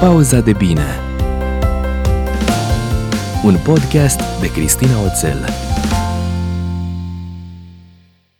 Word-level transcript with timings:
Pauza 0.00 0.40
de 0.40 0.52
bine 0.52 1.00
Un 3.44 3.56
podcast 3.64 4.40
de 4.40 4.52
Cristina 4.52 5.02
Oțel 5.04 5.44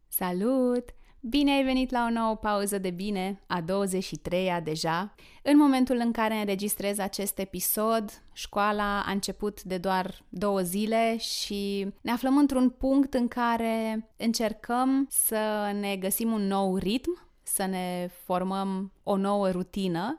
Salut! 0.09 0.85
Bine 1.21 1.51
ai 1.51 1.65
venit 1.65 1.91
la 1.91 2.07
o 2.09 2.13
nouă 2.13 2.35
pauză 2.35 2.79
de 2.79 2.91
bine, 2.91 3.41
a 3.47 3.61
23-a 3.63 4.61
deja. 4.61 5.15
În 5.43 5.57
momentul 5.57 5.97
în 6.05 6.13
care 6.13 6.35
înregistrez 6.35 6.99
acest 6.99 7.39
episod, 7.39 8.23
școala 8.33 9.03
a 9.07 9.11
început 9.11 9.63
de 9.63 9.79
doar 9.79 10.25
două 10.29 10.61
zile 10.61 11.17
și 11.19 11.87
ne 12.01 12.11
aflăm 12.11 12.37
într-un 12.37 12.69
punct 12.69 13.15
în 13.15 13.29
care 13.29 14.09
încercăm 14.17 15.07
să 15.11 15.73
ne 15.81 15.97
găsim 15.97 16.33
un 16.33 16.47
nou 16.47 16.77
ritm, 16.77 17.29
să 17.43 17.67
ne 17.67 18.09
formăm 18.25 18.93
o 19.03 19.17
nouă 19.17 19.51
rutină 19.51 20.19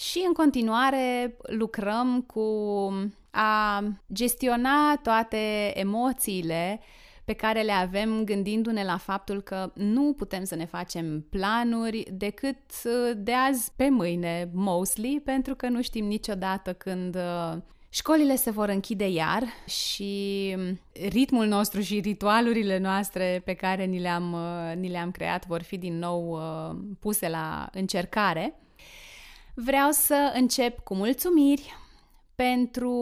și 0.00 0.24
în 0.26 0.32
continuare 0.32 1.36
lucrăm 1.42 2.20
cu 2.20 2.42
a 3.30 3.82
gestiona 4.12 4.96
toate 5.02 5.72
emoțiile 5.78 6.80
pe 7.24 7.32
care 7.32 7.62
le 7.62 7.72
avem 7.72 8.24
gândindu-ne 8.24 8.84
la 8.84 8.96
faptul 8.96 9.40
că 9.42 9.72
nu 9.74 10.12
putem 10.12 10.44
să 10.44 10.54
ne 10.54 10.64
facem 10.64 11.26
planuri 11.30 12.06
decât 12.12 12.56
uh, 12.84 13.12
de 13.16 13.32
azi 13.32 13.72
pe 13.76 13.88
mâine, 13.88 14.50
mostly, 14.52 15.20
pentru 15.24 15.54
că 15.54 15.68
nu 15.68 15.82
știm 15.82 16.04
niciodată 16.04 16.72
când 16.72 17.14
uh, 17.14 17.56
școlile 17.88 18.36
se 18.36 18.50
vor 18.50 18.68
închide 18.68 19.08
iar 19.08 19.42
și 19.66 20.56
ritmul 21.08 21.46
nostru 21.46 21.80
și 21.80 22.00
ritualurile 22.00 22.78
noastre 22.78 23.42
pe 23.44 23.54
care 23.54 23.84
ni 23.84 24.00
le-am, 24.00 24.32
uh, 24.32 24.76
ni 24.76 24.88
le-am 24.88 25.10
creat 25.10 25.46
vor 25.46 25.62
fi 25.62 25.78
din 25.78 25.98
nou 25.98 26.40
puse 27.00 27.28
la 27.28 27.68
încercare. 27.72 28.54
Vreau 29.54 29.90
să 29.90 30.32
încep 30.34 30.78
cu 30.78 30.94
mulțumiri 30.94 31.76
pentru 32.34 32.94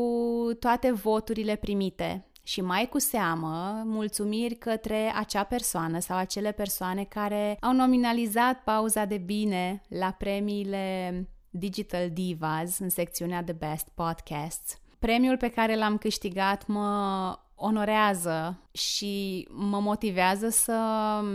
toate 0.58 0.92
voturile 0.92 1.56
primite 1.56 2.28
și 2.42 2.60
mai 2.60 2.88
cu 2.88 2.98
seamă 2.98 3.82
mulțumiri 3.84 4.54
către 4.54 5.12
acea 5.14 5.44
persoană 5.44 5.98
sau 5.98 6.16
acele 6.16 6.52
persoane 6.52 7.04
care 7.04 7.56
au 7.60 7.72
nominalizat 7.72 8.62
pauza 8.62 9.04
de 9.04 9.16
bine 9.16 9.82
la 9.88 10.10
premiile 10.10 11.28
Digital 11.50 12.10
Divas 12.10 12.78
în 12.78 12.88
secțiunea 12.88 13.42
The 13.42 13.52
Best 13.52 13.88
Podcasts. 13.94 14.78
Premiul 14.98 15.36
pe 15.36 15.48
care 15.48 15.76
l-am 15.76 15.98
câștigat 15.98 16.66
mă 16.66 17.38
onorează 17.58 18.58
și 18.72 19.46
mă 19.50 19.80
motivează 19.80 20.48
să 20.48 20.78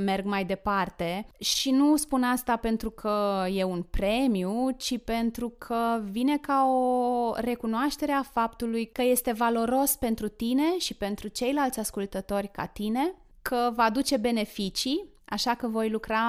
merg 0.03 0.25
mai 0.25 0.45
departe. 0.45 1.27
Și 1.39 1.71
nu 1.71 1.95
spun 1.95 2.23
asta 2.23 2.55
pentru 2.55 2.89
că 2.89 3.45
e 3.53 3.63
un 3.63 3.81
premiu, 3.81 4.69
ci 4.77 4.97
pentru 5.03 5.49
că 5.57 6.01
vine 6.09 6.37
ca 6.37 6.65
o 6.67 7.33
recunoaștere 7.35 8.11
a 8.11 8.21
faptului 8.21 8.85
că 8.91 9.01
este 9.01 9.31
valoros 9.31 9.95
pentru 9.95 10.27
tine 10.27 10.77
și 10.77 10.93
pentru 10.93 11.27
ceilalți 11.27 11.79
ascultători 11.79 12.51
ca 12.51 12.65
tine, 12.65 13.13
că 13.41 13.71
va 13.75 13.83
aduce 13.83 14.17
beneficii 14.17 15.12
Așa 15.33 15.53
că 15.53 15.67
voi 15.67 15.89
lucra 15.89 16.21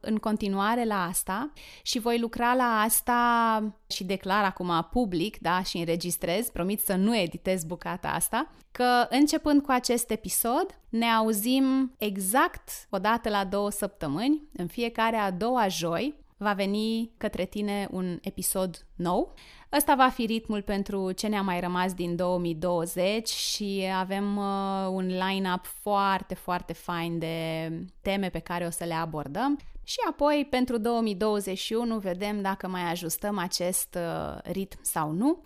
în 0.00 0.16
continuare 0.16 0.84
la 0.84 1.04
asta 1.04 1.52
și 1.82 1.98
voi 1.98 2.18
lucra 2.18 2.54
la 2.54 2.80
asta 2.80 3.74
și 3.86 4.04
declar 4.04 4.44
acum 4.44 4.88
public, 4.90 5.38
da, 5.38 5.62
și 5.62 5.76
înregistrez, 5.76 6.48
promit 6.48 6.80
să 6.80 6.94
nu 6.94 7.16
editez 7.16 7.64
bucata 7.64 8.08
asta, 8.08 8.50
că 8.72 9.06
începând 9.08 9.62
cu 9.62 9.70
acest 9.70 10.10
episod 10.10 10.66
ne 10.88 11.06
auzim 11.06 11.94
exact 11.98 12.70
o 12.88 12.98
dată 12.98 13.28
la 13.28 13.44
două 13.44 13.70
săptămâni, 13.70 14.42
în 14.52 14.66
fiecare 14.66 15.16
a 15.16 15.30
doua 15.30 15.68
joi, 15.68 16.14
va 16.42 16.52
veni 16.52 17.10
către 17.16 17.44
tine 17.44 17.88
un 17.90 18.18
episod 18.22 18.86
nou. 18.96 19.34
Ăsta 19.72 19.94
va 19.94 20.08
fi 20.08 20.26
ritmul 20.26 20.62
pentru 20.62 21.12
ce 21.12 21.26
ne-a 21.26 21.42
mai 21.42 21.60
rămas 21.60 21.94
din 21.94 22.16
2020 22.16 23.28
și 23.28 23.84
avem 23.94 24.36
uh, 24.36 24.88
un 24.90 25.06
line-up 25.06 25.64
foarte, 25.64 26.34
foarte 26.34 26.72
fain 26.72 27.18
de 27.18 27.70
teme 28.00 28.28
pe 28.28 28.38
care 28.38 28.66
o 28.66 28.70
să 28.70 28.84
le 28.84 28.94
abordăm. 28.94 29.58
Și 29.84 29.96
apoi, 30.08 30.46
pentru 30.50 30.78
2021, 30.78 31.98
vedem 31.98 32.42
dacă 32.42 32.68
mai 32.68 32.90
ajustăm 32.90 33.38
acest 33.38 33.98
uh, 33.98 34.38
ritm 34.42 34.78
sau 34.82 35.10
nu. 35.10 35.42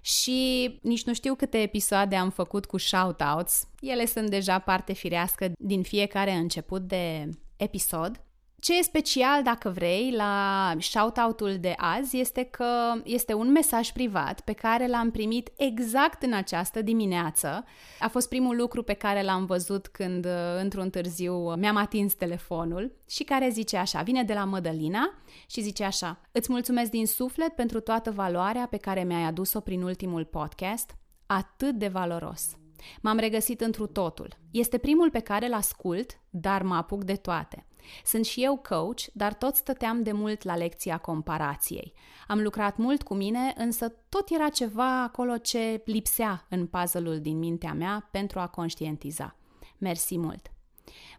Și 0.00 0.78
nici 0.82 1.04
nu 1.04 1.14
știu 1.14 1.34
câte 1.34 1.58
episoade 1.58 2.16
am 2.16 2.30
făcut 2.30 2.66
cu 2.66 2.78
shoutouts. 2.78 3.68
Ele 3.80 4.06
sunt 4.06 4.30
deja 4.30 4.58
parte 4.58 4.92
firească 4.92 5.52
din 5.58 5.82
fiecare 5.82 6.32
început 6.32 6.82
de 6.82 7.28
episod. 7.56 8.25
Ce 8.60 8.78
e 8.78 8.82
special, 8.82 9.42
dacă 9.42 9.68
vrei, 9.68 10.12
la 10.16 10.74
shoutout-ul 10.78 11.56
de 11.60 11.74
azi 11.76 12.18
este 12.18 12.42
că 12.42 13.00
este 13.04 13.34
un 13.34 13.50
mesaj 13.50 13.90
privat 13.90 14.40
pe 14.40 14.52
care 14.52 14.86
l-am 14.86 15.10
primit 15.10 15.50
exact 15.56 16.22
în 16.22 16.32
această 16.32 16.82
dimineață. 16.82 17.64
A 18.00 18.08
fost 18.08 18.28
primul 18.28 18.56
lucru 18.56 18.82
pe 18.82 18.92
care 18.92 19.22
l-am 19.22 19.44
văzut 19.44 19.86
când, 19.86 20.24
uh, 20.24 20.32
într-un 20.60 20.90
târziu, 20.90 21.54
mi-am 21.54 21.76
atins 21.76 22.14
telefonul 22.14 22.96
și 23.08 23.24
care 23.24 23.48
zice 23.48 23.76
așa, 23.76 24.02
vine 24.02 24.22
de 24.22 24.32
la 24.32 24.44
Mădălina 24.44 25.14
și 25.46 25.60
zice 25.60 25.84
așa, 25.84 26.20
îți 26.32 26.52
mulțumesc 26.52 26.90
din 26.90 27.06
suflet 27.06 27.52
pentru 27.52 27.80
toată 27.80 28.10
valoarea 28.10 28.66
pe 28.70 28.76
care 28.76 29.04
mi-ai 29.04 29.22
adus-o 29.22 29.60
prin 29.60 29.82
ultimul 29.82 30.24
podcast, 30.24 30.96
atât 31.26 31.74
de 31.74 31.88
valoros. 31.88 32.56
M-am 33.00 33.18
regăsit 33.18 33.60
întru 33.60 33.86
totul. 33.86 34.36
Este 34.50 34.78
primul 34.78 35.10
pe 35.10 35.20
care 35.20 35.46
îl 35.46 35.54
ascult, 35.54 36.20
dar 36.30 36.62
mă 36.62 36.74
apuc 36.74 37.04
de 37.04 37.14
toate. 37.16 37.66
Sunt 38.04 38.24
și 38.24 38.42
eu 38.42 38.56
coach, 38.68 39.00
dar 39.12 39.34
tot 39.34 39.54
stăteam 39.54 40.02
de 40.02 40.12
mult 40.12 40.42
la 40.42 40.56
lecția 40.56 40.98
comparației. 40.98 41.92
Am 42.26 42.42
lucrat 42.42 42.76
mult 42.76 43.02
cu 43.02 43.14
mine, 43.14 43.52
însă 43.56 43.92
tot 44.08 44.30
era 44.30 44.48
ceva 44.48 45.02
acolo 45.02 45.36
ce 45.36 45.82
lipsea 45.84 46.46
în 46.48 46.66
puzzle-ul 46.66 47.20
din 47.20 47.38
mintea 47.38 47.72
mea 47.72 48.08
pentru 48.10 48.38
a 48.38 48.46
conștientiza. 48.46 49.36
Mersi 49.78 50.18
mult! 50.18 50.50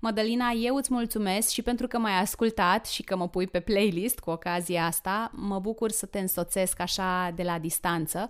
Mădălina, 0.02 0.52
eu 0.52 0.76
îți 0.76 0.94
mulțumesc 0.94 1.50
și 1.50 1.62
pentru 1.62 1.88
că 1.88 1.98
m-ai 1.98 2.20
ascultat 2.20 2.86
și 2.86 3.04
că 3.04 3.16
mă 3.16 3.28
pui 3.28 3.48
pe 3.48 3.60
playlist 3.60 4.20
cu 4.20 4.30
ocazia 4.30 4.86
asta. 4.86 5.32
Mă 5.34 5.60
bucur 5.60 5.92
să 5.92 6.06
te 6.06 6.20
însoțesc 6.20 6.80
așa 6.80 7.32
de 7.36 7.44
la 7.44 7.60
distanță 7.60 8.30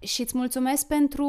și 0.00 0.20
îți 0.20 0.36
mulțumesc 0.36 0.86
pentru 0.86 1.28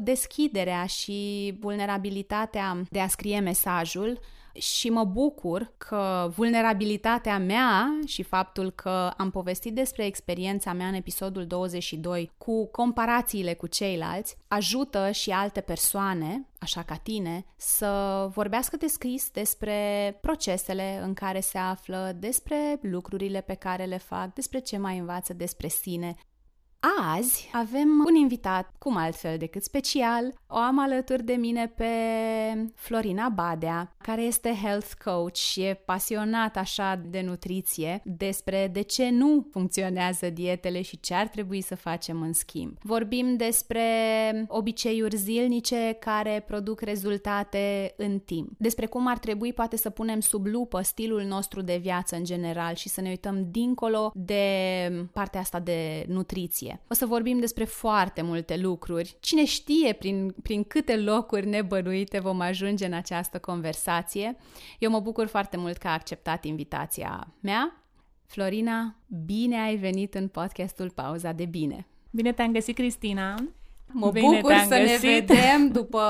deschiderea 0.00 0.86
și 0.86 1.54
vulnerabilitatea 1.60 2.82
de 2.90 3.00
a 3.00 3.08
scrie 3.08 3.40
mesajul 3.40 4.20
și 4.58 4.90
mă 4.90 5.04
bucur 5.04 5.72
că 5.76 6.30
vulnerabilitatea 6.36 7.38
mea 7.38 7.98
și 8.06 8.22
faptul 8.22 8.70
că 8.70 9.10
am 9.16 9.30
povestit 9.30 9.74
despre 9.74 10.04
experiența 10.04 10.72
mea 10.72 10.86
în 10.86 10.94
episodul 10.94 11.46
22 11.46 12.30
cu 12.38 12.66
comparațiile 12.66 13.54
cu 13.54 13.66
ceilalți 13.66 14.36
ajută 14.48 15.10
și 15.10 15.30
alte 15.30 15.60
persoane, 15.60 16.46
așa 16.58 16.82
ca 16.82 16.94
tine, 16.94 17.44
să 17.56 18.26
vorbească 18.32 18.76
de 18.76 18.86
scris 18.86 19.30
despre 19.30 20.18
procesele 20.20 21.00
în 21.02 21.14
care 21.14 21.40
se 21.40 21.58
află, 21.58 22.16
despre 22.18 22.78
lucrurile 22.82 23.40
pe 23.40 23.54
care 23.54 23.84
le 23.84 23.98
fac, 23.98 24.34
despre 24.34 24.58
ce 24.58 24.76
mai 24.76 24.98
învață 24.98 25.32
despre 25.32 25.68
sine 25.68 26.16
Azi 27.14 27.50
avem 27.52 28.04
un 28.06 28.14
invitat, 28.14 28.74
cum 28.78 28.96
altfel 28.96 29.38
decât 29.38 29.62
special. 29.62 30.34
O 30.46 30.56
am 30.56 30.78
alături 30.78 31.24
de 31.24 31.32
mine 31.32 31.72
pe 31.76 31.84
Florina 32.74 33.28
Badea, 33.28 33.94
care 33.98 34.22
este 34.22 34.58
health 34.62 34.90
coach 35.04 35.34
și 35.34 35.62
e 35.62 35.82
pasionat 35.84 36.56
așa 36.56 37.00
de 37.06 37.20
nutriție, 37.20 38.00
despre 38.04 38.70
de 38.72 38.80
ce 38.80 39.10
nu 39.10 39.46
funcționează 39.52 40.30
dietele 40.30 40.82
și 40.82 41.00
ce 41.00 41.14
ar 41.14 41.28
trebui 41.28 41.60
să 41.60 41.74
facem 41.74 42.22
în 42.22 42.32
schimb. 42.32 42.76
Vorbim 42.82 43.36
despre 43.36 43.82
obiceiuri 44.48 45.16
zilnice 45.16 45.96
care 46.00 46.44
produc 46.46 46.80
rezultate 46.80 47.94
în 47.96 48.18
timp, 48.18 48.50
despre 48.58 48.86
cum 48.86 49.06
ar 49.06 49.18
trebui 49.18 49.52
poate 49.52 49.76
să 49.76 49.90
punem 49.90 50.20
sub 50.20 50.46
lupă 50.46 50.80
stilul 50.80 51.22
nostru 51.22 51.60
de 51.60 51.76
viață 51.76 52.16
în 52.16 52.24
general 52.24 52.74
și 52.74 52.88
să 52.88 53.00
ne 53.00 53.08
uităm 53.08 53.46
dincolo 53.50 54.10
de 54.14 54.42
partea 55.12 55.40
asta 55.40 55.60
de 55.60 56.04
nutriție. 56.08 56.75
O 56.88 56.94
să 56.94 57.06
vorbim 57.06 57.38
despre 57.38 57.64
foarte 57.64 58.22
multe 58.22 58.56
lucruri. 58.56 59.16
Cine 59.20 59.44
știe 59.44 59.92
prin, 59.92 60.34
prin 60.42 60.64
câte 60.64 60.96
locuri 60.96 61.46
nebănuite 61.46 62.18
vom 62.18 62.40
ajunge 62.40 62.86
în 62.86 62.92
această 62.92 63.38
conversație. 63.38 64.36
Eu 64.78 64.90
mă 64.90 65.00
bucur 65.00 65.26
foarte 65.26 65.56
mult 65.56 65.76
că 65.76 65.88
a 65.88 65.92
acceptat 65.92 66.44
invitația 66.44 67.26
mea. 67.40 67.82
Florina, 68.26 68.94
bine 69.24 69.60
ai 69.60 69.76
venit 69.76 70.14
în 70.14 70.28
podcastul 70.28 70.90
Pauza 70.90 71.32
de 71.32 71.44
Bine. 71.44 71.86
Bine 72.10 72.32
te-am 72.32 72.52
găsit, 72.52 72.74
Cristina. 72.74 73.34
Mă 73.86 74.10
Bine 74.10 74.26
bucur 74.26 74.54
să 74.68 74.78
găsit. 74.78 75.02
ne 75.02 75.10
vedem 75.18 75.68
după 75.78 76.02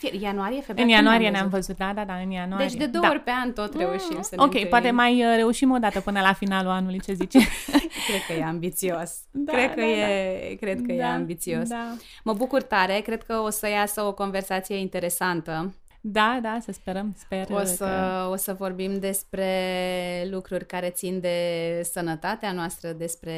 Ianuarie, 0.00 0.60
februarie? 0.60 0.82
În 0.82 0.88
ianuarie 0.88 1.30
ne-am 1.30 1.48
văzut, 1.48 1.76
da, 1.76 1.92
da, 1.94 2.04
da, 2.04 2.14
în 2.14 2.30
ianuarie. 2.30 2.66
Deci 2.66 2.76
de 2.76 2.86
două 2.86 3.04
da. 3.04 3.10
ori 3.10 3.20
pe 3.20 3.30
an 3.30 3.52
tot 3.52 3.76
reușim 3.76 4.22
să 4.22 4.34
ne 4.34 4.36
Ok, 4.36 4.44
întâlnim. 4.44 4.68
poate 4.68 4.90
mai 4.90 5.24
uh, 5.24 5.32
reușim 5.36 5.70
o 5.70 5.78
dată 5.78 6.00
până 6.00 6.20
la 6.20 6.32
finalul 6.32 6.70
anului, 6.70 7.00
ce 7.00 7.12
zice? 7.12 7.38
cred 8.08 8.20
că 8.26 8.32
e 8.32 8.44
ambițios. 8.44 9.10
Da, 9.30 9.52
cred 9.52 9.74
că, 9.74 9.80
da, 9.80 9.86
e, 9.86 10.48
da. 10.48 10.56
Cred 10.66 10.76
că 10.76 10.92
da, 10.92 10.94
e 10.94 11.04
ambițios. 11.04 11.68
Da. 11.68 11.96
Mă 12.24 12.32
bucur 12.32 12.62
tare, 12.62 13.00
cred 13.00 13.22
că 13.22 13.34
o 13.38 13.50
să 13.50 13.68
iasă 13.68 14.02
o 14.02 14.12
conversație 14.12 14.76
interesantă. 14.76 15.74
Da, 16.08 16.38
da, 16.42 16.58
să 16.60 16.72
sperăm, 16.72 17.14
sper 17.18 17.46
O 17.50 17.64
să, 17.64 17.84
că... 17.84 18.28
o 18.30 18.36
să 18.36 18.54
vorbim 18.54 18.98
despre 18.98 20.28
lucruri 20.30 20.66
care 20.66 20.90
țin 20.90 21.20
de 21.20 21.80
sănătatea 21.92 22.52
noastră, 22.52 22.92
despre 22.92 23.34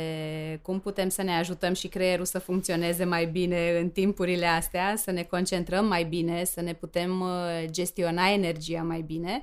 cum 0.62 0.80
putem 0.80 1.08
să 1.08 1.22
ne 1.22 1.36
ajutăm 1.36 1.74
și 1.74 1.88
creierul 1.88 2.24
să 2.24 2.38
funcționeze 2.38 3.04
mai 3.04 3.26
bine 3.26 3.78
în 3.78 3.90
timpurile 3.90 4.46
astea, 4.46 4.94
să 4.96 5.10
ne 5.10 5.22
concentrăm 5.22 5.86
mai 5.86 6.04
bine, 6.04 6.44
să 6.44 6.60
ne 6.60 6.72
putem 6.72 7.20
uh, 7.20 7.64
gestiona 7.70 8.30
energia 8.30 8.82
mai 8.82 9.00
bine. 9.00 9.42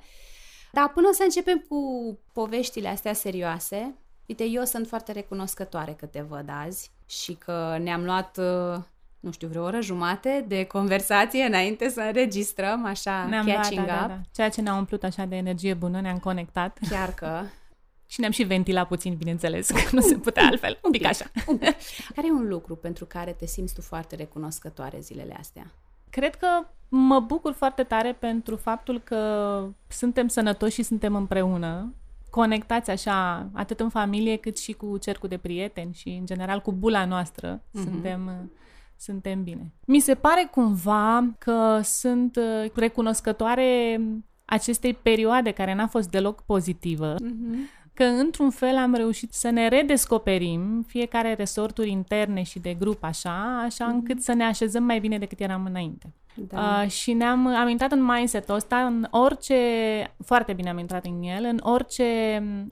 Dar 0.71 0.91
până 0.93 1.09
să 1.11 1.23
începem 1.23 1.65
cu 1.69 1.79
poveștile 2.33 2.87
astea 2.87 3.13
serioase, 3.13 3.95
uite, 4.25 4.43
eu 4.43 4.63
sunt 4.63 4.87
foarte 4.87 5.11
recunoscătoare 5.11 5.91
că 5.91 6.05
te 6.05 6.21
văd 6.21 6.49
azi 6.65 6.91
și 7.05 7.33
că 7.33 7.77
ne-am 7.81 8.03
luat 8.03 8.37
uh, 8.37 8.83
nu 9.25 9.31
știu, 9.31 9.47
vreo 9.47 9.63
oră 9.63 9.81
jumate 9.81 10.45
de 10.47 10.63
conversație 10.63 11.43
înainte 11.43 11.89
să 11.89 12.01
înregistrăm, 12.01 12.85
așa, 12.85 13.25
Ne-am 13.25 13.45
catching 13.45 13.85
da, 13.85 13.93
da, 13.93 14.01
up. 14.01 14.07
da, 14.07 14.07
da. 14.07 14.21
Ceea 14.31 14.49
ce 14.49 14.61
ne-a 14.61 14.75
umplut 14.75 15.03
așa 15.03 15.25
de 15.25 15.35
energie 15.35 15.73
bună, 15.73 16.01
ne-am 16.01 16.17
conectat 16.17 16.77
Chiar 16.89 17.13
că. 17.13 17.41
și 18.11 18.19
ne-am 18.19 18.31
și 18.31 18.43
ventilat 18.43 18.87
puțin, 18.87 19.15
bineînțeles, 19.15 19.69
că 19.69 19.81
nu 19.91 20.01
se 20.01 20.15
putea 20.15 20.45
altfel, 20.45 20.79
un 20.83 20.91
pic 20.91 21.05
așa. 21.05 21.25
Care 22.15 22.27
e 22.27 22.31
un 22.31 22.47
lucru 22.47 22.75
pentru 22.75 23.05
care 23.05 23.31
te 23.31 23.45
simți 23.45 23.73
tu 23.73 23.81
foarte 23.81 24.15
recunoscătoare 24.15 24.99
zilele 24.99 25.35
astea? 25.39 25.71
Cred 26.09 26.35
că 26.35 26.47
mă 26.89 27.19
bucur 27.19 27.53
foarte 27.53 27.83
tare 27.83 28.13
pentru 28.19 28.55
faptul 28.55 29.01
că 29.03 29.63
suntem 29.87 30.27
sănătoși 30.27 30.73
și 30.73 30.83
suntem 30.83 31.15
împreună, 31.15 31.93
conectați 32.29 32.89
așa, 32.89 33.49
atât 33.53 33.79
în 33.79 33.89
familie 33.89 34.35
cât 34.35 34.57
și 34.57 34.73
cu 34.73 34.97
cercul 34.97 35.29
de 35.29 35.37
prieteni 35.37 35.93
și, 35.93 36.09
în 36.09 36.25
general, 36.25 36.61
cu 36.61 36.71
bula 36.71 37.05
noastră. 37.05 37.47
Mhm. 37.71 37.81
Mm-hmm. 37.81 37.83
Suntem, 37.83 38.51
suntem 38.97 39.43
bine. 39.43 39.71
Mi 39.85 39.99
se 39.99 40.15
pare 40.15 40.47
cumva 40.51 41.29
că 41.37 41.79
sunt 41.83 42.35
uh, 42.35 42.71
recunoscătoare 42.73 44.01
acestei 44.45 44.93
perioade 44.93 45.51
care 45.51 45.73
n-a 45.73 45.87
fost 45.87 46.09
deloc 46.09 46.41
pozitivă, 46.41 47.15
Mm-hmm. 47.15 47.83
că 47.93 48.03
într-un 48.03 48.49
fel 48.49 48.75
am 48.77 48.93
reușit 48.93 49.33
să 49.33 49.49
ne 49.49 49.67
redescoperim 49.67 50.83
fiecare 50.87 51.33
resorturi 51.33 51.89
interne 51.89 52.43
și 52.43 52.59
de 52.59 52.73
grup 52.73 53.03
așa, 53.03 53.61
așa 53.63 53.85
încât 53.85 54.21
să 54.21 54.33
ne 54.33 54.43
așezăm 54.43 54.83
mai 54.83 54.99
bine 54.99 55.17
decât 55.17 55.39
eram 55.39 55.65
înainte. 55.65 56.13
Da. 56.35 56.81
Uh, 56.83 56.89
și 56.89 57.13
ne-am 57.13 57.47
am 57.47 57.67
intrat 57.67 57.91
în 57.91 58.03
mindset-ul 58.03 58.55
ăsta, 58.55 58.77
în 58.85 59.07
orice, 59.11 59.55
foarte 60.25 60.53
bine 60.53 60.69
am 60.69 60.77
intrat 60.77 61.05
în 61.05 61.23
el, 61.23 61.43
în 61.43 61.59
orice 61.63 62.03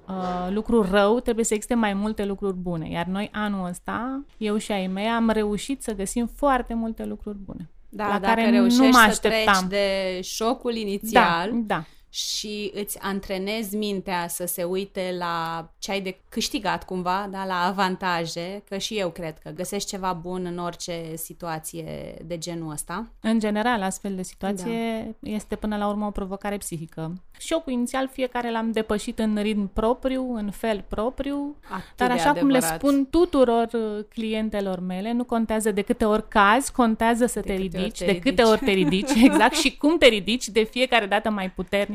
uh, 0.08 0.48
lucru 0.50 0.82
rău 0.82 1.20
trebuie 1.20 1.46
să 1.46 1.54
existe 1.54 1.76
mai 1.76 1.94
multe 1.94 2.26
lucruri 2.26 2.56
bune. 2.56 2.90
Iar 2.90 3.06
noi 3.06 3.30
anul 3.32 3.68
ăsta, 3.68 4.26
eu 4.38 4.58
și 4.58 4.72
ai 4.72 4.88
mei, 4.88 5.08
am 5.08 5.30
reușit 5.30 5.84
să 5.84 5.96
găsim 5.96 6.26
foarte 6.36 6.74
multe 6.74 7.06
lucruri 7.06 7.38
bune. 7.38 7.70
da, 7.90 8.08
la 8.08 8.20
dacă 8.20 8.26
care 8.26 8.50
reușești 8.50 8.82
nu 8.82 8.88
mă 8.88 8.94
să 8.94 9.00
așteptam. 9.00 9.68
treci 9.68 9.80
de 9.80 10.20
șocul 10.22 10.76
inițial 10.76 11.50
Da, 11.52 11.58
da. 11.66 11.84
Și 12.14 12.72
îți 12.74 13.00
antrenezi 13.00 13.76
mintea 13.76 14.28
să 14.28 14.46
se 14.46 14.64
uite 14.64 15.16
la 15.18 15.68
ce 15.80 15.92
ai 15.92 16.02
de 16.02 16.20
câștigat 16.30 16.86
cumva, 16.86 17.28
da, 17.32 17.46
la 17.46 17.66
avantaje, 17.66 18.64
că 18.70 18.78
și 18.78 18.98
eu 18.98 19.10
cred 19.10 19.40
că 19.40 19.50
găsești 19.50 19.90
ceva 19.90 20.14
bun 20.14 20.46
în 20.46 20.58
orice 20.58 21.16
situație 21.16 22.16
de 22.26 22.38
genul 22.38 22.72
ăsta. 22.72 23.08
În 23.22 23.40
general, 23.40 23.82
astfel 23.82 24.16
de 24.16 24.24
situație 24.24 25.16
da. 25.20 25.30
este 25.30 25.56
până 25.56 25.78
la 25.78 25.88
urmă 25.88 26.06
o 26.06 26.12
provocare 26.12 26.58
psihică. 26.58 27.14
Șocul 27.40 27.74
inițial 27.74 28.10
fiecare 28.12 28.52
l-am 28.52 28.72
depășit 28.72 29.20
în 29.20 29.38
ritm 29.42 29.74
propriu, 29.74 30.34
în 30.36 30.52
fel 30.52 30.86
propriu, 30.88 31.56
Atât 31.70 31.96
dar 31.96 32.08
de 32.08 32.14
așa 32.14 32.34
cum 32.34 32.48
le 32.48 32.58
adevărat. 32.58 32.80
spun 32.80 33.08
tuturor 33.10 33.70
uh, 33.74 34.06
clientelor 34.10 34.80
mele, 34.80 35.12
nu 35.12 35.24
contează 35.24 35.72
de 35.72 35.82
câte 35.82 36.06
ori 36.06 36.28
cazi, 36.28 36.72
contează 36.72 37.26
să 37.26 37.40
De 37.40 37.54
te 37.54 37.56
câte 37.56 37.78
ori 37.78 37.84
ridici, 37.84 37.98
te 37.98 38.06
de 38.06 38.20
câte 38.20 38.30
ridici. 38.30 38.48
ori 38.48 38.60
te 38.66 38.72
ridici, 38.72 39.24
exact, 39.28 39.56
și 39.56 39.78
cum 39.78 39.98
te 39.98 40.06
ridici 40.06 40.48
de 40.48 40.64
fiecare 40.64 41.06
dată 41.06 41.30
mai 41.30 41.52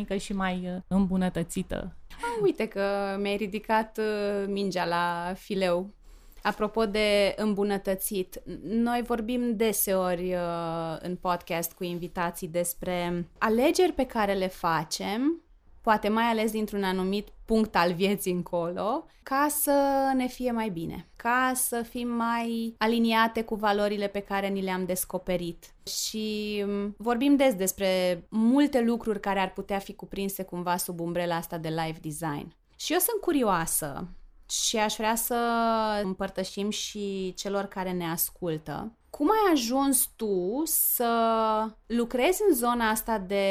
puternică 0.09 0.17
și 0.17 0.33
mai 0.33 0.75
uh, 0.75 0.83
îmbunătățită. 0.89 1.97
Ah, 2.11 2.43
uite 2.43 2.69
că 2.69 3.17
mi-ai 3.21 3.37
ridicat 3.37 3.99
uh, 3.99 4.47
mingea 4.49 4.85
la 4.85 5.33
fileu. 5.37 5.91
Apropo 6.43 6.87
de 6.87 7.35
îmbunătățit, 7.37 8.43
noi 8.63 9.03
vorbim 9.07 9.57
deseori 9.57 10.35
uh, 10.35 10.97
în 11.01 11.17
podcast 11.17 11.73
cu 11.73 11.85
invitații 11.85 12.49
despre 12.49 13.29
alegeri 13.39 13.93
pe 13.93 14.05
care 14.05 14.33
le 14.33 14.47
facem, 14.47 15.43
poate 15.89 16.09
mai 16.09 16.25
ales 16.25 16.51
dintr-un 16.51 16.85
anumit 16.85 17.29
punct 17.45 17.77
al 17.77 17.93
vieții 17.93 18.33
încolo, 18.33 19.07
ca 19.23 19.47
să 19.51 20.11
ne 20.15 20.27
fie 20.27 20.51
mai 20.51 20.69
bine, 20.69 21.09
ca 21.17 21.53
să 21.55 21.83
fim 21.83 22.09
mai 22.09 22.75
aliniate 22.79 23.43
cu 23.43 23.55
valorile 23.55 24.07
pe 24.07 24.21
care 24.21 24.49
ni 24.49 24.63
le-am 24.63 24.85
descoperit. 24.85 25.75
Și 25.87 26.65
um, 26.67 26.95
vorbim 26.99 27.37
des 27.37 27.55
despre 27.55 28.23
multe 28.29 28.81
lucruri 28.81 29.21
care 29.21 29.41
ar 29.41 29.53
putea 29.53 29.79
fi 29.79 29.95
cuprinse 29.95 30.43
cumva 30.43 30.77
sub 30.77 31.01
umbrela 31.01 31.35
asta 31.35 31.59
de 31.59 31.69
life 31.69 31.99
design. 32.03 32.55
Și 32.77 32.93
eu 32.93 32.99
sunt 32.99 33.21
curioasă 33.21 34.09
și 34.51 34.77
aș 34.77 34.95
vrea 34.97 35.15
să 35.15 35.37
împărtășim 36.03 36.71
și 36.71 37.35
celor 37.37 37.65
care 37.65 37.93
ne 37.93 38.11
ascultă. 38.11 38.93
Cum 39.11 39.31
ai 39.31 39.53
ajuns 39.53 40.09
tu 40.17 40.63
să 40.65 41.11
lucrezi 41.87 42.43
în 42.49 42.55
zona 42.55 42.89
asta 42.89 43.19
de 43.19 43.45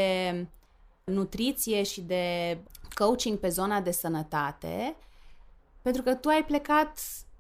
nutriție 1.12 1.84
și 1.84 2.02
de 2.02 2.58
coaching 2.94 3.38
pe 3.38 3.50
zona 3.50 3.82
de 3.82 3.92
sănătate? 3.92 4.96
Pentru 5.82 6.02
că 6.02 6.14
tu 6.14 6.30
ai 6.30 6.44
plecat 6.44 7.00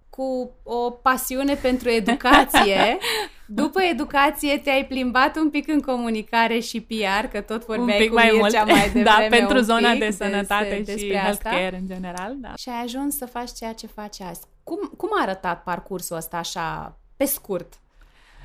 cu 0.10 0.52
o 0.64 0.90
pasiune 0.90 1.56
pentru 1.56 1.90
educație. 1.90 2.98
După 3.46 3.82
educație 3.82 4.58
te-ai 4.58 4.86
plimbat 4.86 5.36
un 5.36 5.50
pic 5.50 5.68
în 5.68 5.82
comunicare 5.82 6.60
și 6.60 6.82
PR, 6.82 7.26
că 7.32 7.42
tot 7.42 7.66
vorbeai 7.66 7.98
un 7.98 8.02
pic 8.02 8.10
cu 8.10 8.16
mai 8.16 8.30
Mircea 8.34 8.64
mult, 8.64 8.78
mai 8.78 8.90
da, 9.04 9.12
devreme 9.12 9.38
pentru 9.38 9.58
un 9.58 9.64
zona 9.64 9.90
pic 9.90 10.00
de 10.00 10.06
des- 10.06 10.18
sănătate 10.18 10.78
și 10.78 10.84
despre 10.84 11.18
asta. 11.18 11.50
healthcare 11.50 11.78
în 11.78 11.88
general, 11.88 12.36
da. 12.38 12.54
Și 12.56 12.70
ai 12.70 12.82
ajuns 12.84 13.18
să 13.18 13.26
faci 13.26 13.52
ceea 13.52 13.74
ce 13.74 13.88
faci 13.88 14.22
azi. 14.22 14.42
Cum, 14.64 14.92
cum 14.98 15.10
a 15.20 15.22
arătat 15.22 15.64
parcursul 15.64 16.16
ăsta 16.16 16.38
așa, 16.38 16.98
pe 17.18 17.26
scurt? 17.26 17.74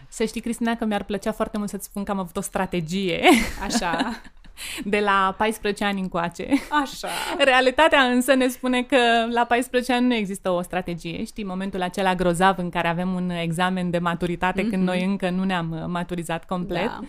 Să 0.08 0.25
știi, 0.25 0.40
Cristina, 0.40 0.76
că 0.76 0.84
mi-ar 0.84 1.02
plăcea 1.04 1.32
foarte 1.32 1.58
mult 1.58 1.70
să-ți 1.70 1.84
spun 1.84 2.04
că 2.04 2.10
am 2.10 2.18
avut 2.18 2.36
o 2.36 2.40
strategie 2.40 3.28
Așa, 3.62 4.20
de 4.84 4.99
la 4.99 5.34
14 5.38 5.84
ani 5.84 6.00
încoace. 6.00 6.49
așa. 6.82 7.08
Realitatea 7.44 8.00
însă 8.00 8.34
ne 8.34 8.49
spune 8.49 8.82
că 8.82 8.96
la 9.31 9.44
14 9.44 9.93
ani 9.93 10.06
nu 10.06 10.14
există 10.14 10.50
o 10.50 10.62
strategie. 10.62 11.25
Știi, 11.25 11.44
momentul 11.44 11.82
acela 11.82 12.14
grozav 12.14 12.58
în 12.58 12.70
care 12.70 12.88
avem 12.88 13.14
un 13.14 13.31
examen 13.31 13.90
de 13.90 13.99
maturitate 13.99 14.62
mm-hmm. 14.62 14.69
când 14.70 14.82
noi 14.82 15.04
încă 15.04 15.31
nu 15.31 15.44
ne-am 15.44 15.70
uh, 15.70 15.84
maturizat 15.87 16.44
complet. 16.44 16.87
Da. 16.87 17.00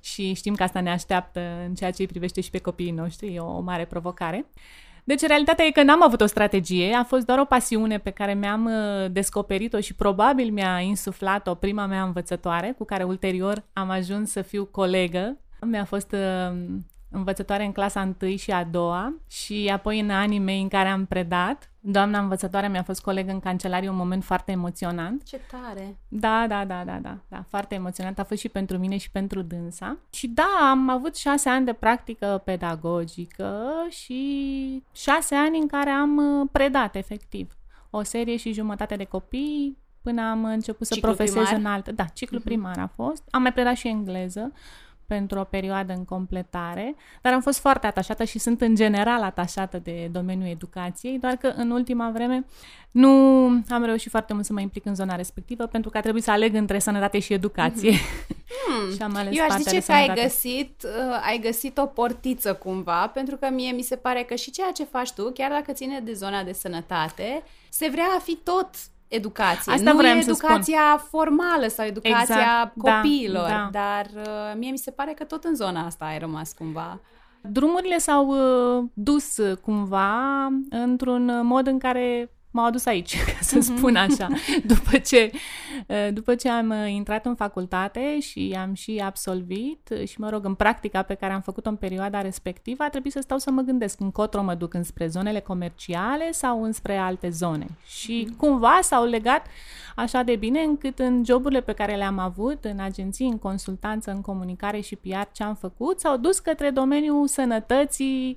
Și 0.00 0.34
știm 0.34 0.54
că 0.54 0.62
asta 0.62 0.80
ne 0.80 0.90
așteaptă 0.90 1.40
în 1.66 1.74
ceea 1.74 1.90
ce 1.90 2.02
îi 2.02 2.08
privește 2.08 2.40
și 2.40 2.50
pe 2.50 2.58
copiii 2.58 2.90
noștri, 2.90 3.34
e 3.34 3.38
o 3.38 3.60
mare 3.60 3.84
provocare. 3.84 4.46
Deci, 5.06 5.20
realitatea 5.20 5.64
e 5.64 5.70
că 5.70 5.82
n-am 5.82 6.02
avut 6.02 6.20
o 6.20 6.26
strategie, 6.26 6.94
a 6.94 7.04
fost 7.04 7.26
doar 7.26 7.38
o 7.38 7.44
pasiune 7.44 7.98
pe 7.98 8.10
care 8.10 8.34
mi-am 8.34 8.64
uh, 8.64 9.10
descoperit-o 9.10 9.80
și 9.80 9.94
probabil 9.94 10.52
mi-a 10.52 10.80
insuflat-o 10.80 11.54
prima 11.54 11.86
mea 11.86 12.02
învățătoare, 12.02 12.74
cu 12.78 12.84
care 12.84 13.02
ulterior 13.02 13.64
am 13.72 13.90
ajuns 13.90 14.30
să 14.30 14.42
fiu 14.42 14.64
colegă. 14.64 15.38
Mi-a 15.64 15.84
fost 15.84 16.12
uh, 16.12 16.56
învățătoare 17.14 17.64
în 17.64 17.72
clasa 17.72 18.14
1 18.20 18.36
și 18.36 18.50
a 18.50 18.64
doua 18.64 19.14
și 19.28 19.70
apoi 19.72 20.00
în 20.00 20.10
anii 20.10 20.38
mei 20.38 20.60
în 20.60 20.68
care 20.68 20.88
am 20.88 21.04
predat. 21.04 21.70
Doamna 21.80 22.18
învățătoare 22.18 22.68
mi-a 22.68 22.82
fost 22.82 23.00
colegă 23.00 23.30
în 23.30 23.40
cancelarie, 23.40 23.88
un 23.88 23.96
moment 23.96 24.24
foarte 24.24 24.50
emoționant. 24.52 25.22
Ce 25.22 25.40
tare. 25.50 25.96
Da, 26.08 26.44
da, 26.48 26.64
da, 26.64 26.82
da, 26.84 26.98
da, 27.02 27.18
da, 27.28 27.44
foarte 27.48 27.74
emoționant 27.74 28.18
a 28.18 28.24
fost 28.24 28.40
și 28.40 28.48
pentru 28.48 28.78
mine 28.78 28.96
și 28.96 29.10
pentru 29.10 29.42
dânsa. 29.42 29.96
Și 30.10 30.26
da, 30.26 30.68
am 30.70 30.88
avut 30.88 31.16
șase 31.16 31.48
ani 31.48 31.64
de 31.64 31.72
practică 31.72 32.42
pedagogică 32.44 33.62
și 33.88 34.82
șase 34.92 35.34
ani 35.34 35.58
în 35.58 35.66
care 35.66 35.90
am 35.90 36.16
uh, 36.16 36.48
predat, 36.52 36.94
efectiv, 36.94 37.56
o 37.90 38.02
serie 38.02 38.36
și 38.36 38.52
jumătate 38.52 38.96
de 38.96 39.04
copii 39.04 39.78
până 40.02 40.22
am 40.22 40.44
început 40.44 40.86
să 40.86 40.94
Ciclu 40.94 41.08
profesez 41.08 41.42
primar? 41.42 41.60
în 41.60 41.66
altă. 41.66 41.92
Da, 41.92 42.04
ciclu 42.04 42.40
primar 42.40 42.78
a 42.78 42.90
fost. 42.94 43.22
Am 43.30 43.42
mai 43.42 43.52
predat 43.52 43.76
și 43.76 43.88
engleză 43.88 44.52
pentru 45.06 45.38
o 45.38 45.44
perioadă 45.44 45.92
în 45.92 46.04
completare, 46.04 46.94
dar 47.22 47.32
am 47.32 47.40
fost 47.40 47.58
foarte 47.58 47.86
atașată 47.86 48.24
și 48.24 48.38
sunt 48.38 48.60
în 48.60 48.74
general 48.74 49.22
atașată 49.22 49.78
de 49.78 50.08
domeniul 50.12 50.48
educației, 50.48 51.18
doar 51.18 51.34
că 51.36 51.52
în 51.56 51.70
ultima 51.70 52.10
vreme 52.10 52.44
nu 52.90 53.10
am 53.68 53.84
reușit 53.84 54.10
foarte 54.10 54.32
mult 54.32 54.44
să 54.44 54.52
mă 54.52 54.60
implic 54.60 54.84
în 54.84 54.94
zona 54.94 55.14
respectivă 55.14 55.66
pentru 55.66 55.90
că 55.90 55.98
a 55.98 56.00
trebuit 56.00 56.22
să 56.22 56.30
aleg 56.30 56.54
între 56.54 56.78
sănătate 56.78 57.18
și 57.18 57.32
educație. 57.32 57.92
și 58.94 59.02
am 59.02 59.14
ales 59.14 59.36
Eu 59.36 59.42
aș 59.42 59.48
partea 59.48 59.58
zice 59.58 59.78
de 59.78 59.84
că 59.86 59.92
ai 59.92 60.02
sănătate. 60.02 60.20
găsit, 60.26 60.82
uh, 60.82 61.22
ai 61.26 61.38
găsit 61.42 61.78
o 61.78 61.86
portiță 61.86 62.54
cumva, 62.54 63.06
pentru 63.08 63.36
că 63.36 63.48
mie 63.50 63.72
mi 63.72 63.82
se 63.82 63.96
pare 63.96 64.22
că 64.22 64.34
și 64.34 64.50
ceea 64.50 64.70
ce 64.70 64.84
faci 64.84 65.12
tu, 65.12 65.30
chiar 65.30 65.50
dacă 65.50 65.72
ține 65.72 66.00
de 66.00 66.12
zona 66.12 66.42
de 66.42 66.52
sănătate, 66.52 67.42
se 67.68 67.88
vrea 67.88 68.06
a 68.16 68.18
fi 68.18 68.34
tot 68.36 68.68
educație. 69.08 69.72
Asta 69.72 69.90
nu 69.90 69.96
vreau 69.96 70.16
e 70.16 70.20
să 70.22 70.30
educația 70.30 71.04
formală 71.08 71.66
sau 71.66 71.86
educația 71.86 72.18
Exact, 72.20 72.74
da, 72.74 72.94
copiilor, 72.94 73.48
da. 73.48 73.68
dar 73.72 74.06
uh, 74.16 74.56
mie 74.56 74.70
mi 74.70 74.78
se 74.78 74.90
pare 74.90 75.12
că 75.12 75.24
tot 75.24 75.44
în 75.44 75.54
zona 75.54 75.86
asta 75.86 76.04
ai 76.04 76.18
rămas 76.18 76.52
cumva. 76.52 77.00
Drumurile 77.40 77.98
s-au 77.98 78.26
uh, 78.26 78.84
dus 78.94 79.36
uh, 79.36 79.56
cumva 79.56 80.48
într-un 80.70 81.46
mod 81.46 81.66
în 81.66 81.78
care 81.78 82.30
m-au 82.54 82.64
adus 82.64 82.86
aici, 82.86 83.16
ca 83.32 83.38
să 83.40 83.60
spun 83.60 83.96
așa. 83.96 84.28
după, 84.64 84.98
ce, 84.98 85.30
după 86.12 86.34
ce 86.34 86.48
am 86.48 86.72
intrat 86.86 87.26
în 87.26 87.34
facultate 87.34 88.20
și 88.20 88.56
am 88.60 88.74
și 88.74 89.02
absolvit 89.04 89.94
și, 90.06 90.20
mă 90.20 90.28
rog, 90.28 90.44
în 90.44 90.54
practica 90.54 91.02
pe 91.02 91.14
care 91.14 91.32
am 91.32 91.40
făcut-o 91.40 91.68
în 91.68 91.76
perioada 91.76 92.20
respectivă, 92.20 92.82
a 92.82 92.88
trebuit 92.88 93.12
să 93.12 93.20
stau 93.20 93.38
să 93.38 93.50
mă 93.50 93.62
gândesc 93.62 94.00
încotro 94.00 94.42
mă 94.42 94.54
duc 94.54 94.74
înspre 94.74 95.06
zonele 95.06 95.40
comerciale 95.40 96.32
sau 96.32 96.62
înspre 96.62 96.96
alte 96.96 97.30
zone. 97.30 97.66
Și 97.86 98.28
cumva 98.36 98.78
s-au 98.82 99.04
legat 99.04 99.46
așa 99.96 100.22
de 100.22 100.36
bine 100.36 100.60
încât 100.60 100.98
în 100.98 101.24
joburile 101.24 101.60
pe 101.60 101.72
care 101.72 101.96
le-am 101.96 102.18
avut, 102.18 102.64
în 102.64 102.78
agenții, 102.80 103.26
în 103.26 103.38
consultanță, 103.38 104.10
în 104.10 104.20
comunicare 104.20 104.80
și 104.80 104.96
PR, 104.96 105.28
ce 105.32 105.42
am 105.42 105.54
făcut, 105.54 106.00
s-au 106.00 106.16
dus 106.16 106.38
către 106.38 106.70
domeniul 106.70 107.26
sănătății. 107.26 108.36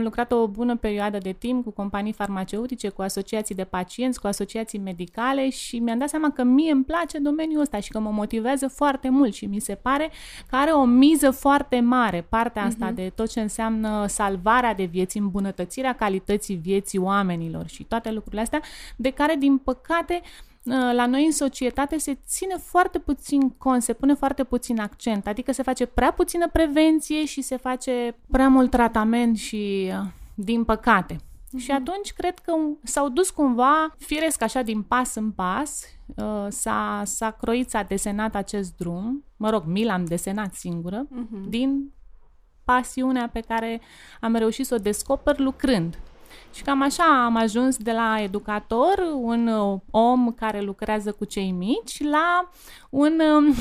Am 0.00 0.06
lucrat 0.06 0.32
o 0.32 0.46
bună 0.46 0.76
perioadă 0.76 1.18
de 1.18 1.32
timp 1.32 1.64
cu 1.64 1.70
companii 1.70 2.12
farmaceutice, 2.12 2.88
cu 2.88 3.02
asociații 3.02 3.54
de 3.54 3.64
pacienți, 3.64 4.20
cu 4.20 4.26
asociații 4.26 4.78
medicale 4.78 5.50
și 5.50 5.78
mi-am 5.78 5.98
dat 5.98 6.08
seama 6.08 6.30
că 6.30 6.42
mie 6.42 6.72
îmi 6.72 6.84
place 6.84 7.18
domeniul 7.18 7.60
ăsta 7.60 7.80
și 7.80 7.90
că 7.90 7.98
mă 7.98 8.10
motivează 8.10 8.68
foarte 8.68 9.08
mult 9.08 9.34
și 9.34 9.46
mi 9.46 9.58
se 9.58 9.74
pare 9.74 10.10
că 10.48 10.56
are 10.56 10.70
o 10.70 10.84
miză 10.84 11.30
foarte 11.30 11.80
mare, 11.80 12.26
partea 12.28 12.64
asta 12.64 12.92
uh-huh. 12.92 12.94
de 12.94 13.12
tot 13.14 13.28
ce 13.30 13.40
înseamnă 13.40 14.06
salvarea 14.06 14.74
de 14.74 14.84
vieți, 14.84 15.18
îmbunătățirea 15.18 15.94
calității 15.94 16.54
vieții 16.54 16.98
oamenilor 16.98 17.66
și 17.66 17.84
toate 17.84 18.10
lucrurile 18.10 18.40
astea, 18.40 18.60
de 18.96 19.10
care, 19.10 19.34
din 19.34 19.58
păcate, 19.58 20.20
Ă, 20.24 20.49
la 20.92 21.06
noi 21.06 21.24
în 21.24 21.32
societate 21.32 21.98
se 21.98 22.18
ține 22.26 22.56
foarte 22.56 22.98
puțin 22.98 23.50
cont, 23.50 23.82
se 23.82 23.92
pune 23.92 24.14
foarte 24.14 24.44
puțin 24.44 24.80
accent, 24.80 25.26
adică 25.26 25.52
se 25.52 25.62
face 25.62 25.86
prea 25.86 26.12
puțină 26.12 26.48
prevenție 26.48 27.24
și 27.24 27.40
se 27.40 27.56
face 27.56 28.16
prea 28.30 28.48
mult 28.48 28.70
tratament 28.70 29.38
și 29.38 29.90
ă, 29.94 30.06
din 30.34 30.64
păcate. 30.64 31.14
Uh-huh. 31.14 31.58
Și 31.58 31.70
atunci 31.70 32.12
cred 32.12 32.38
că 32.38 32.52
s-au 32.82 33.08
dus 33.08 33.30
cumva, 33.30 33.94
firesc 33.98 34.42
așa 34.42 34.62
din 34.62 34.82
pas 34.82 35.14
în 35.14 35.30
pas, 35.30 35.84
uh, 36.06 36.46
s-a, 36.48 37.02
s-a 37.04 37.30
croit, 37.30 37.70
s-a 37.70 37.82
desenat 37.82 38.34
acest 38.34 38.76
drum, 38.76 39.24
mă 39.36 39.50
rog, 39.50 39.62
mi 39.66 39.84
l-am 39.84 40.04
desenat 40.04 40.54
singură, 40.54 41.06
uh-huh. 41.06 41.48
din 41.48 41.92
pasiunea 42.64 43.28
pe 43.32 43.40
care 43.40 43.80
am 44.20 44.34
reușit 44.34 44.66
să 44.66 44.74
o 44.74 44.78
descoper 44.78 45.38
lucrând. 45.38 45.98
Și 46.52 46.62
cam 46.62 46.82
așa 46.82 47.24
am 47.24 47.36
ajuns 47.36 47.76
de 47.76 47.92
la 47.92 48.20
educator, 48.22 48.94
un 49.14 49.46
uh, 49.46 49.80
om 49.90 50.32
care 50.32 50.60
lucrează 50.60 51.12
cu 51.12 51.24
cei 51.24 51.50
mici, 51.50 52.02
la 52.02 52.50
un 52.90 53.20
um, 53.20 53.54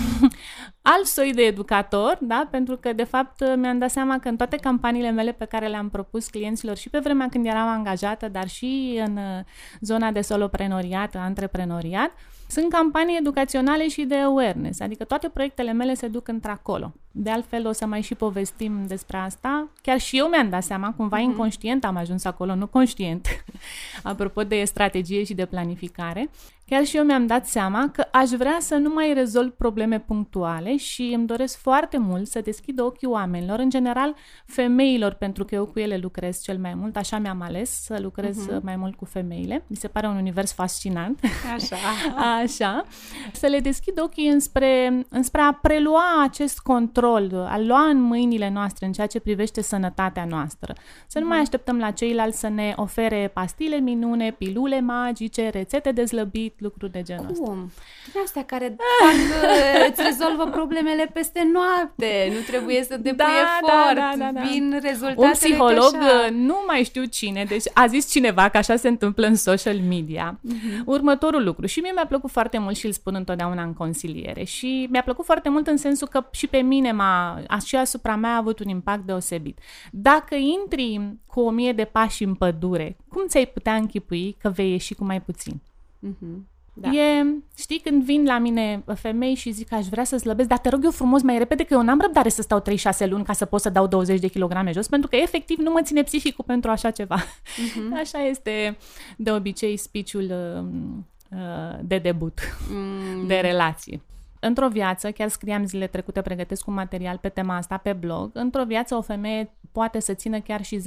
alt 0.96 1.06
soi 1.06 1.34
de 1.34 1.42
educator, 1.42 2.18
da? 2.22 2.48
pentru 2.52 2.78
că, 2.78 2.94
de 2.94 3.04
fapt, 3.04 3.56
mi-am 3.56 3.78
dat 3.78 3.92
seama 3.92 4.20
că 4.20 4.28
în 4.28 4.36
toate 4.36 4.56
campaniile 4.56 5.10
mele 5.10 5.32
pe 5.32 5.46
care 5.46 5.68
le-am 5.68 5.90
propus 5.90 6.28
clienților 6.28 6.78
și 6.78 6.90
pe 6.90 7.00
vremea 7.00 7.28
când 7.30 7.46
eram 7.46 7.68
angajată, 7.68 8.28
dar 8.28 8.48
și 8.48 9.02
în 9.06 9.18
uh, 9.18 9.44
zona 9.82 10.12
de 10.12 10.22
soloprenoriat, 10.22 11.16
antreprenoriat, 11.16 12.12
sunt 12.52 12.72
campanii 12.72 13.18
educaționale 13.18 13.88
și 13.88 14.02
de 14.02 14.16
awareness, 14.16 14.80
adică 14.80 15.04
toate 15.04 15.30
proiectele 15.30 15.72
mele 15.72 15.94
se 15.94 16.08
duc 16.08 16.28
într-acolo. 16.28 16.94
De 17.12 17.30
altfel, 17.30 17.68
o 17.68 17.72
să 17.72 17.86
mai 17.86 18.02
și 18.02 18.16
povestim 18.16 18.88
despre 18.88 19.18
asta. 19.18 19.68
Chiar 19.82 20.00
și 20.00 20.18
eu 20.18 20.28
mi-am 20.28 20.50
dat 20.50 20.64
seama, 20.64 20.94
cumva 20.98 21.18
uh-huh. 21.18 21.22
inconștient 21.22 21.86
am 21.86 21.96
ajuns 21.96 22.26
acolo, 22.26 22.56
nu 22.56 22.68
conștient, 22.68 23.28
apropo 24.04 24.44
de 24.44 24.64
strategie 24.64 25.24
și 25.24 25.34
de 25.34 25.46
planificare. 25.46 26.30
Chiar 26.70 26.86
și 26.86 26.98
eu 26.98 27.04
mi-am 27.04 27.28
dat 27.28 27.48
seama 27.48 27.90
că 27.94 28.08
aș 28.12 28.30
vrea 28.30 28.58
să 28.60 28.76
nu 28.76 28.90
mai 28.94 29.14
rezolv 29.14 29.52
probleme 29.52 30.00
punctuale 30.00 30.78
și 30.78 31.12
îmi 31.16 31.28
doresc 31.28 31.58
foarte 31.58 31.98
mult 31.98 32.28
să 32.28 32.42
deschid 32.42 32.80
ochii 32.80 33.08
oamenilor, 33.08 33.60
în 33.60 33.70
general 33.70 34.16
femeilor, 34.46 35.14
pentru 35.14 35.46
că 35.46 35.56
eu 35.56 35.66
cu 35.66 35.80
ele 35.80 35.98
lucrez 35.98 36.42
cel 36.42 36.58
mai 36.58 36.74
mult, 36.74 36.96
așa 36.96 37.18
mi-am 37.18 37.42
ales 37.42 37.84
să 37.84 37.98
lucrez 38.02 38.48
uh-huh. 38.48 38.62
mai 38.62 38.76
mult 38.76 38.96
cu 38.96 39.06
femeile. 39.06 39.64
Mi 39.68 39.76
se 39.76 39.88
pare 39.88 40.08
un 40.08 40.16
univers 40.16 40.54
fascinant. 40.54 41.20
Așa. 41.54 41.76
așa. 42.42 42.86
Să 43.34 43.48
le 43.48 43.60
deschid 43.60 44.02
ochii 44.02 44.28
înspre, 44.28 45.06
înspre 45.10 45.42
a 45.42 45.54
prelua 45.54 46.24
acest 46.24 46.60
control, 46.60 47.48
a 47.50 47.60
lua 47.60 47.86
în 47.86 48.02
mâinile 48.02 48.50
noastre 48.50 48.86
în 48.86 48.92
ceea 48.92 49.08
ce 49.08 49.20
privește 49.20 49.62
sănătatea 49.62 50.26
noastră. 50.26 50.74
Să 51.08 51.18
uh-huh. 51.18 51.22
nu 51.22 51.28
mai 51.28 51.38
mhm. 51.38 51.46
așteptăm 51.46 51.78
la 51.78 51.92
ceilalți 51.92 52.40
să 52.40 52.48
ne 52.48 52.74
ofere 52.76 53.32
pastile 53.34 53.76
minune, 53.78 54.32
pilule 54.32 54.82
magice, 54.82 55.50
rețete 55.50 55.92
de 55.92 56.06
slăbit, 56.06 56.59
lucruri 56.60 56.92
de 56.92 57.02
genul 57.02 57.26
ăsta. 57.32 57.44
Cum? 57.44 57.72
De 58.14 58.20
astea 58.24 58.44
care 58.46 58.76
fac, 59.00 59.14
uh, 59.44 59.90
îți 59.90 60.02
rezolvă 60.02 60.46
problemele 60.46 61.10
peste 61.14 61.50
noapte, 61.54 62.32
nu 62.34 62.40
trebuie 62.48 62.84
să 62.84 62.98
depui 62.98 63.18
da, 63.18 63.26
efort, 63.26 63.96
da, 63.96 64.14
da, 64.18 64.26
da, 64.26 64.32
da. 64.32 64.42
vin 64.42 64.80
rezultatele 64.82 65.26
Un 65.26 65.32
psiholog, 65.32 65.94
uh, 65.94 66.32
nu 66.32 66.56
mai 66.68 66.84
știu 66.84 67.04
cine, 67.04 67.44
deci 67.44 67.64
a 67.74 67.88
zis 67.88 68.12
cineva 68.12 68.50
că 68.50 68.58
așa 68.58 68.76
se 68.76 68.88
întâmplă 68.88 69.28
în 69.28 69.36
social 69.36 69.78
media. 69.78 70.40
Uh-huh. 70.40 70.84
Următorul 70.86 71.44
lucru, 71.44 71.66
și 71.66 71.80
mie 71.80 71.92
mi-a 71.96 72.06
plăcut 72.06 72.32
foarte 72.32 72.58
mult 72.58 72.76
și 72.76 72.86
îl 72.86 72.92
spun 72.92 73.16
întotdeauna 73.16 73.64
în 73.64 73.74
consiliere 73.74 74.44
și 74.44 74.88
mi-a 74.92 75.04
plăcut 75.04 75.26
foarte 75.26 75.50
mult 75.50 75.68
în 75.68 75.78
sensul 75.78 76.08
că 76.08 76.26
și 76.32 76.48
pe 76.48 76.58
mine 76.58 76.92
m-a, 76.92 77.42
și 77.66 77.76
asupra 77.76 78.16
mea 78.16 78.34
a 78.34 78.38
avut 78.38 78.60
un 78.60 78.68
impact 78.68 79.04
deosebit. 79.04 79.60
Dacă 79.92 80.36
intri 80.36 81.02
cu 81.26 81.40
o 81.40 81.50
mie 81.50 81.72
de 81.74 81.84
pași 81.86 82.24
în 82.24 82.34
pădure, 82.36 82.98
cum 83.10 83.28
ți-ai 83.28 83.46
putea 83.46 83.76
închipui 83.76 84.36
că 84.42 84.50
vei 84.50 84.72
ieși 84.72 84.94
cu 84.94 85.04
mai 85.04 85.22
puțin? 85.22 85.62
Uh-huh. 86.08 86.38
Da. 86.74 86.90
E, 86.90 87.26
știi, 87.58 87.80
când 87.80 88.04
vin 88.04 88.26
la 88.26 88.38
mine 88.38 88.84
femei 88.96 89.36
și 89.36 89.52
zic 89.52 89.68
că 89.68 89.76
aș 89.76 89.86
vrea 89.86 90.04
să 90.04 90.18
slăbesc, 90.18 90.48
dar 90.48 90.58
te 90.58 90.70
rog 90.70 90.84
eu 90.84 90.92
frumos 90.92 91.22
mai 91.22 91.38
repede 91.38 91.64
că 91.64 91.74
eu 91.74 91.82
n-am 91.82 92.00
răbdare 92.02 92.30
să 92.30 92.42
stau 92.42 92.62
3-6 92.62 93.10
luni 93.10 93.24
ca 93.24 93.34
să 93.34 93.46
pot 93.46 93.62
să 93.62 93.70
dau 93.70 93.88
20 93.88 94.20
de 94.20 94.28
kilograme 94.28 94.72
jos, 94.72 94.88
pentru 94.88 95.10
că 95.10 95.16
efectiv 95.16 95.58
nu 95.58 95.72
mă 95.72 95.82
ține 95.84 96.04
psihicul 96.04 96.44
pentru 96.48 96.70
așa 96.70 96.92
ceva. 96.92 97.18
Uh-huh. 97.18 97.98
Așa 98.02 98.20
este 98.20 98.78
de 99.18 99.32
obicei 99.32 99.78
speech-ul 99.78 100.24
uh, 100.24 101.38
uh, 101.40 101.80
de 101.82 101.98
debut, 101.98 102.40
mm. 102.72 103.28
de 103.28 103.36
relație. 103.36 104.02
Într-o 104.40 104.68
viață, 104.68 105.12
chiar 105.12 105.28
scriam 105.30 105.66
zile 105.66 105.88
trecute, 105.88 106.22
pregătesc 106.22 106.68
un 106.68 106.74
material 106.74 107.18
pe 107.18 107.30
tema 107.30 107.56
asta 107.56 107.78
pe 107.78 107.94
blog, 107.94 108.30
într-o 108.34 108.66
viață 108.66 108.96
o 108.96 109.02
femeie 109.02 109.54
poate 109.72 110.00
să 110.00 110.14
țină 110.14 110.40
chiar 110.40 110.64
și 110.64 110.82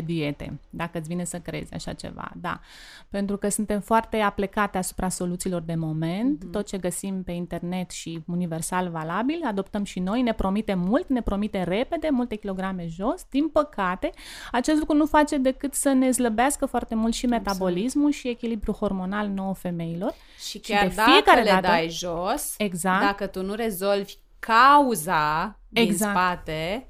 10-15 0.00 0.04
diete, 0.04 0.60
dacă 0.70 0.98
îți 0.98 1.08
vine 1.08 1.24
să 1.24 1.38
crezi 1.38 1.74
așa 1.74 1.92
ceva, 1.92 2.30
da. 2.36 2.60
Pentru 3.08 3.36
că 3.36 3.48
suntem 3.48 3.80
foarte 3.80 4.16
aplecate 4.16 4.78
asupra 4.78 5.08
soluțiilor 5.08 5.60
de 5.60 5.74
moment, 5.74 6.44
mm-hmm. 6.44 6.50
tot 6.50 6.66
ce 6.66 6.78
găsim 6.78 7.22
pe 7.22 7.32
internet 7.32 7.90
și 7.90 8.22
universal 8.26 8.88
valabil, 8.88 9.40
adoptăm 9.44 9.84
și 9.84 10.00
noi, 10.00 10.22
ne 10.22 10.32
promite 10.32 10.74
mult, 10.74 11.08
ne 11.08 11.22
promite 11.22 11.62
repede, 11.62 12.08
multe 12.10 12.34
kilograme 12.34 12.86
jos. 12.88 13.26
Din 13.30 13.48
păcate, 13.48 14.10
acest 14.52 14.78
lucru 14.78 14.96
nu 14.96 15.06
face 15.06 15.36
decât 15.36 15.74
să 15.74 15.92
ne 15.92 16.10
slăbească 16.10 16.66
foarte 16.66 16.94
mult 16.94 17.14
și 17.14 17.26
metabolismul 17.26 18.10
și 18.10 18.28
echilibru 18.28 18.72
hormonal 18.72 19.28
nouă 19.28 19.54
femeilor. 19.54 20.14
Și 20.48 20.58
chiar 20.58 20.90
și 20.90 20.96
de 20.96 21.02
dacă 21.24 21.40
le 21.40 21.50
dată, 21.50 21.66
dai 21.66 21.88
jos, 21.88 22.54
exact. 22.58 23.04
dacă 23.04 23.26
tu 23.26 23.42
nu 23.42 23.54
rezolvi 23.54 24.14
cauza 24.38 25.58
din 25.68 25.82
exact. 25.82 26.10
spate, 26.12 26.88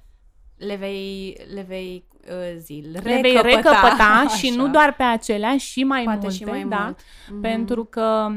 le 0.67 0.77
vei, 0.77 1.37
le 1.55 1.65
vei 1.69 2.05
uh, 2.29 2.59
zi, 2.59 2.85
recăpăta, 2.93 3.11
le 3.11 3.21
vei 3.21 3.41
recăpăta 3.43 4.27
și 4.37 4.51
nu 4.57 4.69
doar 4.69 4.95
pe 4.95 5.03
acelea, 5.03 5.57
și 5.57 5.85
mai 5.85 6.03
Poate 6.03 6.19
multe, 6.21 6.35
și 6.35 6.45
mai 6.45 6.65
da? 6.69 6.83
Mult. 6.83 7.01
Mm-hmm. 7.01 7.41
Pentru 7.41 7.85
că 7.85 8.31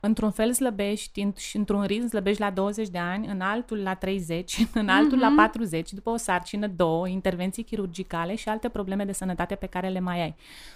într-un 0.00 0.30
fel 0.30 0.52
slăbești 0.52 1.28
și 1.36 1.56
într-un 1.56 1.82
ritm 1.82 2.08
slăbești 2.08 2.40
la 2.40 2.50
20 2.50 2.88
de 2.88 2.98
ani, 2.98 3.26
în 3.26 3.40
altul 3.40 3.78
la 3.78 3.94
30, 3.94 4.58
în 4.72 4.88
altul 4.88 5.18
mm-hmm. 5.18 5.20
la 5.20 5.32
40, 5.36 5.92
după 5.92 6.10
o 6.10 6.16
sarcină, 6.16 6.66
două, 6.66 7.08
intervenții 7.08 7.62
chirurgicale 7.62 8.34
și 8.34 8.48
alte 8.48 8.68
probleme 8.68 9.04
de 9.04 9.12
sănătate 9.12 9.54
pe 9.54 9.66
care 9.66 9.88
le 9.88 10.00
mai 10.00 10.20
ai. 10.20 10.34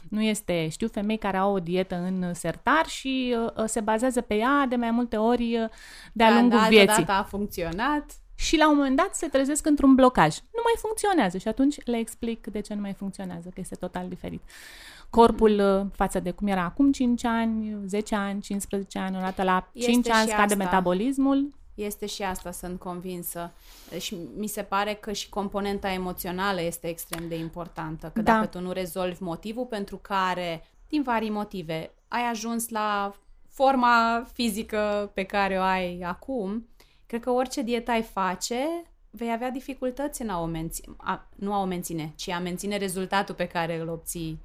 Nu 0.09 0.23
este, 0.23 0.69
știu 0.69 0.89
femei 0.89 1.19
care 1.19 1.37
au 1.37 1.55
o 1.55 1.59
dietă 1.59 1.95
în 1.95 2.35
sertar 2.35 2.87
și 2.87 3.37
uh, 3.57 3.65
se 3.67 3.81
bazează 3.81 4.21
pe 4.21 4.35
ea 4.35 4.67
de 4.69 4.77
mai 4.77 4.91
multe 4.91 5.17
ori 5.17 5.59
uh, 5.63 5.69
de-a 6.13 6.35
lungul 6.35 6.61
vieții. 6.69 7.05
a 7.07 7.23
funcționat 7.23 8.20
și 8.41 8.57
la 8.57 8.71
un 8.71 8.77
moment 8.77 8.97
dat 8.97 9.15
se 9.15 9.27
trezesc 9.27 9.67
într-un 9.67 9.95
blocaj. 9.95 10.37
Nu 10.37 10.61
mai 10.65 10.75
funcționează 10.79 11.39
și 11.39 11.49
atunci 11.49 11.85
le 11.85 11.97
explic 11.97 12.47
de 12.47 12.61
ce 12.61 12.75
nu 12.75 12.81
mai 12.81 12.93
funcționează, 12.93 13.49
că 13.49 13.61
este 13.61 13.75
total 13.75 14.09
diferit. 14.09 14.43
Corpul 15.11 15.51
mm. 15.51 15.91
față 15.95 16.21
de 16.21 16.31
cum 16.31 16.47
era 16.47 16.63
acum 16.63 16.93
5 16.93 17.25
ani, 17.25 17.77
10 17.87 18.15
ani, 18.15 18.41
15 18.41 18.99
ani, 18.99 19.17
odată 19.17 19.43
la 19.43 19.71
este 19.73 19.91
5 19.91 20.09
ani 20.09 20.29
scade 20.29 20.43
asta. 20.43 20.57
metabolismul. 20.57 21.49
Este 21.75 22.07
și 22.07 22.23
asta, 22.23 22.51
sunt 22.51 22.79
convinsă. 22.79 23.53
Și 23.99 24.17
mi 24.37 24.47
se 24.47 24.63
pare 24.63 24.95
că 24.95 25.13
și 25.13 25.29
componenta 25.29 25.93
emoțională 25.93 26.63
este 26.63 26.89
extrem 26.89 27.29
de 27.29 27.39
importantă. 27.39 28.11
Că 28.15 28.23
da. 28.23 28.33
dacă 28.33 28.47
tu 28.47 28.61
nu 28.61 28.73
rezolvi 28.73 29.23
motivul 29.23 29.65
pentru 29.65 29.97
care, 29.97 30.67
din 30.89 31.03
vari 31.03 31.29
motive, 31.29 31.91
ai 32.09 32.23
ajuns 32.31 32.69
la 32.69 33.15
forma 33.49 34.25
fizică 34.33 35.11
pe 35.15 35.23
care 35.23 35.59
o 35.59 35.63
ai 35.63 36.01
acum, 36.01 36.69
Cred 37.11 37.23
că 37.23 37.31
orice 37.31 37.63
dietă 37.63 37.91
ai 37.91 38.03
face, 38.03 38.57
vei 39.11 39.33
avea 39.33 39.51
dificultăți 39.51 40.23
în 40.23 40.29
a 40.29 40.41
o 40.41 40.45
menține, 40.45 40.95
a, 40.97 41.29
nu 41.37 41.53
a 41.53 41.61
o 41.61 41.65
menține, 41.65 42.13
ci 42.17 42.29
a 42.29 42.39
menține 42.39 42.77
rezultatul 42.77 43.35
pe 43.35 43.47
care 43.47 43.81
îl 43.81 43.89
obții 43.89 44.41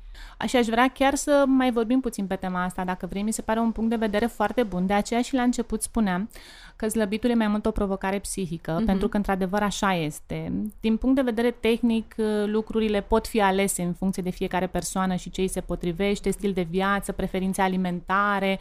Și 0.48 0.56
aș 0.56 0.66
vrea 0.66 0.88
chiar 0.88 1.16
să 1.16 1.44
mai 1.48 1.72
vorbim 1.72 2.00
puțin 2.00 2.28
pe 2.28 2.36
tema 2.36 2.64
asta, 2.64 2.84
dacă 2.84 3.06
vrei. 3.06 3.22
Mi 3.22 3.34
se 3.34 3.42
pare 3.42 3.60
un 3.60 3.72
punct 3.72 3.90
de 3.90 3.96
vedere 3.96 4.26
foarte 4.26 4.64
bun. 4.64 4.86
De 4.86 4.94
aceea 4.94 5.22
și 5.22 5.34
la 5.34 5.42
început 5.42 5.82
spuneam 5.82 6.30
că 6.76 6.88
slăbitul 6.88 7.30
e 7.30 7.34
mai 7.34 7.48
mult 7.48 7.66
o 7.66 7.72
provocare 7.72 8.20
psihică, 8.20 8.82
mm-hmm. 8.82 8.86
pentru 8.86 9.08
că 9.08 9.18
într-adevăr 9.18 9.62
așa 9.62 9.94
este. 9.94 10.52
Din 10.80 10.98
punct 10.98 11.16
de 11.16 11.22
vedere 11.22 11.52
tehnic, 11.52 12.16
lucrurile 12.46 13.02
pot 13.02 13.28
fi 13.28 13.42
alese 13.42 13.82
în 13.82 13.94
funcție 13.94 14.24
de 14.24 14.30
fiecare 14.30 14.68
persoană 14.68 15.16
și 15.16 15.30
ce 15.30 15.42
îi 15.42 15.48
se 15.48 15.62
potrivește, 15.62 16.30
stil 16.30 16.54
de 16.54 16.68
viață, 16.70 17.12
preferințe 17.12 17.62
alimentare, 17.62 18.60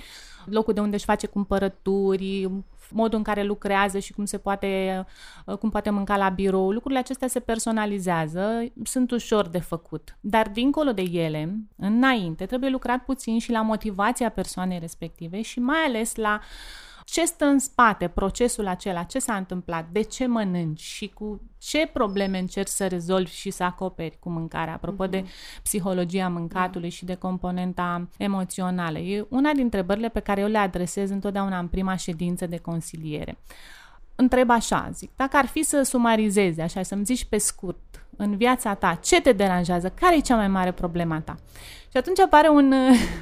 locul 0.50 0.74
de 0.74 0.80
unde 0.80 0.96
își 0.96 1.04
face 1.04 1.26
cumpărături, 1.26 2.50
modul 2.90 3.18
în 3.18 3.24
care 3.24 3.42
lucrează 3.42 3.98
și 3.98 4.12
cum 4.12 4.24
se 4.24 4.38
poate, 4.38 5.04
uh, 5.46 5.56
cum 5.56 5.70
poate 5.70 5.90
mânca 5.90 6.16
la 6.16 6.28
birou, 6.28 6.70
lucrurile 6.70 7.00
acestea 7.00 7.28
se 7.28 7.40
personalizează, 7.40 8.64
sunt 8.82 9.10
ușor 9.10 9.48
de 9.48 9.58
făcut. 9.58 10.16
Dar 10.20 10.48
dincolo 10.48 10.92
de 10.92 11.02
ele, 11.02 11.58
înainte, 11.76 12.46
trebuie 12.46 12.70
lucrat 12.70 13.04
puțin 13.04 13.38
și 13.38 13.50
la 13.50 13.62
motivația 13.62 14.28
persoanei 14.28 14.78
respective 14.78 15.42
și 15.42 15.60
mai 15.60 15.78
ales 15.86 16.14
la 16.14 16.40
ce 17.04 17.25
stă 17.25 17.44
în 17.44 17.58
spate, 17.58 18.08
procesul 18.08 18.66
acela, 18.66 19.02
ce 19.02 19.18
s-a 19.18 19.37
întâmplat, 19.37 19.88
de 19.92 20.00
ce 20.00 20.26
mănânci 20.26 20.80
și 20.80 21.08
cu 21.08 21.40
ce 21.58 21.90
probleme 21.92 22.38
încerci 22.38 22.68
să 22.68 22.87
rezolvi 22.87 23.34
și 23.34 23.50
să 23.50 23.62
acoperi 23.62 24.16
cu 24.20 24.30
mâncarea, 24.30 24.75
apropo 24.75 25.06
mm-hmm. 25.06 25.11
de 25.11 25.18
mhm. 25.18 25.28
psihologia 25.62 26.28
mâncatului 26.28 26.88
da. 26.88 26.94
și 26.94 27.04
de 27.04 27.14
componenta 27.14 28.08
emoțională. 28.16 28.99
E 28.99 29.26
una 29.28 29.52
dintre 29.52 29.62
întrebările 29.62 30.08
pe 30.08 30.20
care 30.20 30.40
eu 30.40 30.49
le 30.49 30.58
adresez 30.58 31.11
întotdeauna 31.11 31.58
în 31.58 31.68
prima 31.68 31.96
ședință 31.96 32.46
de 32.46 32.58
consiliere. 32.58 33.38
Întreb 34.14 34.50
așa, 34.50 34.90
zic, 34.92 35.11
dacă 35.16 35.37
ar 35.37 35.46
fi 35.46 35.62
să 35.62 35.82
sumarizezi, 35.82 36.61
așa, 36.61 36.82
să-mi 36.82 37.04
zici 37.04 37.25
pe 37.25 37.38
scurt, 37.38 38.06
în 38.16 38.37
viața 38.37 38.75
ta, 38.75 38.94
ce 38.94 39.20
te 39.20 39.32
deranjează, 39.32 39.88
care 39.88 40.16
e 40.16 40.20
cea 40.20 40.37
mai 40.37 40.49
mare 40.49 40.73
problema 40.73 41.20
ta? 41.20 41.34
Și 41.94 42.00
atunci 42.00 42.20
apare 42.20 42.48
un, 42.48 42.74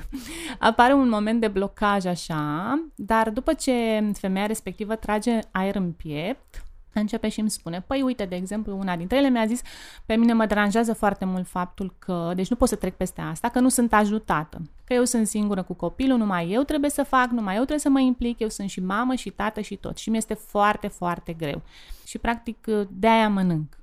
apare 0.59 0.93
un 0.93 1.09
moment 1.09 1.41
de 1.41 1.49
blocaj 1.49 2.05
așa, 2.05 2.75
dar 2.95 3.31
după 3.31 3.53
ce 3.53 4.11
femeia 4.19 4.47
respectivă 4.47 4.95
trage 4.95 5.39
aer 5.51 5.75
în 5.75 5.93
piept, 5.93 6.65
începe 6.93 7.29
și 7.29 7.41
îmi 7.41 7.51
spune, 7.51 7.81
păi 7.87 8.03
uite, 8.03 8.25
de 8.25 8.35
exemplu, 8.35 8.77
una 8.77 8.97
dintre 8.97 9.17
ele 9.17 9.29
mi-a 9.29 9.47
zis, 9.47 9.61
pe 10.07 10.15
mine 10.15 10.33
mă 10.33 10.47
deranjează 10.47 10.93
foarte 10.93 11.25
mult 11.25 11.47
faptul 11.47 11.95
că, 11.99 12.33
deci 12.35 12.49
nu 12.49 12.57
pot 12.57 12.69
să 12.69 12.77
trec 12.77 12.97
peste 12.97 13.21
asta, 13.21 13.49
că 13.49 13.61
nu 13.61 13.69
sunt 13.69 13.93
ajutată, 13.93 14.61
că 14.85 14.95
eu 14.95 15.05
sunt 15.05 15.27
singură 15.27 15.63
cu 15.63 15.75
copilul, 15.75 16.19
numai 16.19 16.51
eu 16.51 16.63
trebuie 16.63 16.91
să 16.91 17.03
fac, 17.03 17.31
numai 17.31 17.53
eu 17.53 17.61
trebuie 17.61 17.79
să 17.79 17.89
mă 17.89 18.01
implic, 18.01 18.39
eu 18.39 18.49
sunt 18.49 18.71
și 18.71 18.81
mamă 18.81 19.15
și 19.15 19.31
tată 19.31 19.61
și 19.61 19.77
tot 19.77 19.97
și 19.97 20.11
mi 20.11 20.17
este 20.17 20.35
foarte, 20.35 20.89
foarte 20.89 21.33
greu. 21.33 21.63
Și 22.07 22.19
practic 22.19 22.67
de 22.91 23.09
aia 23.09 23.29
mănânc. 23.29 23.82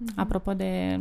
Mm-hmm. 0.00 0.16
Apropo 0.16 0.54
de 0.54 1.00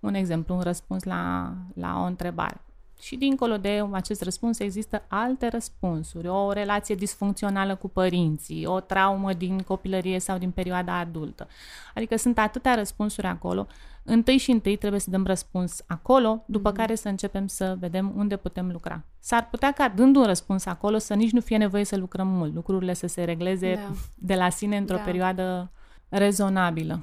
un 0.00 0.14
exemplu, 0.14 0.54
un 0.54 0.60
răspuns 0.60 1.02
la, 1.02 1.52
la 1.74 2.00
o 2.00 2.04
întrebare. 2.04 2.60
Și 3.00 3.16
dincolo 3.16 3.56
de 3.56 3.86
acest 3.90 4.22
răspuns 4.22 4.58
există 4.58 5.04
alte 5.08 5.48
răspunsuri, 5.48 6.28
o 6.28 6.52
relație 6.52 6.94
disfuncțională 6.94 7.74
cu 7.74 7.88
părinții, 7.88 8.66
o 8.66 8.80
traumă 8.80 9.32
din 9.32 9.58
copilărie 9.58 10.18
sau 10.18 10.38
din 10.38 10.50
perioada 10.50 10.98
adultă. 10.98 11.48
Adică 11.94 12.16
sunt 12.16 12.38
atâtea 12.38 12.74
răspunsuri 12.74 13.26
acolo. 13.26 13.66
Întâi 14.02 14.36
și 14.36 14.50
întâi 14.50 14.76
trebuie 14.76 15.00
să 15.00 15.10
dăm 15.10 15.24
răspuns 15.26 15.84
acolo, 15.86 16.42
după 16.46 16.72
mm-hmm. 16.72 16.76
care 16.76 16.94
să 16.94 17.08
începem 17.08 17.46
să 17.46 17.76
vedem 17.78 18.12
unde 18.16 18.36
putem 18.36 18.70
lucra. 18.70 19.04
S-ar 19.18 19.48
putea 19.50 19.72
ca 19.72 19.88
dând 19.88 20.16
un 20.16 20.24
răspuns 20.24 20.66
acolo 20.66 20.98
să 20.98 21.14
nici 21.14 21.30
nu 21.30 21.40
fie 21.40 21.56
nevoie 21.56 21.84
să 21.84 21.96
lucrăm 21.96 22.28
mult, 22.28 22.54
lucrurile 22.54 22.94
să 22.94 23.06
se 23.06 23.24
regleze 23.24 23.74
da. 23.74 23.94
de 24.14 24.34
la 24.34 24.48
sine 24.48 24.76
într-o 24.76 24.96
da. 24.96 25.02
perioadă 25.02 25.70
rezonabilă. 26.08 27.02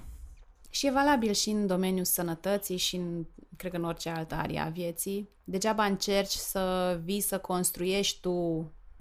Și 0.73 0.87
e 0.87 0.91
valabil 0.91 1.33
și 1.33 1.49
în 1.49 1.67
domeniul 1.67 2.05
sănătății 2.05 2.77
și 2.77 2.95
în, 2.95 3.25
cred 3.57 3.71
că 3.71 3.77
în 3.77 3.83
orice 3.83 4.09
altă 4.09 4.35
arie 4.35 4.59
a 4.59 4.69
vieții. 4.69 5.29
Degeaba 5.43 5.85
încerci 5.85 6.31
să 6.31 6.99
vii 7.03 7.21
să 7.21 7.37
construiești 7.37 8.19
tu 8.21 8.31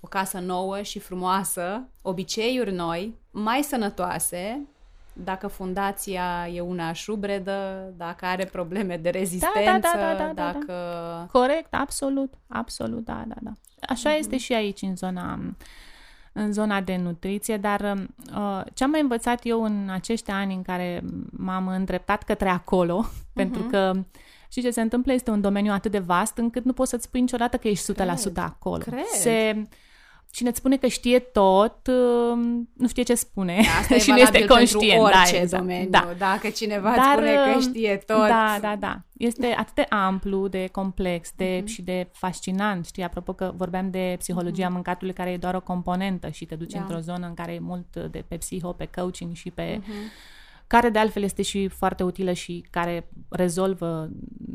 o 0.00 0.06
casă 0.08 0.38
nouă 0.38 0.82
și 0.82 0.98
frumoasă, 0.98 1.88
obiceiuri 2.02 2.72
noi, 2.72 3.14
mai 3.30 3.62
sănătoase, 3.62 4.66
dacă 5.12 5.46
fundația 5.46 6.48
e 6.52 6.60
una 6.60 6.92
șubredă, 6.92 7.92
dacă 7.96 8.24
are 8.26 8.44
probleme 8.44 8.96
de 8.96 9.10
rezistență, 9.10 9.70
da, 9.70 9.78
da, 9.78 9.92
da, 9.94 10.14
da, 10.14 10.32
da, 10.32 10.52
dacă... 10.52 10.66
Da. 10.66 11.26
Corect, 11.38 11.74
absolut, 11.74 12.34
absolut, 12.46 13.04
da, 13.04 13.24
da, 13.26 13.34
da. 13.40 13.52
Așa 13.80 14.14
mm-hmm. 14.14 14.18
este 14.18 14.38
și 14.38 14.52
aici 14.52 14.82
în 14.82 14.96
zona 14.96 15.38
în 16.40 16.52
zona 16.52 16.80
de 16.80 16.96
nutriție, 16.96 17.56
dar 17.56 17.80
uh, 17.80 18.62
ce 18.74 18.84
am 18.84 18.90
mai 18.90 19.00
învățat 19.00 19.40
eu 19.42 19.62
în 19.62 19.88
acești 19.92 20.30
ani 20.30 20.54
în 20.54 20.62
care 20.62 21.02
m-am 21.30 21.66
îndreptat 21.66 22.22
către 22.22 22.48
acolo, 22.48 23.04
uh-huh. 23.06 23.32
pentru 23.40 23.62
că 23.62 23.92
și 24.52 24.60
ce 24.60 24.70
se 24.70 24.80
întâmplă 24.80 25.12
este 25.12 25.30
un 25.30 25.40
domeniu 25.40 25.72
atât 25.72 25.90
de 25.90 25.98
vast 25.98 26.36
încât 26.36 26.64
nu 26.64 26.72
poți 26.72 26.90
să-ți 26.90 27.04
spui 27.04 27.20
niciodată 27.20 27.56
că 27.56 27.68
ești 27.68 27.92
100% 27.92 27.94
Cred. 27.94 28.36
acolo. 28.36 28.82
Cred. 28.82 29.04
Se, 29.04 29.66
Cine 30.30 30.48
îți 30.48 30.58
spune 30.58 30.76
că 30.76 30.86
știe 30.86 31.18
tot, 31.18 31.86
um, 31.86 32.68
nu 32.76 32.88
știe 32.88 33.02
ce 33.02 33.14
spune 33.14 33.60
Asta 33.80 33.98
și 34.04 34.10
nu 34.10 34.16
este 34.16 34.44
conștient. 34.44 34.82
Pentru 34.82 35.02
orice 35.02 35.32
da, 35.32 35.40
exact. 35.40 35.62
domeniu. 35.62 35.88
Da. 35.90 36.14
Dacă 36.18 36.48
cineva 36.48 36.94
Dar, 36.94 36.98
îți 36.98 37.12
spune 37.12 37.34
că 37.34 37.50
um, 37.54 37.60
știe 37.60 37.96
tot. 38.06 38.26
Da, 38.28 38.58
da, 38.60 38.76
da. 38.78 39.00
Este 39.16 39.54
atât 39.58 39.74
de 39.74 39.86
amplu, 39.88 40.48
de 40.48 40.68
complex 40.72 41.30
de, 41.36 41.60
uh-huh. 41.60 41.64
și 41.64 41.82
de 41.82 42.08
fascinant. 42.12 42.86
Știi, 42.86 43.02
apropo 43.02 43.32
că 43.32 43.52
vorbeam 43.56 43.90
de 43.90 44.14
psihologia 44.18 44.68
uh-huh. 44.68 44.72
mâncatului 44.72 45.14
care 45.14 45.30
e 45.30 45.36
doar 45.36 45.54
o 45.54 45.60
componentă 45.60 46.28
și 46.28 46.44
te 46.44 46.54
duci 46.54 46.72
da. 46.72 46.80
într-o 46.80 46.98
zonă 46.98 47.26
în 47.26 47.34
care 47.34 47.52
e 47.52 47.58
mult 47.58 47.96
de 48.10 48.24
pe 48.28 48.36
psiho, 48.36 48.72
pe 48.72 48.88
coaching 48.94 49.34
și 49.34 49.50
pe... 49.50 49.78
Uh-huh 49.78 50.38
care 50.70 50.88
de 50.88 50.98
altfel 50.98 51.22
este 51.22 51.42
și 51.42 51.68
foarte 51.68 52.02
utilă 52.02 52.32
și 52.32 52.66
care 52.70 53.08
rezolvă, 53.28 54.08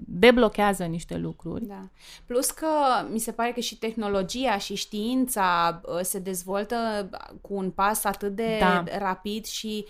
deblochează 0.08 0.84
niște 0.84 1.18
lucruri. 1.18 1.66
Da. 1.66 1.90
Plus 2.26 2.52
că 2.52 2.68
mi 3.12 3.20
se 3.20 3.32
pare 3.32 3.52
că 3.52 3.60
și 3.60 3.78
tehnologia 3.78 4.58
și 4.58 4.76
știința 4.76 5.82
uh, 5.86 6.00
se 6.02 6.20
dezvoltă 6.20 7.10
cu 7.42 7.54
un 7.54 7.72
pas 7.72 8.04
atât 8.04 8.36
de 8.36 8.58
da. 8.60 8.84
rapid 8.98 9.46
și 9.46 9.86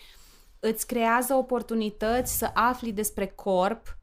îți 0.59 0.87
creează 0.87 1.33
oportunități 1.33 2.37
să 2.37 2.51
afli 2.53 2.91
despre 2.91 3.25
corp, 3.25 3.97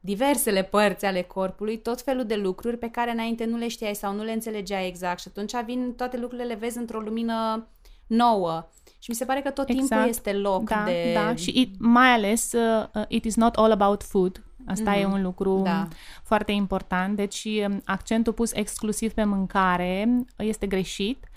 diversele 0.00 0.62
părți 0.62 1.04
ale 1.04 1.22
corpului, 1.22 1.78
tot 1.78 2.00
felul 2.00 2.24
de 2.24 2.36
lucruri 2.36 2.78
pe 2.78 2.90
care 2.90 3.10
înainte 3.10 3.44
nu 3.44 3.56
le 3.56 3.68
știai 3.68 3.94
sau 3.94 4.14
nu 4.14 4.22
le 4.22 4.32
înțelegeai 4.32 4.86
exact 4.88 5.20
și 5.20 5.28
atunci 5.28 5.64
vin 5.64 5.94
toate 5.96 6.16
lucrurile, 6.16 6.46
le 6.46 6.54
vezi 6.54 6.78
într-o 6.78 7.00
lumină 7.00 7.68
nouă. 8.06 8.68
Și 8.98 9.10
mi 9.10 9.16
se 9.16 9.24
pare 9.24 9.40
că 9.40 9.50
tot 9.50 9.68
exact. 9.68 9.88
timpul 9.88 10.08
este 10.08 10.32
loc 10.32 10.68
da, 10.68 10.82
de... 10.84 11.12
Da, 11.14 11.34
și 11.34 11.60
it, 11.60 11.74
mai 11.78 12.08
ales 12.08 12.52
uh, 12.52 12.86
uh, 12.94 13.04
it 13.08 13.24
is 13.24 13.36
not 13.36 13.54
all 13.54 13.72
about 13.72 14.02
food. 14.02 14.42
Asta 14.66 14.94
mm-hmm. 14.94 15.00
e 15.00 15.04
mhm. 15.04 15.12
un 15.12 15.22
lucru 15.22 15.60
da. 15.64 15.88
foarte 16.22 16.52
important. 16.52 17.16
Deci 17.16 17.44
um, 17.44 17.82
accentul 17.84 18.32
pus 18.32 18.52
exclusiv 18.52 19.12
pe 19.12 19.24
mâncare 19.24 20.08
este 20.36 20.66
greșit 20.66 21.27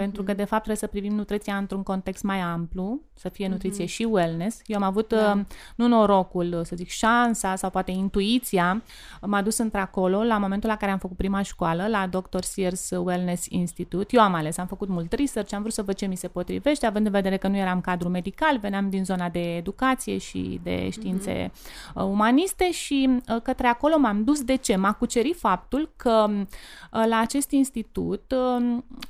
pentru 0.00 0.22
că, 0.22 0.34
de 0.34 0.44
fapt, 0.44 0.62
trebuie 0.62 0.76
să 0.76 0.86
privim 0.86 1.14
nutriția 1.14 1.56
într-un 1.56 1.82
context 1.82 2.22
mai 2.22 2.38
amplu, 2.38 3.00
să 3.14 3.28
fie 3.28 3.48
nutriție 3.48 3.84
mm-hmm. 3.84 3.88
și 3.88 4.02
wellness. 4.02 4.60
Eu 4.66 4.76
am 4.76 4.82
avut, 4.82 5.08
da. 5.08 5.32
uh, 5.36 5.44
nu 5.76 5.86
norocul, 5.86 6.60
să 6.64 6.76
zic, 6.76 6.88
șansa 6.88 7.56
sau 7.56 7.70
poate 7.70 7.90
intuiția, 7.90 8.82
m-a 9.20 9.42
dus 9.42 9.58
într-acolo 9.58 10.22
la 10.22 10.38
momentul 10.38 10.68
la 10.68 10.76
care 10.76 10.92
am 10.92 10.98
făcut 10.98 11.16
prima 11.16 11.42
școală, 11.42 11.86
la 11.88 12.06
Dr. 12.06 12.40
Sears 12.40 12.90
Wellness 12.90 13.46
Institute. 13.48 14.16
Eu 14.16 14.22
am 14.22 14.34
ales, 14.34 14.58
am 14.58 14.66
făcut 14.66 14.88
mult 14.88 15.12
research, 15.12 15.54
am 15.54 15.60
vrut 15.60 15.72
să 15.72 15.82
văd 15.82 15.94
ce 15.94 16.06
mi 16.06 16.16
se 16.16 16.28
potrivește, 16.28 16.86
având 16.86 17.06
în 17.06 17.12
vedere 17.12 17.36
că 17.36 17.48
nu 17.48 17.56
eram 17.56 17.80
cadru 17.80 18.08
medical, 18.08 18.58
veneam 18.58 18.90
din 18.90 19.04
zona 19.04 19.28
de 19.28 19.56
educație 19.56 20.18
și 20.18 20.60
de 20.62 20.88
științe 20.90 21.50
mm-hmm. 21.50 21.94
umaniste 21.94 22.72
și 22.72 23.08
uh, 23.08 23.42
către 23.42 23.66
acolo 23.66 23.98
m-am 23.98 24.24
dus. 24.24 24.42
De 24.42 24.54
ce? 24.54 24.76
M-a 24.76 24.92
cucerit 24.92 25.36
faptul 25.36 25.92
că 25.96 26.26
uh, 26.30 27.04
la 27.08 27.18
acest 27.18 27.50
institut, 27.50 28.34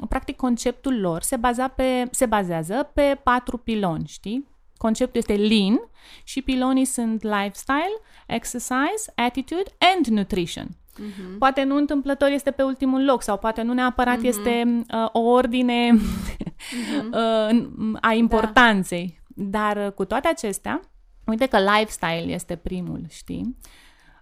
practic, 0.09 0.37
concept 0.37 0.80
conceptul 0.81 1.01
lor 1.01 1.23
se, 1.23 1.37
baza 1.37 1.69
pe, 1.69 2.09
se 2.11 2.27
bazează 2.27 2.91
pe 2.95 3.21
patru 3.23 3.57
piloni, 3.57 4.07
știi? 4.07 4.49
Conceptul 4.77 5.21
este 5.21 5.35
lean 5.35 5.81
și 6.25 6.43
pilonii 6.43 6.85
sunt 6.85 7.23
lifestyle, 7.23 8.01
exercise, 8.27 9.13
attitude 9.15 9.71
and 9.95 10.07
nutrition. 10.07 10.67
Uh-huh. 10.67 11.39
Poate 11.39 11.63
nu 11.63 11.77
întâmplător 11.77 12.29
este 12.29 12.51
pe 12.51 12.63
ultimul 12.63 13.05
loc 13.05 13.23
sau 13.23 13.39
poate 13.39 13.63
nu 13.63 13.73
neapărat 13.73 14.19
uh-huh. 14.19 14.25
este 14.25 14.85
uh, 14.95 15.09
o 15.13 15.21
ordine 15.21 15.91
uh-huh. 15.91 17.05
uh, 17.53 17.99
a 18.01 18.13
importanței. 18.13 19.21
Da. 19.27 19.59
Dar 19.59 19.87
uh, 19.87 19.93
cu 19.93 20.05
toate 20.05 20.29
acestea, 20.29 20.81
uite 21.27 21.47
că 21.47 21.59
lifestyle 21.59 22.33
este 22.33 22.57
primul, 22.57 23.05
știi? 23.09 23.57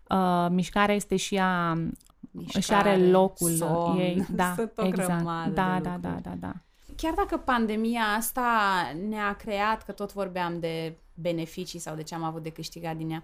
Uh, 0.09 0.47
mișcarea 0.51 0.95
este 0.95 1.17
și 1.17 1.39
a 1.41 1.79
Mișcare, 2.31 2.59
își 2.59 2.73
are 2.73 3.11
locul 3.11 3.51
somn, 3.51 3.99
ei. 3.99 4.27
Da, 4.31 4.55
exact. 4.77 5.25
Da, 5.55 5.81
da, 5.83 5.97
da, 6.01 6.19
da, 6.23 6.35
da. 6.41 6.53
Chiar 6.97 7.13
dacă 7.15 7.37
pandemia 7.37 8.03
asta 8.17 8.51
ne-a 9.09 9.33
creat, 9.33 9.83
că 9.85 9.93
tot 9.93 10.13
vorbeam 10.13 10.61
de 10.61 10.97
beneficii 11.15 11.79
sau 11.79 11.95
de 11.95 12.03
ce 12.03 12.15
am 12.15 12.23
avut 12.23 12.43
de 12.43 12.51
câștigat 12.51 12.97
din 12.97 13.11
ea, 13.11 13.23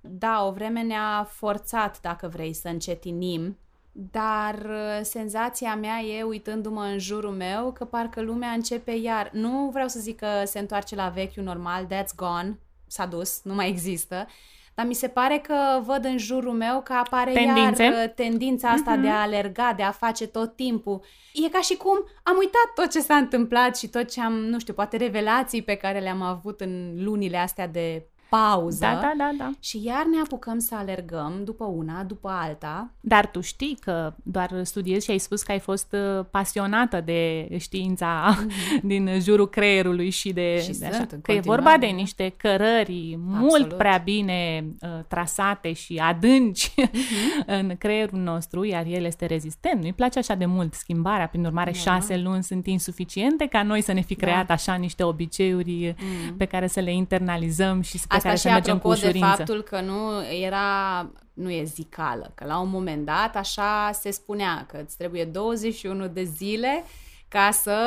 da, 0.00 0.44
o 0.44 0.52
vreme 0.52 0.82
ne-a 0.82 1.28
forțat, 1.30 2.00
dacă 2.00 2.28
vrei, 2.28 2.52
să 2.52 2.68
încetinim, 2.68 3.56
dar 3.92 4.54
uh, 4.54 5.00
senzația 5.02 5.76
mea 5.76 6.00
e, 6.00 6.22
uitându-mă 6.22 6.82
în 6.82 6.98
jurul 6.98 7.30
meu, 7.30 7.72
că 7.72 7.84
parcă 7.84 8.20
lumea 8.20 8.50
începe 8.50 8.90
iar. 8.90 9.30
Nu 9.32 9.70
vreau 9.72 9.88
să 9.88 10.00
zic 10.00 10.16
că 10.16 10.42
se 10.44 10.58
întoarce 10.58 10.94
la 10.94 11.08
vechiul 11.08 11.42
normal, 11.42 11.86
that's 11.86 12.14
gone, 12.16 12.58
s-a 12.86 13.06
dus, 13.06 13.42
nu 13.42 13.54
mai 13.54 13.68
există, 13.68 14.26
dar 14.74 14.86
mi 14.86 14.94
se 14.94 15.08
pare 15.08 15.38
că 15.38 15.80
văd 15.84 16.04
în 16.04 16.18
jurul 16.18 16.52
meu 16.52 16.80
că 16.82 16.92
apare 16.92 17.32
Tendințe. 17.32 17.82
iar 17.82 17.92
uh, 17.92 18.12
tendința 18.14 18.68
asta 18.68 18.96
de 18.96 19.08
a 19.08 19.20
alerga, 19.20 19.72
de 19.76 19.82
a 19.82 19.90
face 19.90 20.26
tot 20.26 20.56
timpul. 20.56 21.04
E 21.32 21.48
ca 21.48 21.60
și 21.60 21.76
cum 21.76 22.04
am 22.22 22.36
uitat 22.38 22.72
tot 22.74 22.90
ce 22.90 23.00
s-a 23.00 23.16
întâmplat 23.16 23.76
și 23.76 23.88
tot 23.88 24.10
ce 24.10 24.20
am, 24.20 24.32
nu 24.32 24.58
știu, 24.58 24.74
poate 24.74 24.96
revelații 24.96 25.62
pe 25.62 25.74
care 25.74 25.98
le-am 25.98 26.22
avut 26.22 26.60
în 26.60 27.04
lunile 27.04 27.36
astea 27.36 27.68
de 27.68 28.06
pauză. 28.38 28.78
Da, 28.80 28.92
da, 29.00 29.12
da, 29.16 29.30
da. 29.38 29.50
Și 29.60 29.80
iar 29.84 30.04
ne 30.10 30.16
apucăm 30.24 30.58
să 30.58 30.74
alergăm 30.74 31.32
după 31.44 31.64
una, 31.64 32.02
după 32.02 32.28
alta. 32.42 32.90
Dar 33.00 33.26
tu 33.26 33.40
știi 33.40 33.78
că 33.80 34.14
doar 34.22 34.50
studiezi 34.62 35.04
și 35.04 35.10
ai 35.10 35.18
spus 35.18 35.42
că 35.42 35.52
ai 35.52 35.58
fost 35.58 35.92
uh, 36.18 36.24
pasionată 36.30 37.00
de 37.00 37.48
știința 37.58 38.38
din 38.82 39.10
jurul 39.20 39.48
creierului 39.48 40.10
și 40.10 40.32
de, 40.32 40.60
Și 40.60 40.66
de 40.66 40.72
sunt 40.72 40.82
așa, 40.92 40.98
în 40.98 41.06
că 41.06 41.14
e 41.14 41.18
continuare, 41.34 41.42
vorba 41.62 41.76
de 41.78 41.86
da. 41.86 41.92
niște 41.92 42.34
cărări 42.36 43.16
mult 43.18 43.52
Absolut. 43.52 43.76
prea 43.76 43.96
bine 44.04 44.64
uh, 44.80 44.88
trasate 45.08 45.72
și 45.72 45.96
adânci 46.04 46.72
Mhm. 46.76 47.42
în 47.58 47.76
creierul 47.78 48.18
nostru, 48.18 48.64
iar 48.64 48.84
el 48.86 49.04
este 49.04 49.26
rezistent. 49.26 49.80
Nu-i 49.80 49.92
place 49.92 50.18
așa 50.18 50.34
de 50.34 50.46
mult 50.46 50.74
schimbarea, 50.74 51.28
prin 51.28 51.44
urmare 51.44 51.72
Normal. 51.74 52.00
șase 52.00 52.16
luni 52.18 52.42
sunt 52.42 52.66
insuficiente 52.66 53.46
ca 53.46 53.62
noi 53.62 53.80
să 53.80 53.92
ne 53.92 54.00
fi 54.00 54.14
creat 54.14 54.46
Da. 54.46 54.52
așa 54.54 54.74
niște 54.74 55.02
obiceiuri 55.02 55.94
pe 56.36 56.44
care 56.44 56.66
să 56.66 56.80
le 56.80 56.92
internalizăm 56.92 57.80
și 57.80 57.96
pe 57.96 58.04
Asta 58.08 58.21
care 58.22 58.36
și 58.36 58.42
să 58.42 58.48
mergem 58.48 58.78
cu 58.78 58.88
apropo 58.88 59.00
de 59.00 59.06
ușurință. 59.06 59.34
faptul 59.36 59.62
că 59.62 59.80
nu 59.80 60.26
era, 60.42 61.10
nu 61.32 61.50
e 61.50 61.64
zicală, 61.64 62.32
că 62.34 62.44
la 62.44 62.58
un 62.60 62.70
moment 62.70 63.04
dat 63.04 63.36
așa 63.36 63.90
se 63.92 64.10
spunea 64.10 64.66
că 64.68 64.80
îți 64.84 64.96
trebuie 64.96 65.24
21 65.24 66.06
de 66.06 66.22
zile 66.22 66.84
ca 67.28 67.50
să 67.50 67.78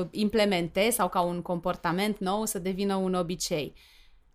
uh, 0.00 0.06
implementezi 0.10 0.96
sau 0.96 1.08
ca 1.08 1.20
un 1.20 1.42
comportament 1.42 2.18
nou 2.18 2.44
să 2.44 2.58
devină 2.58 2.94
un 2.94 3.14
obicei. 3.14 3.74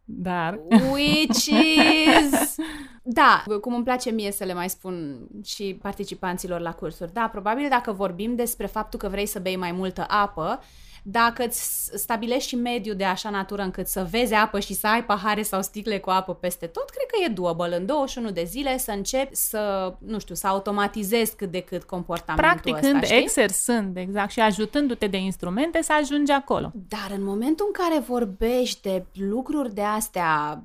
Dar 0.03 0.59
Which 0.91 1.45
is... 1.45 2.55
Da, 3.03 3.43
cum 3.61 3.73
îmi 3.73 3.83
place 3.83 4.09
mie 4.09 4.31
să 4.31 4.43
le 4.43 4.53
mai 4.53 4.69
spun 4.69 5.27
și 5.43 5.77
participanților 5.81 6.59
la 6.59 6.73
cursuri. 6.73 7.13
Da, 7.13 7.29
probabil 7.31 7.69
dacă 7.69 7.91
vorbim 7.91 8.35
despre 8.35 8.65
faptul 8.65 8.99
că 8.99 9.07
vrei 9.07 9.25
să 9.25 9.39
bei 9.39 9.55
mai 9.55 9.71
multă 9.71 10.05
apă, 10.07 10.59
dacă 11.03 11.45
îți 11.45 11.91
stabilești 11.93 12.49
și 12.49 12.55
mediul 12.55 12.95
de 12.95 13.03
așa 13.03 13.29
natură 13.29 13.61
încât 13.61 13.87
să 13.87 14.07
vezi 14.09 14.33
apă 14.33 14.59
și 14.59 14.73
să 14.73 14.87
ai 14.87 15.03
pahare 15.03 15.41
sau 15.41 15.61
sticle 15.61 15.99
cu 15.99 16.09
apă 16.09 16.33
peste 16.33 16.65
tot, 16.65 16.89
cred 16.89 17.05
că 17.05 17.15
e 17.25 17.33
doable. 17.33 17.75
În 17.75 17.85
21 17.85 18.31
de 18.31 18.43
zile 18.43 18.77
să 18.77 18.91
începi 18.91 19.35
să, 19.35 19.93
nu 20.05 20.19
știu, 20.19 20.35
să 20.35 20.47
automatizezi 20.47 21.35
cât 21.35 21.51
de 21.51 21.61
cât 21.61 21.83
comportamentul 21.83 22.49
practicând, 22.49 22.95
ăsta, 22.95 23.05
știi? 23.05 23.17
exersând, 23.17 23.97
exact, 23.97 24.31
și 24.31 24.39
ajutându-te 24.39 25.07
de 25.07 25.17
instrumente 25.17 25.81
să 25.81 25.93
ajungi 25.93 26.31
acolo. 26.31 26.71
Dar 26.87 27.11
în 27.15 27.23
momentul 27.23 27.65
în 27.67 27.83
care 27.83 27.99
vorbești 27.99 28.81
de 28.81 29.05
lucruri 29.13 29.73
de 29.73 29.81
astea 29.81 30.63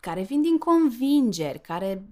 care 0.00 0.22
vin 0.22 0.42
din 0.42 0.58
convingeri, 0.58 1.60
care, 1.60 2.02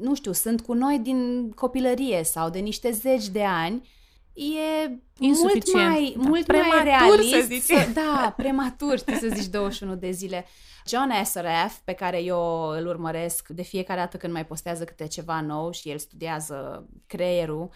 nu 0.00 0.14
știu, 0.14 0.32
sunt 0.32 0.60
cu 0.60 0.72
noi 0.72 0.98
din 0.98 1.50
copilărie 1.50 2.24
sau 2.24 2.50
de 2.50 2.58
niște 2.58 2.90
zeci 2.90 3.28
de 3.28 3.44
ani, 3.44 3.88
e 4.34 4.88
mult 4.88 5.00
Insuficient, 5.18 5.88
mai, 5.88 6.14
da. 6.16 6.22
mult 6.22 6.52
mai 6.52 6.60
Prematur, 6.60 6.84
realist. 6.84 7.30
să 7.30 7.40
zici. 7.40 7.62
Să, 7.62 7.88
da, 7.94 8.34
prematur, 8.36 8.98
știi 8.98 9.16
să 9.16 9.28
zici 9.34 9.46
21 9.46 9.94
de 9.94 10.10
zile. 10.10 10.46
John 10.86 11.24
SRF, 11.24 11.76
pe 11.84 11.92
care 11.92 12.22
eu 12.22 12.68
îl 12.68 12.86
urmăresc 12.86 13.48
de 13.48 13.62
fiecare 13.62 14.00
dată 14.00 14.16
când 14.16 14.32
mai 14.32 14.46
postează 14.46 14.84
câte 14.84 15.06
ceva 15.06 15.40
nou 15.40 15.70
și 15.70 15.90
el 15.90 15.98
studiază 15.98 16.88
creierul, 17.06 17.70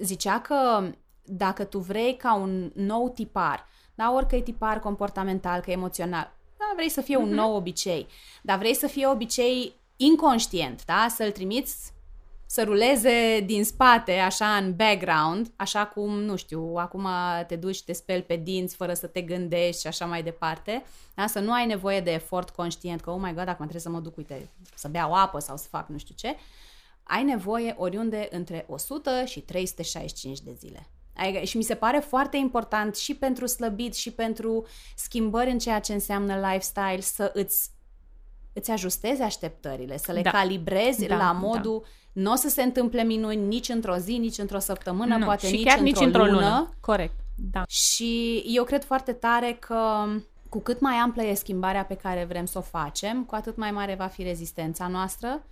zicea 0.00 0.40
că 0.40 0.90
dacă 1.22 1.64
tu 1.64 1.78
vrei 1.78 2.16
ca 2.16 2.34
un 2.34 2.70
nou 2.74 3.10
tipar, 3.10 3.66
da, 3.94 4.12
orică 4.12 4.36
e 4.36 4.40
tipar 4.40 4.78
comportamental, 4.78 5.60
că 5.60 5.70
emoțional, 5.70 6.36
da, 6.56 6.72
vrei 6.74 6.88
să 6.88 7.00
fie 7.00 7.16
un 7.16 7.28
nou 7.28 7.54
obicei, 7.54 8.06
dar 8.42 8.58
vrei 8.58 8.74
să 8.74 8.86
fie 8.86 9.06
obicei 9.06 9.72
inconștient, 9.96 10.84
da, 10.84 11.06
să-l 11.10 11.30
trimiți 11.30 11.92
să 12.50 12.64
ruleze 12.64 13.40
din 13.46 13.64
spate, 13.64 14.12
așa, 14.18 14.56
în 14.56 14.74
background, 14.76 15.52
așa 15.56 15.86
cum, 15.86 16.18
nu 16.20 16.36
știu, 16.36 16.74
acum 16.76 17.06
te 17.46 17.56
duci, 17.56 17.82
te 17.82 17.92
speli 17.92 18.22
pe 18.22 18.36
dinți 18.36 18.76
fără 18.76 18.94
să 18.94 19.06
te 19.06 19.20
gândești 19.20 19.80
și 19.80 19.86
așa 19.86 20.06
mai 20.06 20.22
departe, 20.22 20.84
da? 21.14 21.26
să 21.26 21.38
nu 21.38 21.52
ai 21.52 21.66
nevoie 21.66 22.00
de 22.00 22.12
efort 22.12 22.50
conștient, 22.50 23.00
că, 23.00 23.10
oh 23.10 23.18
my 23.20 23.34
god, 23.34 23.48
acum 23.48 23.56
trebuie 23.56 23.80
să 23.80 23.88
mă 23.88 24.00
duc, 24.00 24.16
uite, 24.16 24.48
să 24.74 24.88
beau 24.88 25.12
apă 25.14 25.38
sau 25.38 25.56
să 25.56 25.66
fac 25.70 25.88
nu 25.88 25.98
știu 25.98 26.14
ce, 26.18 26.36
ai 27.02 27.22
nevoie 27.22 27.74
oriunde 27.78 28.28
între 28.30 28.66
100 28.68 29.24
și 29.24 29.40
365 29.40 30.40
de 30.40 30.52
zile. 30.58 30.88
Adică, 31.16 31.44
și 31.44 31.56
mi 31.56 31.62
se 31.62 31.74
pare 31.74 31.98
foarte 31.98 32.36
important 32.36 32.96
și 32.96 33.14
pentru 33.14 33.46
slăbit 33.46 33.94
și 33.94 34.10
pentru 34.10 34.66
schimbări 34.96 35.50
în 35.50 35.58
ceea 35.58 35.80
ce 35.80 35.92
înseamnă 35.92 36.34
lifestyle 36.34 37.00
să 37.00 37.30
îți, 37.34 37.70
îți 38.52 38.70
ajustezi 38.70 39.22
așteptările, 39.22 39.98
să 39.98 40.12
le 40.12 40.22
Da. 40.22 40.30
calibrezi 40.30 41.06
Da, 41.06 41.16
la 41.16 41.22
da. 41.22 41.38
Modul 42.18 42.22
nu 42.22 42.32
o 42.32 42.36
să 42.36 42.48
se 42.48 42.62
întâmple 42.62 43.02
minuni 43.02 43.46
nici 43.46 43.68
într-o 43.68 43.96
zi, 43.96 44.16
nici 44.16 44.38
într-o 44.38 44.58
săptămână, 44.58 45.16
nu, 45.16 45.24
poate 45.24 45.46
și 45.46 45.52
nici, 45.52 45.64
chiar 45.64 45.78
într-o, 45.78 46.00
nici 46.00 46.06
într-o 46.06 46.24
lună. 46.24 46.34
lună. 46.34 46.74
Corect, 46.80 47.14
da. 47.34 47.62
Și 47.68 48.42
eu 48.46 48.64
cred 48.64 48.84
foarte 48.84 49.12
tare 49.12 49.56
că 49.60 50.06
cu 50.48 50.60
cât 50.60 50.80
mai 50.80 50.94
amplă 50.94 51.22
e 51.22 51.34
schimbarea 51.34 51.84
pe 51.84 51.94
care 51.94 52.24
vrem 52.24 52.44
să 52.44 52.58
o 52.58 52.60
facem, 52.60 53.24
cu 53.24 53.34
atât 53.34 53.56
mai 53.56 53.70
mare 53.70 53.94
va 53.94 54.06
fi 54.06 54.22
rezistența 54.22 54.86
noastră. 54.86 55.42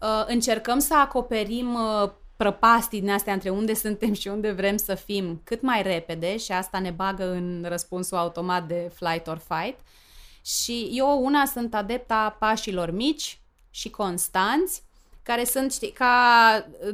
Uh, 0.00 0.24
încercăm 0.26 0.78
să 0.78 0.94
acoperim 0.96 1.74
uh, 1.74 2.10
prăpastii 2.36 3.00
din 3.00 3.10
astea 3.10 3.32
între 3.32 3.50
unde 3.50 3.74
suntem 3.74 4.12
și 4.12 4.28
unde 4.28 4.50
vrem 4.50 4.76
să 4.76 4.94
fim 4.94 5.40
cât 5.44 5.62
mai 5.62 5.82
repede 5.82 6.36
și 6.36 6.52
asta 6.52 6.78
ne 6.78 6.90
bagă 6.90 7.30
în 7.30 7.64
răspunsul 7.68 8.16
automat 8.16 8.66
de 8.66 8.90
flight 8.94 9.26
or 9.26 9.42
fight. 9.48 9.78
Și 10.44 10.90
eu 10.92 11.24
una 11.24 11.44
sunt 11.44 11.74
adepta 11.74 12.36
pașilor 12.38 12.90
mici 12.90 13.40
și 13.70 13.90
constanți, 13.90 14.82
care 15.22 15.44
sunt, 15.44 15.72
știi, 15.72 15.90
ca 15.92 16.14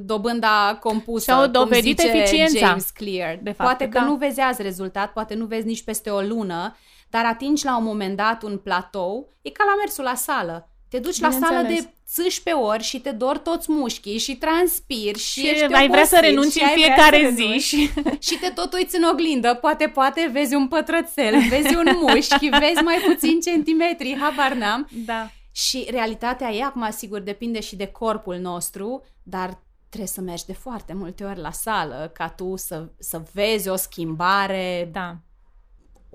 dobânda 0.01 0.79
compusă, 0.81 1.25
Și-au 1.31 1.43
cum 1.43 1.53
dovedit 1.53 1.99
zice 2.01 2.11
eficiența. 2.17 2.67
James 2.67 2.91
Clear. 2.91 3.39
De 3.43 3.51
fapt, 3.53 3.69
poate 3.69 3.89
că 3.89 3.99
da. 3.99 4.05
nu 4.05 4.15
vezi 4.15 4.41
azi 4.41 4.62
rezultat, 4.62 5.12
poate 5.12 5.35
nu 5.35 5.45
vezi 5.45 5.67
nici 5.67 5.83
peste 5.85 6.11
o 6.11 6.21
lună, 6.21 6.77
dar 7.11 7.25
atingi 7.25 7.65
la 7.65 7.77
un 7.77 7.85
moment 7.85 8.17
dat 8.17 8.43
un 8.43 8.59
platou, 8.59 9.29
e 9.43 9.51
ca 9.51 9.65
la 9.67 9.77
mersul 9.79 10.05
la 10.05 10.15
sală. 10.15 10.69
Te 10.91 10.99
duci 10.99 11.21
la 11.21 11.31
sală 11.31 11.45
Bineînțeles. 11.47 11.83
de 12.17 12.23
11 12.23 12.65
ori 12.65 12.83
și 12.83 13.01
te 13.01 13.11
dor 13.11 13.39
toți 13.39 13.73
mușchii 13.73 14.19
și 14.19 14.37
transpiri 14.37 15.19
și, 15.19 15.41
Și 15.41 15.49
ești 15.49 15.73
ai 15.73 15.89
vrea 15.89 16.05
să 16.05 16.15
obosit 16.17 16.31
renunți 16.31 16.57
și 16.59 16.62
în 16.62 16.69
ai 16.69 16.75
vrea 16.75 16.87
fiecare 16.95 17.25
să 17.29 17.31
zi 17.35 17.41
renunți. 17.43 17.65
și- 17.67 17.91
și 18.19 18.39
te 18.39 18.49
tot 18.55 18.73
uiți 18.75 18.97
în 18.97 19.03
oglindă, 19.03 19.55
poate, 19.55 19.87
poate 19.89 20.29
vezi 20.33 20.55
un 20.55 20.69
pătrățel, 20.69 21.35
vezi 21.49 21.75
un 21.77 21.87
mușchi, 22.01 22.49
vezi 22.49 22.83
mai 22.85 22.99
puțin 23.07 23.41
centimetri, 23.41 24.17
habar 24.21 24.53
n-am. 24.53 24.89
Da. 24.91 25.31
Și 25.57 25.87
realitatea 25.90 26.51
e, 26.51 26.64
acum 26.64 26.90
sigur 26.90 27.21
depinde 27.21 27.61
și 27.61 27.77
de 27.77 27.87
corpul 27.87 28.37
nostru, 28.37 29.05
dar 29.23 29.62
trebuie 29.88 30.09
să 30.09 30.21
mergi 30.21 30.47
de 30.47 30.53
foarte 30.53 30.92
multe 30.92 31.25
ori 31.25 31.38
la 31.38 31.51
sală 31.51 32.11
ca 32.14 32.29
tu 32.29 32.57
să, 32.57 32.88
să 32.99 33.23
vezi 33.33 33.69
o 33.69 33.77
schimbare, 33.77 34.88
Da. 34.92 35.16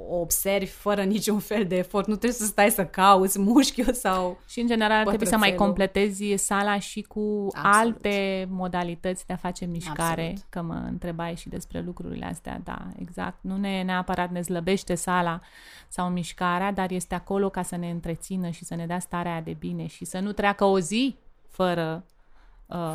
O 0.09 0.15
observi 0.19 0.65
fără 0.65 1.03
niciun 1.03 1.39
fel 1.39 1.65
de 1.65 1.77
efort. 1.77 2.07
Nu 2.07 2.15
trebuie 2.15 2.39
să 2.39 2.45
stai 2.45 2.69
să 2.69 2.85
cauți 2.85 3.39
mușchiul 3.39 3.93
sau... 3.93 4.39
Și 4.47 4.59
în 4.59 4.67
general 4.67 5.05
trebuie 5.05 5.27
să 5.27 5.37
mai 5.37 5.49
Pătrățelul. 5.49 5.73
completezi 5.73 6.35
sala 6.35 6.79
și 6.79 7.01
cu 7.01 7.47
Absolut. 7.53 7.75
alte 7.75 8.47
modalități 8.49 9.25
de 9.25 9.33
a 9.33 9.35
face 9.35 9.65
mișcare, 9.65 10.21
Absolut. 10.21 10.45
că 10.49 10.61
mă 10.61 10.83
întrebai 10.87 11.35
și 11.35 11.49
despre 11.49 11.81
lucrurile 11.85 12.25
astea, 12.25 12.61
da, 12.63 12.87
exact. 12.99 13.37
Nu 13.41 13.57
ne 13.57 13.81
neapărat 13.83 14.31
ne 14.31 14.41
slăbește 14.41 14.95
sala 14.95 15.39
sau 15.87 16.09
mișcarea, 16.09 16.71
dar 16.71 16.91
este 16.91 17.15
acolo 17.15 17.49
ca 17.49 17.63
să 17.63 17.75
ne 17.75 17.89
întrețină 17.89 18.49
și 18.49 18.65
să 18.65 18.75
ne 18.75 18.85
dea 18.85 18.99
starea 18.99 19.41
de 19.41 19.55
bine 19.59 19.87
și 19.87 20.05
să 20.05 20.19
nu 20.19 20.31
treacă 20.31 20.63
o 20.63 20.79
zi 20.79 21.15
fără 21.49 22.03
uh, 22.05 22.10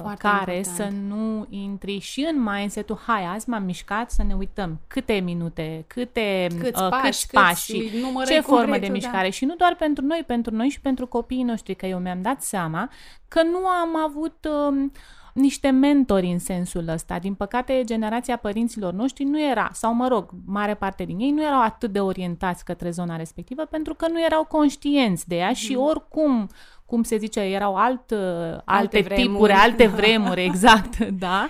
Foarte 0.00 0.20
care 0.20 0.56
important. 0.56 0.92
să 0.92 0.98
nu 1.14 1.46
intri 1.48 1.98
și 1.98 2.28
în 2.32 2.42
mindset-ul, 2.42 3.00
hai, 3.06 3.24
azi 3.24 3.48
m-am 3.48 3.62
mișcat, 3.62 4.10
să 4.10 4.22
ne 4.22 4.34
uităm 4.34 4.80
câte 4.86 5.12
minute, 5.12 5.84
câte 5.86 6.46
Câți 6.60 6.82
uh, 6.82 6.88
pași, 6.88 7.02
câți 7.02 7.26
câți 7.26 7.30
pași, 7.30 7.72
îi 7.72 8.00
numărăi 8.00 8.34
ce 8.34 8.40
cum 8.40 8.56
formă 8.56 8.76
vrei 8.76 8.80
de 8.80 8.86
tu, 8.86 8.92
da. 8.92 8.98
mișcare. 8.98 9.30
Și 9.30 9.44
nu 9.44 9.54
doar 9.54 9.76
pentru 9.78 10.04
noi, 10.04 10.22
pentru 10.26 10.54
noi 10.54 10.68
și 10.68 10.80
pentru 10.80 11.06
copiii 11.06 11.42
noștri, 11.42 11.74
că 11.74 11.86
eu 11.86 11.98
mi-am 11.98 12.22
dat 12.22 12.42
seama 12.42 12.90
că 13.28 13.42
nu 13.42 13.66
am 13.66 13.96
avut 14.04 14.48
um, 14.68 14.92
niște 15.34 15.70
mentori 15.70 16.26
în 16.26 16.38
sensul 16.38 16.88
ăsta. 16.88 17.18
Din 17.18 17.34
păcate, 17.34 17.82
generația 17.84 18.36
părinților 18.36 18.92
noștri 18.92 19.24
nu 19.24 19.42
era, 19.42 19.70
sau 19.72 19.94
mă 19.94 20.08
rog, 20.08 20.30
mare 20.46 20.74
parte 20.74 21.04
din 21.04 21.18
ei 21.18 21.30
nu 21.30 21.44
erau 21.44 21.62
atât 21.62 21.92
de 21.92 22.00
orientați 22.00 22.64
către 22.64 22.90
zona 22.90 23.16
respectivă 23.16 23.64
pentru 23.64 23.94
că 23.94 24.08
nu 24.08 24.24
erau 24.24 24.44
conștienți 24.44 25.28
de 25.28 25.36
ea 25.36 25.52
și 25.52 25.72
Mhm. 25.72 25.82
oricum 25.82 26.48
cum 26.86 27.02
se 27.02 27.16
zice, 27.16 27.40
erau 27.40 27.74
alt, 27.76 28.10
uh, 28.10 28.18
alte, 28.18 28.62
alte 28.64 29.00
vremuri. 29.00 29.28
tipuri, 29.28 29.52
alte 29.52 29.86
vremuri, 29.98 30.44
exact, 30.44 30.98
da. 31.26 31.48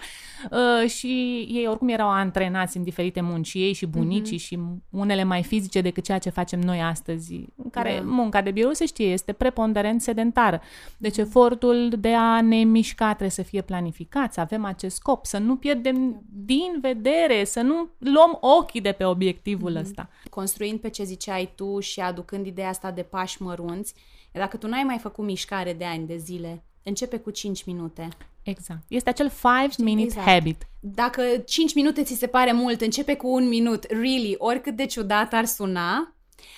Uh, 0.50 0.88
și 0.90 1.06
ei 1.50 1.66
oricum 1.68 1.88
erau 1.88 2.08
antrenați 2.08 2.76
în 2.76 2.82
diferite 2.82 3.20
munci, 3.20 3.54
ei 3.54 3.72
și 3.72 3.86
bunicii 3.86 4.38
și 4.38 4.58
unele 4.90 5.24
mai 5.24 5.42
fizice 5.42 5.80
decât 5.80 6.04
ceea 6.04 6.18
ce 6.18 6.30
facem 6.30 6.60
noi 6.60 6.80
astăzi, 6.82 7.34
în 7.56 7.70
care 7.70 7.94
Da. 7.96 8.02
munca 8.04 8.42
de 8.42 8.50
birou, 8.50 8.72
se 8.72 8.86
știe, 8.86 9.06
este 9.06 9.32
preponderent 9.32 10.02
sedentară. 10.02 10.60
Deci 10.98 11.16
efortul 11.16 11.92
de 11.98 12.14
a 12.14 12.40
ne 12.40 12.56
mișca 12.56 13.06
trebuie 13.06 13.30
să 13.30 13.42
fie 13.42 13.62
planificat, 13.62 14.32
să 14.32 14.40
avem 14.40 14.64
acest 14.64 14.96
scop, 14.96 15.24
să 15.26 15.38
nu 15.38 15.56
pierdem 15.56 16.22
din 16.28 16.78
vedere, 16.80 17.44
să 17.44 17.60
nu 17.60 17.88
luăm 17.98 18.38
ochii 18.40 18.80
de 18.80 18.92
pe 18.92 19.04
obiectivul 19.04 19.76
ăsta. 19.76 20.08
Construind 20.30 20.78
pe 20.80 20.88
ce 20.88 21.04
ziceai 21.04 21.52
tu 21.54 21.80
și 21.80 22.00
aducând 22.00 22.46
ideea 22.46 22.68
asta 22.68 22.90
de 22.90 23.02
pași 23.02 23.42
mărunți, 23.42 23.94
Dacă 24.38 24.56
tu 24.56 24.66
n-ai 24.66 24.82
mai 24.82 24.98
făcut 24.98 25.24
mișcare 25.24 25.72
de 25.72 25.84
ani 25.84 26.06
de 26.06 26.16
zile, 26.16 26.64
începe 26.82 27.16
cu 27.18 27.30
5 27.30 27.64
minute. 27.64 28.08
Exact. 28.42 28.80
Este 28.88 29.08
acel 29.08 29.32
5 29.60 29.76
minute 29.78 30.06
Exact. 30.06 30.26
habit. 30.26 30.66
Dacă 30.80 31.22
5 31.46 31.74
minute 31.74 32.02
ți 32.02 32.14
se 32.14 32.26
pare 32.26 32.52
mult, 32.52 32.80
începe 32.80 33.14
cu 33.16 33.28
un 33.28 33.48
minut. 33.48 33.84
Really, 33.88 34.34
oricât 34.38 34.76
de 34.76 34.86
ciudat 34.86 35.32
ar 35.32 35.44
suna, 35.44 36.14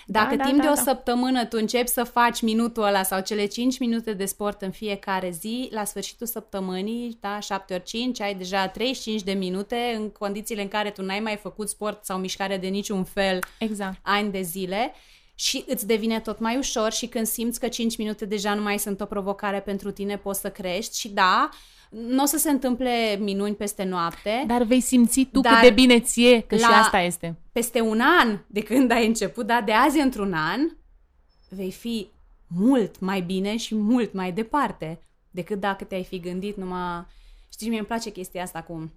dacă 0.07 0.37
Da, 0.37 0.37
da, 0.37 0.45
timp 0.45 0.57
da, 0.57 0.63
de 0.63 0.69
o 0.69 0.75
da. 0.75 0.81
săptămână 0.83 1.45
tu 1.45 1.57
începi 1.61 1.89
să 1.89 2.05
faci 2.05 2.43
minutul 2.43 2.83
ăla 2.83 3.03
sau 3.03 3.21
cele 3.21 3.47
5 3.47 3.79
minute 3.79 4.13
de 4.13 4.25
sport 4.25 4.63
în 4.63 4.71
fiecare 4.71 5.31
zi, 5.31 5.69
la 5.73 5.85
sfârșitul 5.85 6.27
săptămânii, 6.27 7.17
da, 7.21 7.41
7 7.41 7.75
ori 7.75 7.83
5, 7.83 8.21
ai 8.21 8.35
deja 8.35 8.69
35 8.69 9.23
de 9.23 9.33
minute 9.33 9.95
în 9.97 10.11
condițiile 10.11 10.63
în 10.63 10.69
care 10.69 10.91
tu 10.91 11.03
n-ai 11.03 11.21
mai 11.21 11.37
făcut 11.37 11.69
sport 11.69 12.05
sau 12.05 12.19
mișcare 12.19 12.57
de 12.57 12.67
niciun 12.67 13.05
fel 13.05 13.39
Exact. 13.59 13.99
ani 14.03 14.31
de 14.31 14.41
zile 14.43 14.93
și 15.41 15.65
îți 15.67 15.87
devine 15.87 16.21
tot 16.21 16.39
mai 16.39 16.57
ușor 16.57 16.93
și 16.93 17.07
când 17.07 17.27
simți 17.27 17.61
că 17.61 17.69
5 17.69 17.97
minute 17.97 18.25
deja 18.25 18.55
nu 18.55 18.63
mai 18.63 18.79
sunt 18.79 19.01
o 19.01 19.05
provocare 19.05 19.61
pentru 19.61 19.91
tine, 19.91 20.17
poți 20.17 20.41
să 20.41 20.51
crești 20.51 20.99
și 20.99 21.09
da, 21.09 21.49
nu 21.91 22.23
o 22.23 22.27
să 22.27 22.37
se 22.37 22.51
întâmple 22.51 23.17
minuni 23.21 23.55
peste 23.55 23.85
noapte, 23.85 24.45
Dar 24.47 24.63
vei 24.63 24.81
simți 24.81 25.23
tu 25.33 25.41
Dar 25.41 25.53
cât 25.53 25.63
de 25.63 25.71
bine 25.71 26.01
ție, 26.01 26.41
că 26.41 26.57
și 26.57 26.63
la- 26.63 26.77
asta 26.77 27.01
este. 27.01 27.37
peste 27.53 27.81
un 27.81 28.01
an 28.21 28.39
de 28.47 28.63
când 28.63 28.91
ai 28.91 29.07
început, 29.07 29.47
da, 29.47 29.61
de 29.61 29.73
azi 29.73 29.99
într-un 30.01 30.33
an, 30.33 30.61
vei 31.49 31.71
fi 31.71 32.09
mult 32.47 33.01
mai 33.01 33.21
bine 33.21 33.57
și 33.57 33.75
mult 33.75 34.13
mai 34.13 34.33
departe 34.33 35.03
decât 35.31 35.61
dacă 35.61 35.85
te-ai 35.85 36.05
fi 36.05 36.21
gândit 36.21 36.57
numai... 36.57 37.07
Știi, 37.53 37.69
mie 37.69 37.79
îmi 37.79 37.87
place 37.87 38.11
chestia 38.11 38.43
asta 38.43 38.63
cu 38.63 38.91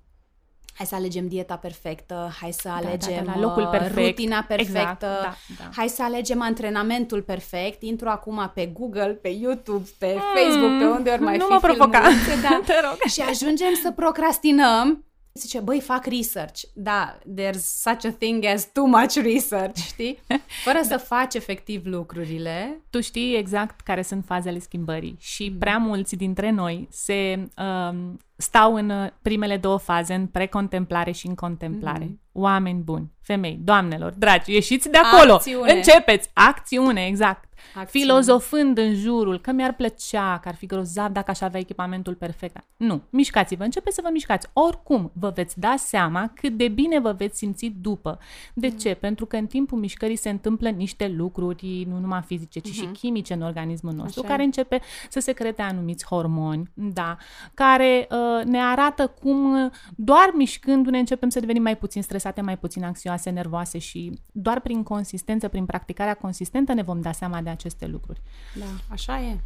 hai 0.74 0.86
să 0.86 0.96
alegem 0.96 1.28
dieta 1.28 1.56
perfectă, 1.56 2.32
hai 2.40 2.52
să 2.52 2.68
da, 2.68 2.76
alegem 2.76 3.26
da, 3.26 3.40
locul 3.40 3.64
uh, 3.64 3.70
perfect. 3.70 4.08
rutina 4.08 4.46
perfectă, 4.48 4.80
Exact, 4.80 5.02
da, 5.02 5.36
da. 5.58 5.70
hai 5.76 5.88
să 5.88 6.04
alegem 6.04 6.42
antrenamentul 6.42 7.22
perfect, 7.22 7.82
intru 7.82 8.10
acum 8.10 8.52
pe 8.54 8.66
Google, 8.66 9.20
pe 9.22 9.30
YouTube, 9.30 9.90
pe 9.98 10.18
Facebook, 10.36 10.78
pe 10.80 10.86
unde 10.86 11.10
ori 11.10 11.22
mai 11.22 11.38
nu 11.38 11.46
fi 11.46 11.52
mă 11.52 11.60
provoca. 11.60 12.00
filmulețe, 12.02 12.42
da. 12.42 12.62
Te 12.74 12.74
rog. 12.84 12.98
Și 13.12 13.22
ajungem 13.22 13.74
să 13.82 13.92
procrastinăm. 13.92 15.06
Zice, 15.34 15.60
băi, 15.60 15.80
fac 15.80 16.06
research. 16.06 16.62
Da, 16.74 17.18
there's 17.36 17.64
such 17.82 18.06
a 18.06 18.12
thing 18.18 18.46
as 18.46 18.72
too 18.72 18.86
much 18.86 19.16
research, 19.16 19.78
știi? 19.78 20.20
Fără 20.66 20.80
să 20.84 20.98
faci 20.98 21.34
efectiv 21.34 21.86
lucrurile. 21.86 22.82
Tu 22.90 23.02
știi 23.02 23.36
exact 23.38 23.82
care 23.82 24.02
sunt 24.02 24.24
fazele 24.26 24.60
schimbării 24.60 25.16
și 25.20 25.56
prea 25.60 25.78
mulți 25.78 26.16
dintre 26.16 26.50
noi 26.50 26.88
se 26.92 27.48
um, 27.58 28.20
stau 28.42 28.74
în 28.76 28.90
uh, 28.90 29.08
primele 29.22 29.58
două 29.58 29.78
faze, 29.78 30.14
în 30.14 30.26
precontemplare 30.28 31.12
și 31.12 31.28
în 31.28 31.36
contemplare. 31.36 32.04
Mhm. 32.04 32.20
Oameni 32.34 32.80
buni, 32.82 33.12
femei, 33.22 33.60
doamnelor, 33.64 34.14
dragi, 34.18 34.54
ieșiți 34.54 34.90
de 34.90 34.98
acolo! 34.98 35.34
Acțiune. 35.34 35.72
Începeți! 35.74 36.30
Acțiune, 36.34 37.06
exact! 37.06 37.44
Acțiune. 37.76 38.06
Filozofând 38.06 38.78
în 38.78 38.96
jurul 38.96 39.40
că 39.40 39.52
mi-ar 39.52 39.74
plăcea, 39.74 40.40
că 40.42 40.48
ar 40.48 40.56
fi 40.56 40.66
grozav 40.66 41.12
dacă 41.12 41.32
aș 41.32 41.42
avea 41.42 41.60
echipamentul 41.60 42.14
perfect. 42.16 42.64
Nu, 42.78 43.02
mișcați-vă, 43.10 43.64
începeți 43.64 43.96
să 43.96 44.02
vă 44.04 44.10
mișcați. 44.12 44.48
Oricum, 44.54 45.12
vă 45.14 45.32
veți 45.36 45.60
da 45.60 45.74
seama 45.78 46.32
cât 46.36 46.58
de 46.58 46.68
bine 46.68 47.00
vă 47.00 47.12
veți 47.12 47.38
simți 47.38 47.74
după. 47.82 48.20
De 48.54 48.68
Mm. 48.68 48.78
ce? 48.78 48.94
Pentru 48.94 49.26
că 49.26 49.36
în 49.36 49.46
timpul 49.48 49.78
mișcării 49.80 50.16
se 50.16 50.30
întâmplă 50.30 50.70
niște 50.70 51.08
lucruri, 51.08 51.86
nu 51.90 51.98
numai 52.00 52.22
fizice, 52.26 52.60
ci 52.60 52.72
și 52.74 52.86
chimice 52.86 53.34
în 53.34 53.42
organismul 53.42 53.94
nostru, 53.94 54.20
Mhm. 54.20 54.20
Așa 54.20 54.28
e. 54.28 54.30
care 54.32 54.44
începe 54.44 54.82
să 55.10 55.20
secrete 55.20 55.62
anumiți 55.62 56.06
hormoni, 56.06 56.72
da, 56.74 57.18
care 57.54 58.08
uh, 58.12 58.18
ne 58.46 58.62
arată 58.62 59.08
cum 59.08 59.64
uh, 59.64 59.72
doar 59.96 60.32
mișcându-ne 60.34 61.00
începem 61.00 61.30
să 61.30 61.40
devenim 61.40 61.62
mai 61.62 61.78
puțin 61.78 62.02
stresate, 62.02 62.42
mai 62.42 62.58
puțin 62.58 62.84
anxioase, 62.84 63.30
nervoase 63.30 63.78
și 63.78 64.20
doar 64.32 64.60
prin 64.60 64.84
consistență, 64.84 65.48
prin 65.48 65.66
practicarea 65.66 66.14
consistentă 66.14 66.74
ne 66.74 66.82
vom 66.82 67.02
da 67.02 67.12
seama 67.12 67.42
de 67.42 67.50
aceste 67.50 67.88
lucruri. 67.88 68.22
Da, 68.56 68.66
așa 68.90 69.20
e. 69.20 69.38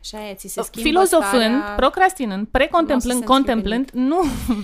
Așa 0.00 0.28
e, 0.28 0.34
ți 0.34 0.48
se 0.48 0.62
schimbă 0.62 0.88
Filozofând, 0.88 1.56
starea... 1.56 1.74
procrastinând, 1.76 2.46
precontemplând, 2.46 3.02
N-o 3.18 3.20
să 3.20 3.26
se 3.26 3.32
contemplând, 3.32 3.90
nu, 3.90 4.22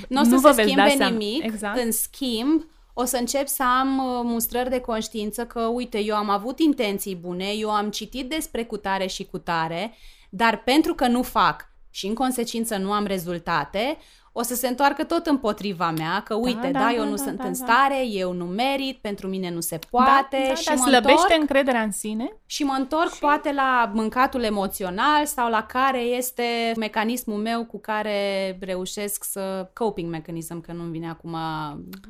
Nu 0.09 0.21
o 0.21 0.25
să 0.25 0.31
nu 0.31 0.39
vă 0.39 0.51
se 0.53 0.63
veți 0.63 0.75
da 0.75 0.85
schimbe 0.85 1.05
seama. 1.05 1.17
nimic, 1.17 1.45
Exact. 1.45 1.79
în 1.79 1.93
schimb 1.93 2.65
o 2.95 3.05
să 3.05 3.17
încep 3.17 3.47
să 3.47 3.63
am 3.81 3.99
uh, 3.99 4.21
mustrări 4.23 4.71
de 4.71 4.81
conștiință 4.81 5.45
că, 5.45 5.61
uite, 5.61 5.99
eu 5.99 6.17
am 6.17 6.31
avut 6.31 6.59
intenții 6.59 7.17
bune, 7.17 7.45
eu 7.45 7.71
am 7.71 7.91
citit 7.91 8.29
despre 8.29 8.65
cutare 8.65 9.07
și 9.07 9.25
cutare, 9.25 9.93
dar 10.31 10.63
pentru 10.63 10.95
că 10.95 11.07
nu 11.07 11.23
fac 11.23 11.70
și 11.91 12.07
în 12.07 12.15
consecință 12.15 12.77
nu 12.77 12.93
am 12.93 13.05
rezultate, 13.07 13.99
o 14.33 14.43
să 14.43 14.55
se 14.55 14.69
întoarcă 14.69 15.05
tot 15.05 15.27
împotriva 15.27 15.91
mea, 15.91 16.23
că 16.25 16.35
uite, 16.35 16.71
da, 16.71 16.79
da, 16.79 16.79
da 16.79 16.93
eu 16.93 17.03
da, 17.03 17.09
nu 17.09 17.17
da, 17.17 17.23
sunt 17.23 17.37
da, 17.37 17.45
în 17.45 17.53
da. 17.59 17.65
stare, 17.65 18.07
eu 18.07 18.33
nu 18.33 18.45
merit, 18.45 18.99
pentru 19.01 19.29
mine 19.29 19.51
nu 19.51 19.61
se 19.61 19.79
poate 19.91 20.39
da, 20.43 20.49
da, 20.49 20.55
și 20.55 20.65
da, 20.65 20.73
mă 20.73 20.87
slăbește 20.87 21.11
întorc 21.23 21.41
încrederea 21.41 21.81
în 21.81 21.91
sine 21.91 22.37
și 22.47 22.63
mă 22.63 22.75
întorc 22.79 23.15
poate 23.15 23.53
la 23.53 23.91
mâncatul 23.95 24.43
emoțional 24.43 25.27
sau 25.27 25.51
la 25.51 25.63
care 25.63 26.01
este 26.01 26.73
mecanismul 26.77 27.37
meu 27.37 27.65
cu 27.65 27.79
care 27.79 28.19
reușesc 28.61 29.25
să... 29.25 29.71
coping 29.73 30.11
mechanism, 30.11 30.61
că 30.61 30.73
nu-mi 30.73 30.91
vine 30.91 31.09
acum 31.09 31.37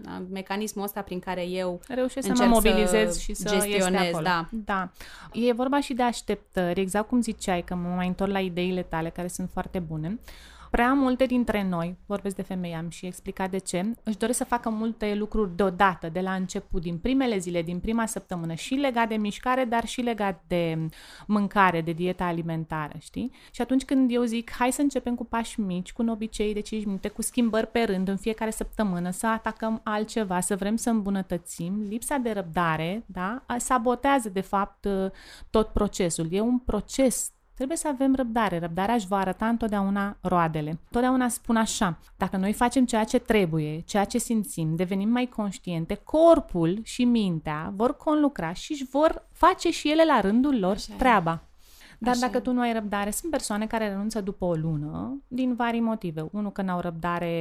da, 0.02 0.22
mecanismul 0.30 0.84
ăsta 0.84 1.00
prin 1.00 1.18
care 1.18 1.42
eu 1.42 1.80
reușesc 1.88 2.26
să 2.26 2.32
mă 2.32 2.42
încerc 2.42 2.64
mobilizez 2.64 3.18
și 3.18 3.34
să 3.34 3.54
ies 3.54 3.62
de 3.64 3.70
gestionez, 3.70 4.08
acolo. 4.08 4.22
da. 4.22 4.48
da. 4.50 4.90
E 5.32 5.52
vorba 5.52 5.80
și 5.80 5.92
de 5.92 6.02
așteptări, 6.02 6.80
exact 6.80 7.08
cum 7.08 7.20
ziceai, 7.20 7.62
că 7.62 7.74
mă 7.74 7.88
mai 7.96 8.06
întorc 8.06 8.30
la 8.30 8.40
ideile 8.40 8.82
tale, 8.82 9.10
care 9.10 9.28
sunt 9.28 9.50
foarte 9.52 9.78
bune. 9.78 10.18
Prea 10.70 10.92
multe 10.92 11.24
dintre 11.24 11.68
noi, 11.68 11.96
vorbesc 12.06 12.36
de 12.36 12.42
femei, 12.42 12.74
am 12.74 12.88
și 12.88 13.06
explicat 13.06 13.50
de 13.50 13.58
ce, 13.58 13.94
își 14.02 14.16
doresc 14.16 14.38
să 14.38 14.44
facă 14.44 14.70
multe 14.70 15.14
lucruri 15.14 15.56
deodată, 15.56 16.08
de 16.08 16.20
la 16.20 16.34
început, 16.34 16.82
din 16.82 16.98
primele 16.98 17.38
zile, 17.38 17.62
din 17.62 17.80
prima 17.80 18.06
săptămână, 18.06 18.54
și 18.54 18.74
legat 18.74 19.08
de 19.08 19.14
mișcare, 19.14 19.64
dar 19.64 19.86
și 19.86 20.00
legat 20.00 20.42
de 20.46 20.86
mâncare, 21.26 21.80
de 21.80 21.92
dieta 21.92 22.24
alimentară, 22.24 22.92
știi? 22.98 23.32
Și 23.50 23.60
atunci 23.60 23.84
când 23.84 24.10
eu 24.12 24.22
zic, 24.22 24.50
hai 24.50 24.72
să 24.72 24.80
începem 24.80 25.14
cu 25.14 25.24
pași 25.24 25.60
mici, 25.60 25.92
cu 25.92 26.02
un 26.02 26.08
obicei 26.08 26.54
de 26.54 26.60
5 26.60 26.84
minute, 26.84 27.08
cu 27.08 27.22
schimbări 27.22 27.66
pe 27.66 27.82
rând 27.82 28.08
în 28.08 28.16
fiecare 28.16 28.50
săptămână, 28.50 29.10
să 29.10 29.26
atacăm 29.26 29.80
altceva, 29.84 30.40
să 30.40 30.56
vrem 30.56 30.76
să 30.76 30.90
îmbunătățim, 30.90 31.80
lipsa 31.88 32.16
de 32.16 32.30
răbdare, 32.30 33.04
da, 33.06 33.44
sabotează, 33.56 34.28
de 34.28 34.40
fapt, 34.40 34.86
tot 35.50 35.68
procesul. 35.68 36.26
E 36.30 36.40
un 36.40 36.58
proces 36.58 37.32
Trebuie 37.60 37.80
să 37.80 37.88
avem 37.88 38.14
răbdare. 38.14 38.58
Răbdarea 38.58 38.94
își 38.94 39.06
va 39.06 39.16
arăta 39.18 39.48
întotdeauna 39.48 40.16
roadele. 40.20 40.78
Totdeauna 40.90 41.28
spun 41.28 41.56
așa, 41.56 41.98
dacă 42.16 42.36
noi 42.36 42.52
facem 42.52 42.84
ceea 42.84 43.04
ce 43.04 43.18
trebuie, 43.18 43.80
ceea 43.80 44.04
ce 44.04 44.18
simțim, 44.18 44.76
devenim 44.76 45.08
mai 45.08 45.26
conștiente, 45.26 45.94
corpul 46.04 46.80
și 46.82 47.04
mintea 47.04 47.72
vor 47.76 47.96
conlucra 47.96 48.52
și 48.52 48.72
își 48.72 48.84
vor 48.90 49.26
face 49.32 49.70
și 49.70 49.90
ele 49.90 50.04
la 50.04 50.20
rândul 50.20 50.58
lor 50.58 50.74
Așa 50.74 50.92
e. 50.94 50.96
treaba. 50.96 51.42
Dar 51.98 52.12
Așa 52.12 52.20
dacă 52.26 52.36
e. 52.36 52.40
tu 52.40 52.52
nu 52.52 52.60
ai 52.60 52.72
răbdare, 52.72 53.10
sunt 53.10 53.30
persoane 53.30 53.66
care 53.66 53.88
renunță 53.88 54.20
după 54.20 54.44
o 54.44 54.54
lună 54.54 55.22
din 55.28 55.54
vari 55.54 55.80
motive. 55.80 56.28
Unul, 56.32 56.52
că 56.52 56.62
n-au 56.62 56.80
răbdare 56.80 57.34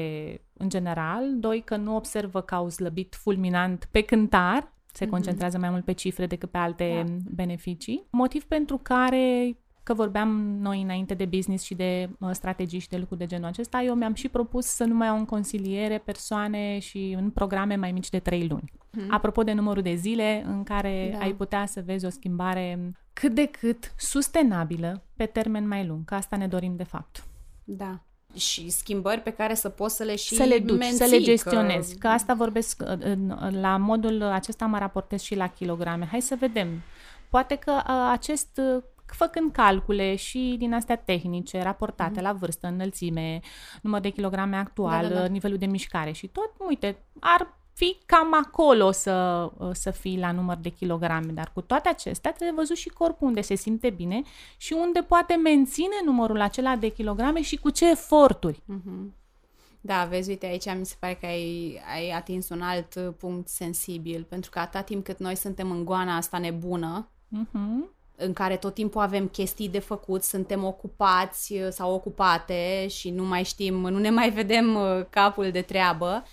în 0.54 0.70
general, 0.70 1.24
doi, 1.36 1.62
că 1.62 1.76
nu 1.76 1.96
observă 1.96 2.42
că 2.42 2.56
au 2.56 2.70
slăbit 2.70 3.16
fulminant 3.16 3.88
pe 3.92 4.02
cântar, 4.02 4.72
se 4.94 5.08
concentrează 5.08 5.58
mai 5.58 5.70
mult 5.70 5.84
pe 5.86 5.92
cifre 5.92 6.26
decât 6.26 6.52
pe 6.52 6.58
alte 6.58 7.04
Da. 7.08 7.14
beneficii. 7.36 8.04
Motiv 8.10 8.44
pentru 8.44 8.78
care 8.78 9.58
că 9.90 9.96
vorbeam 9.96 10.58
noi 10.60 10.82
înainte 10.82 11.14
de 11.14 11.26
business 11.26 11.64
și 11.64 11.76
de 11.76 12.10
uh, 12.20 12.30
strategii 12.32 12.80
și 12.80 12.90
de 12.90 12.98
lucruri 12.98 13.20
de 13.20 13.26
genul 13.26 13.46
acesta, 13.48 13.82
eu 13.82 13.94
mi-am 13.96 14.14
și 14.14 14.28
propus 14.28 14.66
să 14.66 14.84
nu 14.84 14.94
mai 14.96 15.08
au 15.08 15.18
în 15.18 15.26
consiliere 15.26 15.98
persoane 15.98 16.80
și 16.80 17.16
în 17.18 17.30
programe 17.30 17.76
mai 17.76 17.92
mici 17.92 18.10
de 18.10 18.20
3 18.20 18.48
luni. 18.48 18.72
Hmm. 18.92 19.08
Apropo 19.10 19.44
de 19.44 19.54
numărul 19.54 19.82
de 19.82 19.96
zile 19.96 20.44
în 20.46 20.64
care 20.64 21.10
Da. 21.18 21.24
ai 21.24 21.34
putea 21.34 21.66
să 21.66 21.82
vezi 21.86 22.06
o 22.06 22.10
schimbare 22.10 22.92
cât 23.14 23.34
de 23.34 23.46
cât 23.46 23.94
sustenabilă 23.98 25.04
pe 25.16 25.26
termen 25.26 25.68
mai 25.68 25.86
lung, 25.86 26.06
că 26.06 26.16
asta 26.16 26.36
ne 26.36 26.48
dorim 26.48 26.76
de 26.76 26.84
fapt. 26.84 27.24
Da. 27.64 28.00
Și 28.36 28.70
schimbări 28.70 29.22
pe 29.22 29.30
care 29.32 29.54
să 29.54 29.70
poți 29.70 29.96
să 29.96 30.04
le 30.04 30.16
și 30.16 30.36
să 30.36 30.44
le 30.44 30.60
duci, 30.60 30.78
menții, 30.78 30.98
să 30.98 31.06
le 31.16 31.20
gestionezi. 31.22 31.92
Că... 31.92 31.98
Că 32.00 32.08
asta 32.08 32.34
vorbesc, 32.34 32.82
uh, 32.86 32.98
în- 33.00 33.36
la 33.52 33.78
modul 33.78 34.22
acesta 34.24 34.66
mă 34.66 34.78
raportez 34.78 35.22
și 35.22 35.36
la 35.36 35.48
kilograme. 35.48 36.06
Hai 36.12 36.22
să 36.22 36.36
vedem. 36.40 36.68
Poate 37.30 37.56
că 37.56 37.72
uh, 37.72 38.10
acest 38.12 38.62
uh, 38.76 38.84
făcând 39.14 39.52
calcule 39.52 40.16
și 40.16 40.56
din 40.58 40.74
astea 40.74 40.96
tehnice, 40.96 41.62
raportate 41.62 42.22
la 42.22 42.34
vârstă, 42.34 42.68
înălțime, 42.68 43.40
număr 43.82 44.00
de 44.00 44.10
kilograme 44.10 44.56
actual, 44.56 45.08
Da, 45.08 45.14
da, 45.14 45.20
da. 45.20 45.26
nivelul 45.26 45.58
de 45.58 45.66
mișcare 45.66 46.12
și 46.12 46.28
tot, 46.28 46.52
uite, 46.68 46.98
ar 47.20 47.58
fi 47.74 47.98
cam 48.06 48.34
acolo 48.34 48.92
să, 48.92 49.50
să 49.74 49.92
fii 49.92 50.20
la 50.20 50.32
număr 50.32 50.58
de 50.58 50.70
kilograme, 50.70 51.32
dar 51.32 51.52
cu 51.54 51.62
toate 51.62 51.90
acestea 51.90 52.32
trebuie 52.32 52.56
văzut 52.56 52.76
și 52.78 52.90
corpul 52.90 53.28
unde 53.28 53.42
se 53.42 53.56
simte 53.56 53.90
bine 53.90 54.22
și 54.58 54.74
unde 54.74 55.02
poate 55.02 55.36
menține 55.36 55.96
numărul 56.06 56.42
acela 56.42 56.76
de 56.76 56.88
kilograme 56.88 57.42
și 57.42 57.56
cu 57.58 57.70
ce 57.70 57.90
eforturi. 57.90 58.64
Da, 59.82 60.06
vezi, 60.06 60.30
uite, 60.30 60.46
aici 60.46 60.76
mi 60.78 60.86
se 60.86 60.96
pare 61.00 61.14
că 61.14 61.26
ai, 61.26 61.82
ai 61.94 62.10
atins 62.10 62.50
un 62.50 62.62
alt 62.62 62.96
uh, 62.96 63.14
punct 63.18 63.48
sensibil, 63.48 64.24
pentru 64.30 64.50
că 64.50 64.60
atâta 64.60 64.82
timp 64.82 65.04
cât 65.04 65.20
noi 65.20 65.36
suntem 65.36 65.72
în 65.72 65.86
goana 65.86 66.16
asta 66.16 66.38
nebună, 66.38 67.10
Mhm. 67.28 67.94
În 68.20 68.34
care 68.34 68.58
tot 68.58 68.74
timpul 68.74 69.02
avem 69.02 69.28
chestii 69.28 69.70
de 69.70 69.80
făcut, 69.80 70.24
suntem 70.24 70.64
ocupați 70.64 71.54
uh, 71.54 71.68
sau 71.70 71.94
ocupate 71.94 72.88
și 72.88 73.10
nu 73.10 73.24
mai 73.24 73.44
știm, 73.44 73.76
nu 73.76 74.00
ne 74.00 74.10
mai 74.10 74.30
vedem 74.30 74.76
uh, 74.76 75.06
capul 75.10 75.52
de 75.52 75.62
treabă, 75.62 76.24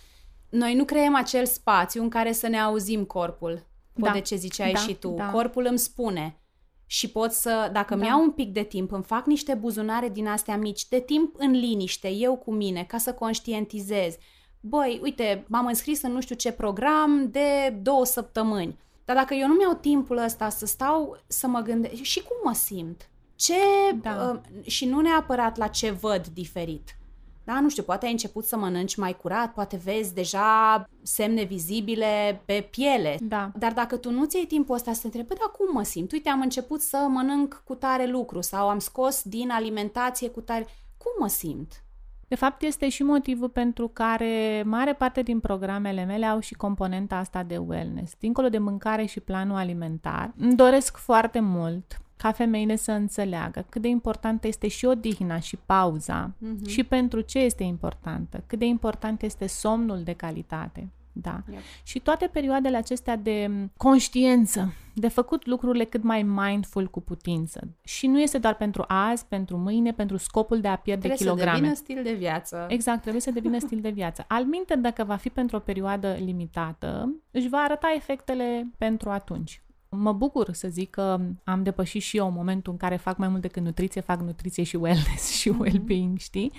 noi 0.49 0.75
nu 0.75 0.85
creăm 0.85 1.15
acel 1.15 1.47
spațiu 1.47 2.03
în 2.03 2.09
care 2.09 2.33
să 2.33 2.49
ne 2.49 2.59
auzim 2.61 3.05
corpul. 3.05 3.67
Da. 3.93 4.11
De 4.11 4.21
ce 4.21 4.37
ziceai 4.37 4.73
Da, 4.73 4.79
și 4.79 4.95
tu. 4.95 5.09
da. 5.09 5.31
Corpul 5.31 5.67
îmi 5.69 5.79
spune, 5.79 6.41
și 6.87 7.11
pot 7.11 7.33
să, 7.33 7.71
dacă 7.73 7.95
Da. 7.95 8.01
da. 8.01 8.07
mi-au 8.07 8.23
un 8.23 8.31
pic 8.31 8.53
de 8.53 8.63
timp, 8.63 8.93
îmi 8.93 9.03
fac 9.03 9.27
niște 9.27 9.55
buzunare 9.55 10.09
din 10.09 10.27
astea 10.27 10.57
mici, 10.57 10.89
de 10.89 11.01
timp 11.01 11.35
în 11.39 11.51
liniște, 11.51 12.09
eu 12.09 12.37
cu 12.37 12.53
mine, 12.53 12.85
ca 12.85 12.99
să 12.99 13.13
conștientizez. 13.13 14.17
Băi, 14.61 15.01
uite, 15.03 15.45
m-am 15.49 15.67
înscris 15.67 16.03
în 16.03 16.13
nu 16.13 16.21
știu 16.21 16.35
ce 16.35 16.53
program 16.53 17.29
de 17.31 17.79
două 17.83 18.05
săptămâni. 18.05 18.79
Dar 19.07 19.17
dacă 19.17 19.35
eu 19.35 19.47
nu 19.47 19.55
mi-au 19.55 19.75
timpul 19.75 20.17
ăsta 20.17 20.49
să 20.49 20.67
stau 20.67 21.19
să 21.27 21.47
mă 21.47 21.61
gândesc 21.61 22.03
și 22.03 22.23
cum 22.23 22.37
mă 22.45 22.55
simt? 22.55 23.09
Ce... 23.35 23.55
Da. 24.03 24.41
Uh, 24.45 24.67
și 24.67 24.85
nu 24.85 25.01
neapărat 25.01 25.57
la 25.57 25.67
ce 25.67 25.91
văd 25.91 26.27
diferit. 26.27 26.97
Da, 27.45 27.61
nu 27.61 27.69
știu, 27.69 27.83
poate 27.83 28.07
ai 28.07 28.13
început 28.13 28.45
să 28.45 28.57
mănânci 28.57 28.97
mai 28.97 29.17
curat, 29.17 29.53
poate 29.53 29.81
vezi 29.85 30.15
deja 30.15 30.85
semne 31.03 31.43
vizibile 31.43 32.43
pe 32.45 32.69
piele. 32.71 33.17
Da. 33.21 33.51
Dar 33.59 33.73
dacă 33.73 33.97
tu 33.97 34.11
nu 34.11 34.25
ți 34.25 34.37
iei 34.37 34.47
timpul 34.47 34.75
ăsta 34.75 34.93
să 34.93 35.01
te 35.01 35.07
întrebi, 35.07 35.29
"Bă, 35.29 35.35
dar 35.39 35.51
cum 35.51 35.75
mă 35.75 35.83
simt? 35.83 36.13
Uite, 36.13 36.29
am 36.29 36.41
început 36.41 36.81
să 36.81 37.07
mănânc 37.09 37.63
cu 37.65 37.75
tare 37.75 38.07
lucru 38.07 38.41
sau 38.41 38.69
am 38.69 38.79
scos 38.79 39.23
din 39.23 39.51
alimentație 39.51 40.29
cu 40.29 40.41
tare... 40.41 40.67
Cum 40.97 41.13
mă 41.19 41.29
simt? 41.29 41.85
De 42.29 42.35
fapt, 42.35 42.63
este 42.63 42.89
și 42.89 43.03
motivul 43.03 43.49
pentru 43.49 43.89
care 43.89 44.63
mare 44.67 44.93
parte 44.93 45.23
din 45.23 45.41
programele 45.41 46.05
mele 46.05 46.27
au 46.27 46.41
și 46.41 46.55
componenta 46.55 47.17
asta 47.17 47.43
de 47.43 47.57
wellness. 47.57 48.15
Dincolo 48.19 48.49
de 48.49 48.59
mâncare 48.59 49.05
și 49.05 49.21
planul 49.21 49.57
alimentar, 49.57 50.33
îmi 50.39 50.55
doresc 50.57 50.97
foarte 50.97 51.41
mult 51.41 52.01
ca 52.17 52.33
femeile 52.33 52.77
să 52.77 52.93
înțeleagă 52.93 53.67
cât 53.69 53.83
de 53.83 53.89
importantă 53.89 54.47
este 54.47 54.69
și 54.69 54.85
odihna 54.85 55.39
și 55.39 55.57
pauza 55.67 56.31
Mhm. 56.39 56.67
și 56.67 56.85
pentru 56.85 57.21
ce 57.21 57.39
este 57.39 57.63
importantă, 57.63 58.43
cât 58.47 58.59
de 58.59 58.65
important 58.65 59.23
este 59.23 59.47
somnul 59.47 60.03
de 60.03 60.13
calitate. 60.13 60.89
Da. 61.23 61.43
Yep. 61.51 61.61
Și 61.83 61.99
toate 61.99 62.27
perioadele 62.27 62.77
acestea 62.77 63.17
de 63.17 63.51
conștiență, 63.77 64.73
de 64.95 65.09
făcut 65.09 65.47
lucrurile 65.47 65.85
cât 65.85 66.03
mai 66.03 66.23
mindful 66.23 66.87
cu 66.87 67.01
putință. 67.01 67.69
Și 67.85 68.07
nu 68.07 68.21
este 68.21 68.39
doar 68.39 68.57
pentru 68.57 68.85
azi, 68.89 69.27
pentru 69.27 69.57
mâine, 69.57 69.93
pentru 69.93 70.17
scopul 70.17 70.61
de 70.61 70.69
a 70.69 70.77
pierde 70.77 71.09
Trebuie 71.09 71.27
kilograme. 71.27 71.57
să 71.57 71.61
devină 71.61 71.75
stil 71.75 72.03
de 72.03 72.13
viață. 72.13 72.67
Exact, 72.69 73.01
trebuie 73.01 73.21
să 73.21 73.31
devină 73.31 73.59
stil 73.59 73.81
de 73.81 73.91
viață. 73.91 74.25
Alminte, 74.29 74.77
dacă 74.77 75.05
va 75.05 75.17
fi 75.17 75.29
pentru 75.29 75.57
o 75.57 75.61
perioadă 75.61 76.13
limitată, 76.13 77.15
își 77.31 77.49
va 77.49 77.59
arăta 77.59 77.93
efectele 77.97 78.71
pentru 78.79 79.11
atunci. 79.11 79.61
Mă 79.89 80.13
bucur 80.13 80.53
să 80.53 80.69
zic 80.69 80.91
că 80.91 81.21
am 81.45 81.63
depășit 81.63 82.03
și 82.03 82.17
eu 82.17 82.31
momentul 82.31 82.73
în 82.73 82.79
care 82.79 82.97
fac 82.97 83.17
mai 83.17 83.29
mult 83.29 83.41
decât 83.41 83.63
nutriție, 83.63 84.01
fac 84.01 84.21
nutriție 84.21 84.63
și 84.63 84.77
wellness 84.77 85.31
și 85.41 85.49
well-being, 85.49 86.19
știi? 86.19 86.53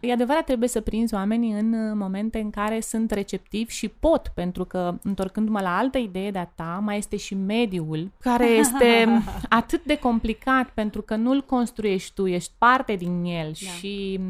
E 0.00 0.12
adevărat, 0.12 0.44
trebuie 0.44 0.68
să 0.68 0.80
prinzi 0.80 1.14
oamenii 1.14 1.52
în 1.52 1.98
momente 1.98 2.38
în 2.38 2.50
care 2.50 2.80
sunt 2.80 3.10
receptivi 3.10 3.72
și 3.72 3.88
pot, 3.88 4.32
pentru 4.34 4.64
că, 4.64 4.98
întorcându-mă 5.02 5.60
la 5.60 5.76
altă 5.76 5.98
idee 5.98 6.30
de-a 6.30 6.52
ta, 6.54 6.80
mai 6.82 6.96
este 6.98 7.16
și 7.16 7.34
mediul, 7.34 8.10
care 8.20 8.46
este 8.62 9.22
atât 9.48 9.84
de 9.84 9.98
complicat, 9.98 10.70
pentru 10.70 11.02
că 11.02 11.16
nu-l 11.16 11.42
construiești 11.42 12.14
tu, 12.14 12.26
ești 12.26 12.52
parte 12.58 12.94
din 12.94 13.24
el 13.24 13.52
Da. 13.64 13.70
și 13.70 14.20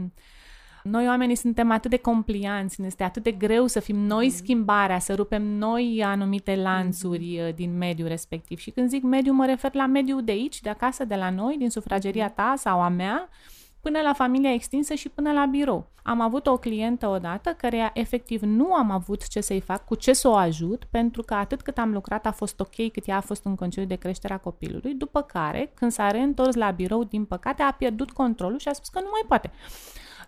noi 0.83 1.07
oamenii 1.07 1.35
suntem 1.35 1.71
atât 1.71 1.91
de 1.91 1.97
complianți, 1.97 2.81
ne 2.81 2.87
este 2.87 3.03
atât 3.03 3.23
de 3.23 3.31
greu 3.31 3.67
să 3.67 3.81
fim 3.81 3.97
noi 3.97 4.31
schimbarea, 4.31 4.99
să 4.99 5.15
rupem 5.15 5.43
noi 5.43 6.03
anumite 6.05 6.57
lanțuri 6.57 7.41
uh, 7.41 7.55
din 7.55 7.77
mediul 7.77 8.09
respectiv. 8.09 8.59
Și 8.59 8.71
când 8.71 8.89
zic 8.89 9.03
mediu, 9.03 9.33
mă 9.33 9.47
refer 9.47 9.75
la 9.75 9.87
mediul 9.87 10.25
de 10.25 10.33
aici, 10.33 10.61
de 10.61 10.69
acasă, 10.69 11.05
de 11.05 11.15
la 11.15 11.31
noi, 11.31 11.57
din 11.59 11.71
sufrageria 11.71 12.29
ta 12.29 12.55
sau 12.57 12.81
a 12.81 12.89
mea, 12.89 13.29
până 13.81 14.01
la 14.01 14.13
familia 14.13 14.53
extinsă 14.53 14.95
și 14.95 15.09
până 15.09 15.33
la 15.33 15.47
birou. 15.47 15.91
Am 16.03 16.21
avut 16.21 16.47
o 16.47 16.57
clientă 16.57 17.09
odată 17.09 17.51
care 17.51 17.91
efectiv 17.95 18.43
nu 18.43 18.75
am 18.75 18.91
avut 18.91 19.29
ce 19.29 19.41
să-i 19.41 19.61
fac, 19.61 19.85
cu 19.85 19.95
ce 19.95 20.13
să 20.13 20.29
o 20.29 20.35
ajut, 20.35 20.85
pentru 20.91 21.23
că 21.23 21.35
atât 21.35 21.63
cât 21.63 21.79
am 21.79 21.93
lucrat 21.93 22.27
a 22.27 22.33
fost 22.33 22.61
ok, 22.61 22.93
cât 22.93 23.07
ea 23.07 23.17
a 23.17 23.21
fost 23.21 23.45
în 23.45 23.55
concediu 23.55 23.89
de 23.89 23.95
creștere 23.95 24.33
a 24.33 24.39
copilului, 24.39 24.95
după 24.95 25.23
care, 25.23 25.71
când 25.75 25.93
s-a 25.93 26.11
reîntors 26.11 26.55
la 26.55 26.71
birou, 26.71 27.05
din 27.05 27.25
păcate, 27.25 27.63
a 27.63 27.73
pierdut 27.73 28.11
controlul 28.11 28.59
și 28.59 28.69
a 28.69 28.73
spus 28.73 28.89
că 28.89 29.01
nu 29.01 29.09
mai 29.11 29.23
poate. 29.27 29.51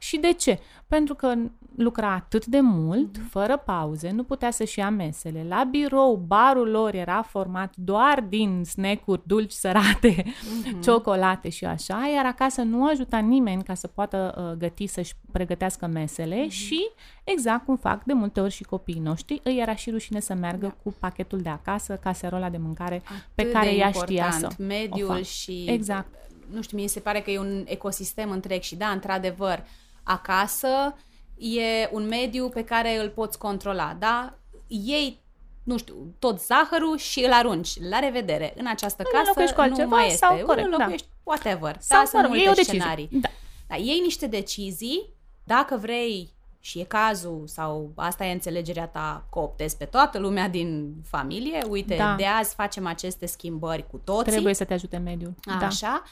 Și 0.02 0.16
de 0.16 0.32
ce? 0.32 0.58
Pentru 0.88 1.14
că 1.14 1.34
lucra 1.76 2.12
atât 2.12 2.46
de 2.46 2.60
mult, 2.60 3.16
fără 3.30 3.56
pauze, 3.56 4.10
nu 4.10 4.22
putea 4.22 4.50
să-și 4.50 4.78
ia 4.78 4.90
mesele. 4.90 5.44
La 5.48 5.64
birou, 5.70 6.22
barul 6.26 6.68
lor 6.68 6.94
era 6.94 7.22
format 7.22 7.74
doar 7.76 8.24
din 8.28 8.62
snack-uri 8.64 9.22
dulci 9.26 9.52
sărate, 9.52 10.24
ciocolate 10.84 11.48
și 11.48 11.64
așa, 11.64 12.10
iar 12.14 12.26
acasă 12.26 12.62
nu 12.62 12.86
ajuta 12.86 13.18
nimeni 13.18 13.62
ca 13.62 13.74
să 13.74 13.86
poată 13.86 14.34
uh, 14.36 14.58
găti, 14.58 14.86
să-și 14.86 15.14
pregătească 15.32 15.86
mesele 15.86 16.48
și, 16.48 16.90
exact 17.24 17.64
cum 17.64 17.76
fac 17.76 18.04
de 18.04 18.12
multe 18.12 18.40
ori 18.40 18.52
și 18.52 18.62
copiii 18.62 19.00
noștri, 19.00 19.40
îi 19.42 19.58
era 19.60 19.74
și 19.74 19.90
rușine 19.90 20.20
să 20.20 20.34
meargă 20.34 20.76
cu 20.82 20.94
pachetul 21.00 21.38
de 21.38 21.48
acasă, 21.48 21.98
caserola 22.02 22.50
de 22.50 22.58
mâncare 22.58 23.02
pe 23.34 23.42
Atât 23.42 23.52
care 23.52 23.70
de 23.70 23.76
ea 23.76 23.90
știa 23.90 24.30
să 24.30 24.36
important, 24.36 24.60
o 24.60 24.62
mediul 24.62 25.08
facă. 25.08 25.22
și 25.22 25.64
Exact. 25.68 26.08
nu 26.52 26.62
știu, 26.62 26.76
mie 26.76 26.88
se 26.88 27.00
pare 27.00 27.20
că 27.20 27.30
e 27.30 27.38
un 27.38 27.64
ecosistem 27.66 28.30
întreg 28.30 28.62
și 28.62 28.76
da, 28.76 28.86
într-adevăr, 28.86 29.64
acasă 30.02 30.96
e 31.36 31.88
un 31.92 32.06
mediu 32.06 32.48
pe 32.48 32.64
care 32.64 32.98
îl 33.02 33.08
poți 33.08 33.38
controla, 33.38 33.96
da? 33.98 34.34
Ei 34.66 35.20
nu 35.62 35.78
știu, 35.78 35.94
tot 36.18 36.40
zahărul 36.40 36.96
și 36.96 37.24
îl 37.24 37.32
arunci. 37.32 37.80
La 37.88 37.98
revedere. 37.98 38.54
În 38.56 38.66
această 38.66 39.02
Îl 39.04 39.10
casă 39.10 39.20
înlocuiești 39.20 39.54
cu 39.54 39.60
nu 39.60 39.66
altceva 39.66 39.96
mai 39.96 40.06
este. 40.06 40.16
sau 40.16 40.38
Îl 40.38 40.44
corect, 40.44 40.68
da. 40.68 40.74
înlocuiești 40.74 41.06
whatever. 41.22 41.76
Sau, 41.80 41.98
da, 41.98 42.04
sunt 42.04 42.22
mă 42.22 42.28
rog, 42.28 42.28
multe 42.30 42.44
e 42.44 42.50
o 42.50 42.54
decizie. 42.54 42.78
scenarii. 42.80 43.08
Da. 43.12 43.28
Da, 43.68 43.76
iei 43.76 44.00
niște 44.00 44.26
decizii, 44.26 45.12
dacă 45.44 45.76
vrei 45.76 46.30
și 46.60 46.78
e 46.78 46.84
cazul, 46.84 47.42
sau 47.46 47.92
asta 47.96 48.24
e 48.24 48.32
înțelegerea 48.32 48.86
ta, 48.86 49.26
că 49.32 49.38
optezi 49.38 49.76
pe 49.76 49.84
toată 49.84 50.18
lumea 50.18 50.48
din 50.48 50.94
familie, 51.08 51.64
uite, 51.68 51.94
Da. 51.96 52.14
de 52.16 52.26
azi 52.26 52.54
facem 52.54 52.86
aceste 52.86 53.26
schimbări 53.26 53.86
cu 53.90 54.00
toții. 54.04 54.30
Trebuie 54.32 54.54
să 54.54 54.64
te 54.64 54.72
ajute 54.74 54.96
mediul. 54.96 55.34
Da. 55.60 55.66
Așa? 55.66 56.02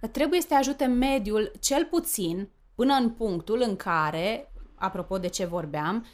Dar 0.00 0.10
trebuie 0.10 0.40
să 0.40 0.46
te 0.46 0.54
ajute 0.54 0.84
mediul 0.84 1.52
cel 1.60 1.84
puțin 1.84 2.48
până 2.80 2.94
în 2.94 3.10
punctul 3.10 3.64
în 3.66 3.76
care, 3.76 4.52
apropo 4.74 5.18
de 5.18 5.28
ce 5.28 5.44
vorbeam, 5.44 6.06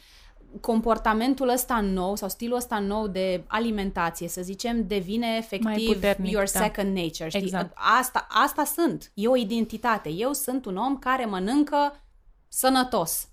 comportamentul 0.61 1.49
ăsta 1.49 1.79
nou 1.81 2.15
sau 2.15 2.29
stilul 2.29 2.57
ăsta 2.57 2.79
nou 2.79 3.07
de 3.07 3.43
alimentație, 3.47 4.27
să 4.27 4.41
zicem, 4.41 4.87
devine 4.87 5.27
Mai 5.27 5.37
efectiv 5.37 5.93
puternic, 5.93 6.31
your 6.31 6.49
da. 6.53 6.59
second 6.59 6.95
nature. 6.97 7.29
Știi? 7.29 7.41
Exact. 7.41 7.71
Asta, 7.99 8.27
asta 8.29 8.63
sunt. 8.63 9.11
E 9.13 9.27
o 9.27 9.35
identitate. 9.35 10.09
Eu 10.09 10.33
sunt 10.33 10.65
un 10.65 10.77
om 10.77 10.97
care 10.99 11.25
mănâncă 11.25 12.03
sănătos. 12.47 13.27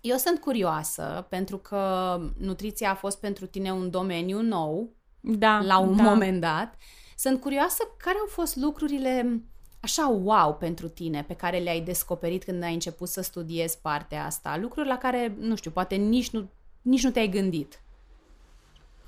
Eu 0.00 0.16
sunt 0.16 0.40
curioasă 0.40 1.26
pentru 1.28 1.56
că 1.58 2.20
nutriția 2.38 2.90
a 2.90 2.94
fost 2.94 3.20
pentru 3.20 3.46
tine 3.46 3.72
un 3.72 3.90
domeniu 3.90 4.40
nou 4.40 4.92
Da, 5.20 5.60
la 5.62 5.78
un 5.78 5.96
da. 5.96 6.02
moment 6.02 6.40
dat. 6.40 6.74
Sunt 7.16 7.40
curioasă 7.40 7.82
care 7.96 8.16
au 8.20 8.26
fost 8.26 8.56
lucrurile 8.56 9.42
așa 9.84 10.08
wow 10.08 10.54
pentru 10.54 10.88
tine, 10.88 11.22
pe 11.22 11.34
care 11.34 11.58
le-ai 11.58 11.80
descoperit 11.80 12.44
când 12.44 12.62
ai 12.62 12.72
început 12.72 13.08
să 13.08 13.22
studiezi 13.22 13.78
partea 13.80 14.24
asta. 14.24 14.56
Lucruri 14.56 14.88
la 14.88 14.98
care, 14.98 15.36
nu 15.38 15.56
știu, 15.56 15.70
poate 15.70 15.94
nici 15.94 16.30
nu, 16.30 16.48
nici 16.82 17.04
nu 17.04 17.10
te-ai 17.10 17.28
gândit. 17.28 17.80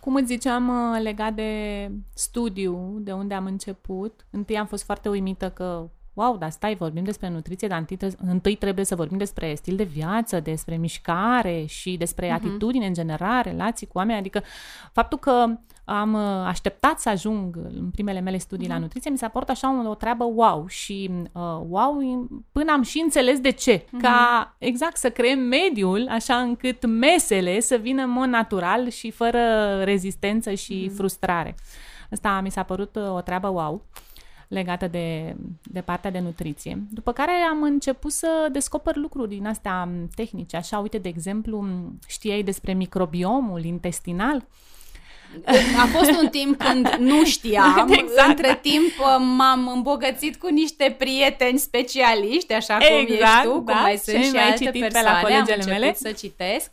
Cum 0.01 0.15
îți 0.15 0.27
ziceam 0.27 0.69
uh, 0.69 1.01
legat 1.03 1.35
de 1.35 1.91
studiu, 2.15 2.97
de 2.99 3.13
unde 3.13 3.35
am 3.35 3.45
început, 3.45 4.27
întâi 4.31 4.59
am 4.59 4.67
fost 4.67 4.85
foarte 4.85 5.09
uimită 5.09 5.51
că, 5.51 5.89
wow, 6.17 6.37
dar 6.37 6.51
stai, 6.51 6.75
vorbim 6.75 7.05
despre 7.05 7.29
nutriție, 7.29 7.69
dar 7.69 7.79
întâi, 7.79 7.97
tre- 7.97 8.17
întâi 8.27 8.55
trebuie 8.55 8.85
să 8.85 8.95
vorbim 8.95 9.19
despre 9.19 9.55
stil 9.55 9.77
de 9.77 9.85
viață, 9.85 10.41
despre 10.41 10.77
mișcare 10.77 11.65
și 11.67 11.97
despre 11.97 12.27
Mhm. 12.27 12.39
uh-huh. 12.39 12.45
atitudine 12.47 12.87
în 12.87 12.95
general, 12.95 13.43
relații 13.43 13.87
cu 13.87 13.99
oameni. 13.99 14.19
Adică 14.19 14.43
faptul 14.93 15.19
că 15.19 15.47
am 15.85 16.13
uh, 16.13 16.47
așteptat 16.47 16.99
să 17.01 17.09
ajung 17.09 17.57
în 17.57 17.91
primele 17.91 18.21
mele 18.21 18.39
studii 18.39 18.67
uh-huh. 18.67 18.71
la 18.71 18.79
nutriție, 18.79 19.11
mi 19.11 19.19
s-a 19.19 19.29
părut 19.29 19.49
așa 19.49 19.85
o, 19.85 19.89
o 19.89 19.95
treabă 19.95 20.25
wow 20.25 20.67
și 20.69 21.11
uh, 21.33 21.43
wow 21.69 22.29
până 22.53 22.73
am 22.73 22.83
și 22.83 23.01
înțeles 23.05 23.41
de 23.41 23.51
ce. 23.51 23.79
Uh-huh. 23.79 24.01
Ca 24.03 24.55
exact 24.59 24.97
să 24.97 25.11
creăm 25.11 25.39
mediul 25.39 26.07
așa 26.11 26.37
încât 26.37 26.87
mesele 26.87 27.61
să 27.61 27.77
vină 27.77 28.03
în 28.03 28.11
mod 28.11 28.29
natural 28.29 28.89
și 28.89 29.11
fără 29.11 29.41
rezistență 29.83 30.53
și 30.53 30.89
uh-huh. 30.91 30.95
frustrare. 30.95 31.55
Asta 32.11 32.41
mi 32.43 32.51
s-a 32.51 32.63
părut 32.63 32.97
uh, 32.97 33.15
o 33.15 33.21
treabă 33.21 33.49
wow 33.49 33.83
legată 34.49 34.87
de, 34.87 35.37
de 35.63 35.81
partea 35.81 36.11
de 36.11 36.19
nutriție. 36.19 36.83
După 36.91 37.13
care 37.13 37.33
am 37.51 37.63
început 37.63 38.13
să 38.13 38.49
descoper 38.53 38.97
lucruri 38.97 39.29
din 39.29 39.47
astea 39.47 39.85
m, 39.85 40.09
tehnice. 40.15 40.57
Așa, 40.57 40.79
uite, 40.79 40.99
de 40.99 41.09
exemplu, 41.09 41.59
m, 41.61 41.99
știai 42.07 42.43
despre 42.43 42.73
microbiomul 42.73 43.65
intestinal? 43.65 44.47
A 45.83 45.87
fost 45.87 46.11
un 46.23 46.29
timp 46.29 46.59
când 46.59 46.89
nu 46.99 47.25
știam, 47.25 47.89
Exact. 48.03 48.29
între 48.29 48.59
timp 48.63 48.93
m-am 49.37 49.69
îmbogățit 49.75 50.37
cu 50.37 50.49
niște 50.49 50.95
prieteni 50.99 51.59
specialiști, 51.59 52.53
așa 52.53 52.77
cum 52.77 52.97
Exact, 52.99 53.21
ești 53.23 53.43
tu, 53.43 53.53
cum 53.53 53.65
da. 53.65 53.73
mai 53.81 53.97
sunt 53.97 54.17
Ce 54.17 54.23
și 54.23 54.31
mai 54.31 54.43
ai 54.43 54.51
alte 54.51 54.65
citit 54.65 54.81
pe 54.81 54.87
la 54.87 54.89
persoane, 54.89 55.17
am 55.17 55.23
colegele 55.23 55.55
început 55.55 55.81
mele? 55.81 55.95
să 55.95 56.13
citesc. 56.13 56.71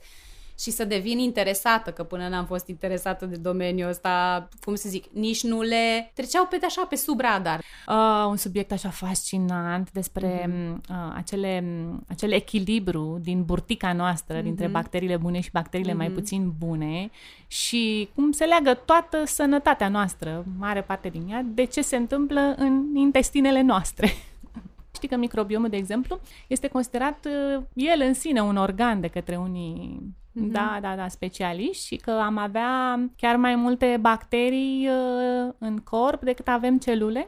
Și 0.63 0.71
să 0.71 0.85
devin 0.85 1.19
interesată, 1.19 1.91
că 1.91 2.03
până 2.03 2.27
n-am 2.27 2.45
fost 2.45 2.67
interesată 2.67 3.25
de 3.25 3.35
domeniul 3.35 3.89
ăsta, 3.89 4.47
cum 4.63 4.75
să 4.75 4.89
zic, 4.89 5.05
nici 5.11 5.43
nu 5.43 5.61
le 5.61 6.11
treceau 6.13 6.45
pe 6.45 6.59
așa, 6.65 6.85
pe 6.85 6.95
sub 6.95 7.19
radar. 7.19 7.59
Uh, 7.87 8.25
un 8.27 8.37
subiect 8.37 8.71
așa 8.71 8.89
fascinant 8.89 9.91
despre 9.91 10.41
mm-hmm. 10.41 10.89
uh, 10.89 11.13
acele, 11.15 11.63
acele 12.07 12.35
echilibru 12.35 13.19
din 13.21 13.43
burtica 13.43 13.93
noastră, 13.93 14.39
mm-hmm. 14.39 14.43
dintre 14.43 14.67
bacteriile 14.67 15.17
bune 15.17 15.39
și 15.39 15.51
bacteriile 15.51 15.93
mm-hmm. 15.93 15.97
mai 15.97 16.09
puțin 16.09 16.53
bune 16.57 17.09
și 17.47 18.09
cum 18.15 18.31
se 18.31 18.45
leagă 18.45 18.73
toată 18.73 19.23
sănătatea 19.25 19.89
noastră, 19.89 20.45
mare 20.57 20.81
parte 20.81 21.09
din 21.09 21.29
ea, 21.29 21.45
de 21.45 21.63
ce 21.63 21.81
se 21.81 21.95
întâmplă 21.95 22.55
în 22.57 22.95
intestinele 22.95 23.61
noastre. 23.61 24.13
Știi 24.95 25.07
că 25.07 25.15
microbiomul, 25.15 25.69
de 25.69 25.77
exemplu, 25.77 26.19
este 26.47 26.67
considerat 26.67 27.25
uh, 27.25 27.63
el 27.73 28.01
în 28.01 28.13
sine 28.13 28.41
un 28.41 28.57
organ 28.57 29.01
de 29.01 29.07
către 29.07 29.35
unii 29.35 30.01
Mm-hmm. 30.33 30.51
Da, 30.51 30.77
da, 30.81 30.95
da, 30.95 31.07
specialiști 31.07 31.85
și 31.85 31.95
că 31.95 32.11
am 32.11 32.37
avea 32.37 32.99
chiar 33.17 33.35
mai 33.35 33.55
multe 33.55 33.97
bacterii 34.01 34.87
uh, 34.87 35.53
în 35.57 35.77
corp 35.77 36.23
decât 36.23 36.47
avem 36.47 36.77
celule 36.77 37.27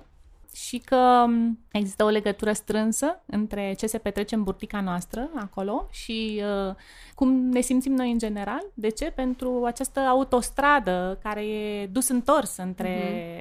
și 0.55 0.77
că 0.77 1.23
um, 1.27 1.59
există 1.71 2.03
o 2.03 2.09
legătură 2.09 2.53
strânsă 2.53 3.23
între 3.25 3.73
ce 3.77 3.87
se 3.87 3.97
petrece 3.97 4.35
în 4.35 4.43
burtica 4.43 4.81
noastră 4.81 5.29
acolo 5.35 5.87
și 5.91 6.41
uh, 6.67 6.75
cum 7.15 7.49
ne 7.49 7.61
simțim 7.61 7.93
noi 7.93 8.11
în 8.11 8.17
general. 8.17 8.65
De 8.73 8.89
ce? 8.89 9.11
Pentru 9.15 9.63
această 9.65 9.99
autostradă 9.99 11.19
care 11.23 11.45
e 11.45 11.85
dus 11.85 12.07
întors 12.07 12.57
între 12.57 12.97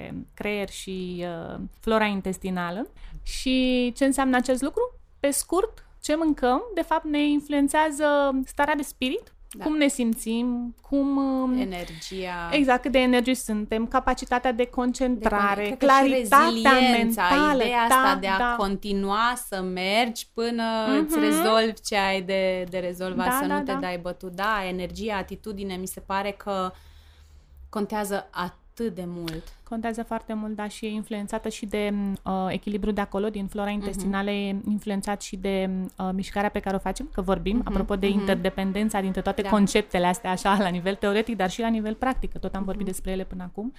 uh-huh. 0.08 0.34
creier 0.34 0.68
și 0.68 1.24
uh, 1.24 1.60
flora 1.80 2.04
intestinală. 2.04 2.86
Și 3.22 3.92
ce 3.96 4.04
înseamnă 4.04 4.36
acest 4.36 4.62
lucru? 4.62 4.98
Pe 5.20 5.30
scurt, 5.30 5.86
ce 6.02 6.16
mâncăm, 6.16 6.62
de 6.74 6.82
fapt, 6.82 7.04
ne 7.04 7.28
influențează 7.28 8.04
starea 8.44 8.74
de 8.74 8.82
spirit, 8.82 9.34
da. 9.57 9.64
cum 9.64 9.76
ne 9.76 9.88
simțim, 9.88 10.74
cum... 10.80 11.16
Um, 11.16 11.59
Energia. 11.59 12.48
Exact, 12.50 12.82
cât 12.82 12.92
de 12.92 12.98
energii 12.98 13.34
suntem, 13.34 13.86
capacitatea 13.86 14.52
de 14.52 14.64
concentrare, 14.64 15.68
de 15.68 15.86
claritatea 15.86 16.90
mentală. 16.92 17.62
Ideea 17.62 17.88
da, 17.88 17.94
asta 17.94 18.18
de 18.20 18.26
a 18.26 18.38
da. 18.38 18.55
continua 18.57 19.34
să 19.48 19.61
mergi 19.62 20.28
până 20.34 20.62
uh-huh. 20.62 21.05
îți 21.05 21.18
rezolvi 21.18 21.80
ce 21.80 21.96
ai 21.96 22.22
de, 22.22 22.66
de 22.70 22.78
rezolvat, 22.78 23.26
da, 23.26 23.38
să 23.40 23.46
da, 23.46 23.59
nu 23.59 23.64
te 23.64 23.72
da. 23.72 23.78
dai 23.78 23.98
bătut. 23.98 24.32
Da, 24.32 24.66
energia, 24.68 25.16
atitudine, 25.16 25.74
mi 25.74 25.86
se 25.86 26.00
pare 26.00 26.30
că 26.30 26.72
contează 27.68 28.28
atât 28.30 28.62
atât 28.75 28.95
de 28.95 29.05
mult. 29.07 29.43
Contează 29.68 30.03
foarte 30.03 30.35
mult, 30.35 30.55
da, 30.55 30.68
și 30.68 30.85
e 30.85 30.89
influențată 30.89 31.49
și 31.49 31.66
de 31.66 31.93
uh, 32.25 32.47
echilibru 32.49 32.91
de 32.91 33.01
acolo, 33.01 33.29
din 33.29 33.47
flora 33.47 33.70
mhm. 33.70 33.79
intestinală, 33.79 34.31
uh-huh. 34.31 34.35
e 34.35 34.70
influențat 34.70 35.22
și 35.22 35.37
de 35.37 35.70
uh, 35.99 36.11
mișcarea 36.12 36.49
pe 36.49 36.61
care 36.61 36.77
o 36.77 36.79
facem, 36.79 37.09
că 37.12 37.20
vorbim, 37.20 37.61
uh-huh. 37.61 37.66
apropo 37.66 37.97
de 37.97 38.07
uh-huh. 38.07 38.12
interdependența 38.12 39.01
dintre 39.01 39.20
toate 39.20 39.43
da. 39.43 39.49
conceptele 39.49 40.07
astea, 40.07 40.31
așa, 40.31 40.57
la 40.59 40.68
nivel 40.68 40.95
teoretic, 40.95 41.37
dar 41.37 41.51
și 41.51 41.61
la 41.61 41.68
nivel 41.68 41.95
practic, 41.95 42.33
că 42.33 42.39
tot 42.39 42.55
am 42.55 42.62
uh-huh. 42.62 42.64
vorbit 42.64 42.87
despre 42.87 43.11
ele 43.11 43.25
până 43.25 43.43
acum. 43.43 43.72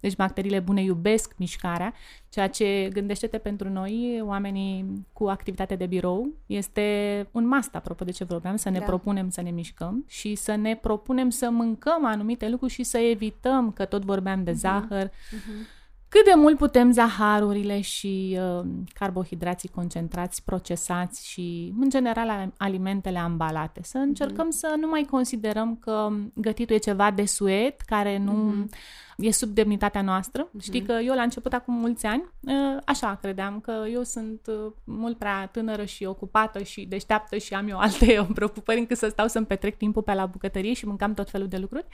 Deci 0.00 0.16
bacteriile 0.16 0.60
bune 0.60 0.82
iubesc 0.82 1.34
mișcarea, 1.36 1.94
ceea 2.28 2.48
ce 2.48 2.88
gândește-te 2.92 3.38
pentru 3.38 3.68
noi, 3.68 4.22
oamenii 4.24 5.06
cu 5.12 5.24
activitate 5.24 5.74
de 5.74 5.86
birou, 5.86 6.28
este 6.46 7.28
un 7.30 7.46
must, 7.46 7.74
apropo 7.74 8.04
de 8.04 8.10
ce 8.10 8.24
vorbeam, 8.24 8.56
să 8.56 8.70
ne 8.70 8.78
da. 8.78 8.84
propunem 8.84 9.30
să 9.30 9.40
ne 9.40 9.50
mișcăm 9.50 10.04
și 10.08 10.34
să 10.34 10.54
ne 10.54 10.76
propunem 10.76 11.30
să 11.30 11.50
mâncăm 11.50 12.04
anumite 12.04 12.48
lucruri 12.48 12.72
și 12.72 12.82
să 12.82 12.98
evităm, 12.98 13.72
că 13.72 13.84
tot 13.84 14.04
vorbeam 14.04 14.44
de 14.44 14.50
uh-huh. 14.50 14.54
zahăr, 14.54 15.08
uh-huh 15.08 15.78
cât 16.10 16.24
de 16.24 16.32
mult 16.36 16.56
putem 16.56 16.92
zaharurile 16.92 17.80
și 17.80 18.38
uh, 18.40 18.66
carbohidrații 18.94 19.68
concentrați, 19.68 20.44
procesați 20.44 21.28
și, 21.28 21.72
în 21.80 21.90
general, 21.90 22.52
alimentele 22.56 23.18
ambalate. 23.18 23.80
Să 23.82 23.98
încercăm 23.98 24.44
mm. 24.44 24.50
să 24.50 24.74
nu 24.80 24.88
mai 24.88 25.06
considerăm 25.10 25.76
că 25.76 26.08
gătitul 26.34 26.74
e 26.74 26.78
ceva 26.78 27.10
de 27.10 27.24
suet, 27.24 27.80
care 27.80 28.18
nu 28.18 28.54
mm-hmm. 28.54 28.76
e 29.16 29.30
sub 29.30 29.48
demnitatea 29.48 30.02
noastră. 30.02 30.48
Mm-hmm. 30.48 30.62
Știi 30.62 30.82
că 30.82 30.92
eu, 30.92 31.14
la 31.14 31.22
început, 31.22 31.52
acum 31.52 31.74
mulți 31.74 32.06
ani, 32.06 32.24
uh, 32.40 32.76
așa 32.84 33.18
credeam 33.22 33.60
că 33.60 33.84
eu 33.92 34.02
sunt 34.02 34.40
uh, 34.46 34.72
mult 34.84 35.18
prea 35.18 35.46
tânără 35.46 35.84
și 35.84 36.04
ocupată 36.04 36.62
și 36.62 36.84
deșteaptă 36.84 37.36
și 37.36 37.54
am 37.54 37.68
eu 37.68 37.78
alte 37.78 38.26
preocupări 38.34 38.78
încât 38.78 38.96
să 38.96 39.08
stau 39.08 39.26
să-mi 39.26 39.46
petrec 39.46 39.76
timpul 39.76 40.02
pe 40.02 40.14
la 40.14 40.26
bucătărie 40.26 40.72
și 40.72 40.86
mâncam 40.86 41.14
tot 41.14 41.30
felul 41.30 41.48
de 41.48 41.56
lucruri 41.56 41.86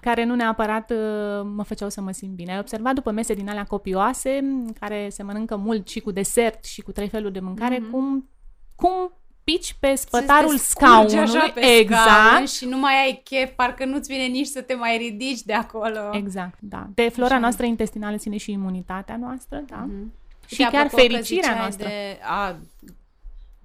care 0.00 0.24
nu 0.24 0.34
neapărat 0.34 0.90
uh, 0.90 0.96
mă 1.54 1.62
făceau 1.62 1.88
să 1.88 2.00
mă 2.00 2.10
simt 2.12 2.34
bine. 2.34 2.52
Ai 2.52 2.58
observat 2.58 2.94
după 2.94 3.10
mese 3.10 3.34
din 3.34 3.48
alea 3.48 3.64
copioase, 3.64 4.40
care 4.80 5.08
se 5.10 5.22
mănâncă 5.22 5.56
mult 5.56 5.88
și 5.88 6.00
cu 6.00 6.10
desert 6.10 6.64
și 6.64 6.80
cu 6.80 6.92
trei 6.92 7.08
feluri 7.08 7.32
de 7.32 7.40
mâncare, 7.40 7.78
mm-hmm. 7.78 7.90
cum, 7.90 8.28
cum 8.74 9.12
pici 9.44 9.76
pe 9.80 9.94
spătarul 9.94 10.56
scaunului, 10.56 11.18
așa 11.18 11.50
pe 11.54 11.60
exact. 11.60 12.04
Scaun 12.04 12.46
și 12.46 12.64
nu 12.64 12.78
mai 12.78 12.94
ai 13.04 13.20
chef, 13.24 13.50
parcă 13.50 13.84
nu-ți 13.84 14.12
vine 14.12 14.24
nici 14.24 14.46
să 14.46 14.60
te 14.60 14.74
mai 14.74 14.96
ridici 14.96 15.42
de 15.42 15.52
acolo. 15.52 16.10
Exact, 16.12 16.58
da. 16.60 16.86
De 16.94 17.08
flora 17.08 17.30
așa. 17.30 17.40
noastră 17.40 17.66
intestinală 17.66 18.16
ține 18.16 18.36
și 18.36 18.50
imunitatea 18.50 19.16
noastră, 19.16 19.64
da. 19.66 19.86
Mm-hmm. 19.88 20.18
Și 20.46 20.62
chiar 20.62 20.88
fericirea 20.88 21.56
noastră. 21.56 21.86
De, 21.86 22.18
a, 22.22 22.56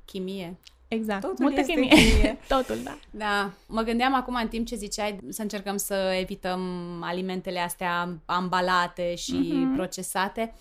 chimie. 0.05 0.57
Exact. 0.95 1.21
Totul 1.21 1.45
Multă 1.45 1.59
este 1.59 1.71
chimie. 1.71 1.89
chimie. 1.89 2.37
Totul, 2.55 2.77
da. 2.83 2.97
Da. 3.11 3.51
Mă 3.67 3.81
gândeam 3.81 4.15
acum 4.15 4.37
în 4.41 4.47
timp 4.47 4.67
ce 4.67 4.75
ziceai 4.75 5.17
să 5.29 5.41
încercăm 5.41 5.77
să 5.77 6.15
evităm 6.19 6.61
alimentele 7.01 7.59
astea 7.59 8.09
ambalate 8.25 9.15
și 9.15 9.33
mm-hmm. 9.33 9.75
procesate. 9.75 10.53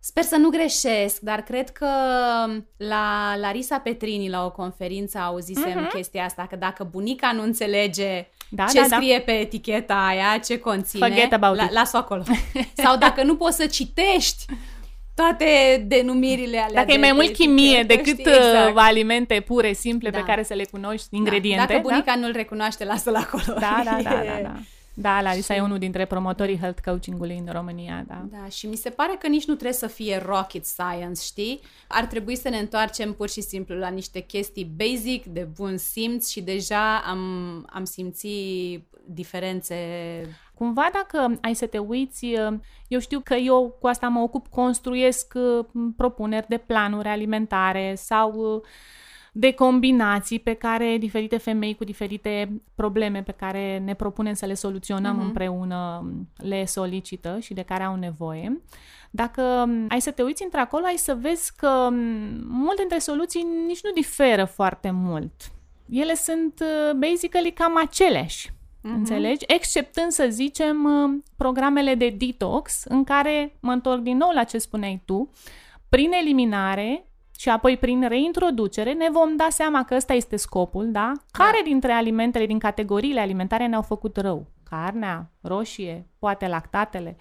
Sper 0.00 0.22
să 0.22 0.36
nu 0.36 0.48
greșesc, 0.48 1.20
dar 1.20 1.40
cred 1.40 1.70
că 1.70 1.88
la 2.76 3.34
Larisa 3.36 3.78
Petrini, 3.78 4.28
la 4.28 4.44
o 4.44 4.50
conferință, 4.50 5.18
auzisem 5.18 5.86
mm-hmm. 5.86 5.94
chestia 5.94 6.24
asta, 6.24 6.46
că 6.50 6.56
dacă 6.56 6.88
bunica 6.90 7.32
nu 7.32 7.42
înțelege 7.42 8.28
da, 8.50 8.64
ce 8.64 8.80
da, 8.80 8.86
da. 8.88 8.96
scrie 8.96 9.16
da. 9.16 9.22
pe 9.24 9.32
eticheta 9.32 10.06
aia, 10.06 10.38
ce 10.44 10.58
conține, 10.58 11.06
Forget 11.06 11.32
about 11.32 11.56
la, 11.56 11.64
it. 11.64 11.72
las-o 11.72 11.96
acolo. 11.96 12.22
Sau 12.84 12.96
dacă 12.96 13.22
nu 13.22 13.36
poți 13.36 13.56
să 13.56 13.66
citești 13.66 14.44
toate 15.22 15.84
denumirile 15.86 16.58
alea. 16.58 16.84
Dacă 16.84 16.92
e 16.92 16.98
mai 16.98 17.12
mult 17.12 17.32
chimie 17.32 17.82
decât 17.82 18.18
știi, 18.18 18.32
exact. 18.34 18.74
Uh, 18.74 18.74
alimente 18.76 19.40
pure, 19.46 19.72
simple, 19.72 20.10
da. 20.10 20.18
pe 20.18 20.24
care 20.24 20.42
să 20.42 20.54
le 20.54 20.64
cunoști, 20.64 21.16
ingrediente. 21.16 21.66
Da. 21.66 21.72
Dacă 21.72 21.80
bunica 21.80 22.12
da? 22.14 22.20
nu-l 22.20 22.32
recunoaște, 22.32 22.84
lasă-l 22.84 23.14
acolo. 23.14 23.58
Da, 23.58 23.82
da, 23.84 23.98
da, 24.02 24.10
da, 24.10 24.40
da. 24.48 24.54
Da, 25.00 25.20
Larisa 25.20 25.54
și... 25.54 25.60
e 25.60 25.62
unul 25.62 25.78
dintre 25.78 26.04
promotorii 26.04 26.58
health 26.58 26.82
coaching-ului 26.84 27.42
în 27.46 27.52
România, 27.52 28.04
da. 28.06 28.24
Da, 28.30 28.48
și 28.48 28.66
mi 28.66 28.76
se 28.76 28.90
pare 28.90 29.16
că 29.18 29.26
nici 29.26 29.44
nu 29.44 29.54
trebuie 29.54 29.76
să 29.76 29.86
fie 29.86 30.22
rocket 30.26 30.64
science, 30.64 31.20
știi? 31.22 31.60
Ar 31.88 32.04
trebui 32.04 32.36
să 32.36 32.48
ne 32.48 32.58
întoarcem 32.58 33.12
pur 33.12 33.28
și 33.28 33.40
simplu 33.40 33.74
la 33.74 33.88
niște 33.88 34.20
chestii 34.20 34.72
basic, 34.76 35.24
de 35.24 35.48
bun 35.56 35.76
simț 35.76 36.30
și 36.30 36.40
deja 36.40 36.98
am, 36.98 37.20
am 37.72 37.84
simțit 37.84 38.84
diferențe 39.04 39.74
Cumva 40.58 40.88
dacă 40.92 41.38
ai 41.40 41.54
să 41.54 41.66
te 41.66 41.78
uiți, 41.78 42.26
eu 42.88 42.98
știu 42.98 43.20
că 43.24 43.34
eu 43.34 43.76
cu 43.80 43.86
asta 43.86 44.08
mă 44.08 44.20
ocup, 44.20 44.46
construiesc 44.46 45.32
uh, 45.34 45.66
propuneri 45.96 46.48
de 46.48 46.56
planuri 46.56 47.08
alimentare 47.08 47.94
sau 47.96 48.32
uh, 48.32 48.62
de 49.32 49.52
combinații 49.52 50.38
pe 50.38 50.52
care 50.52 50.96
diferite 50.98 51.36
femei 51.36 51.74
cu 51.74 51.84
diferite 51.84 52.60
probleme 52.74 53.22
pe 53.22 53.32
care 53.32 53.78
ne 53.78 53.94
propunem 53.94 54.34
să 54.34 54.46
le 54.46 54.54
soluționăm 54.54 55.18
uh-huh. 55.18 55.24
împreună 55.26 56.12
le 56.36 56.64
solicită 56.64 57.38
și 57.40 57.54
de 57.54 57.62
care 57.62 57.82
au 57.82 57.96
nevoie. 57.96 58.62
Dacă 59.10 59.42
um, 59.42 59.86
ai 59.88 60.00
să 60.00 60.10
te 60.10 60.22
uiți 60.22 60.42
într-acolo, 60.42 60.84
ai 60.84 60.96
să 60.96 61.18
vezi 61.20 61.52
că 61.56 61.68
um, 61.68 61.94
multe 62.48 62.80
dintre 62.80 62.98
soluții 62.98 63.46
nici 63.66 63.82
nu 63.82 63.90
diferă 63.94 64.44
foarte 64.44 64.90
mult. 64.90 65.32
Ele 65.90 66.14
sunt 66.14 66.60
uh, 66.60 66.94
basically 66.94 67.52
cam 67.52 67.76
aceleași. 67.76 68.56
Uh-huh. 68.78 68.94
Înțelegi? 68.94 69.44
Exceptând, 69.46 70.10
să 70.10 70.26
zicem, 70.28 70.84
uh, 70.84 71.18
programele 71.36 71.94
de 71.94 72.08
detox, 72.08 72.84
în 72.84 73.04
care, 73.04 73.56
mă 73.60 73.72
întorc 73.72 74.00
din 74.00 74.16
nou 74.16 74.30
la 74.34 74.44
ce 74.44 74.58
spuneai 74.58 75.02
tu, 75.04 75.30
prin 75.88 76.12
eliminare 76.12 77.08
și 77.38 77.48
apoi 77.48 77.76
prin 77.76 78.08
reintroducere 78.08 78.92
ne 78.92 79.08
vom 79.10 79.36
da 79.36 79.46
seama 79.50 79.84
că 79.84 79.94
ăsta 79.94 80.12
este 80.12 80.36
scopul, 80.36 80.90
da? 80.90 81.12
Care 81.30 81.60
da. 81.62 81.68
dintre 81.68 81.92
alimentele 81.92 82.46
din 82.46 82.58
categoriile 82.58 83.20
alimentare 83.20 83.66
ne-au 83.66 83.82
făcut 83.82 84.16
rău? 84.16 84.46
Carnea, 84.70 85.30
roșie, 85.40 86.06
poate 86.18 86.48
lactatele, 86.48 87.16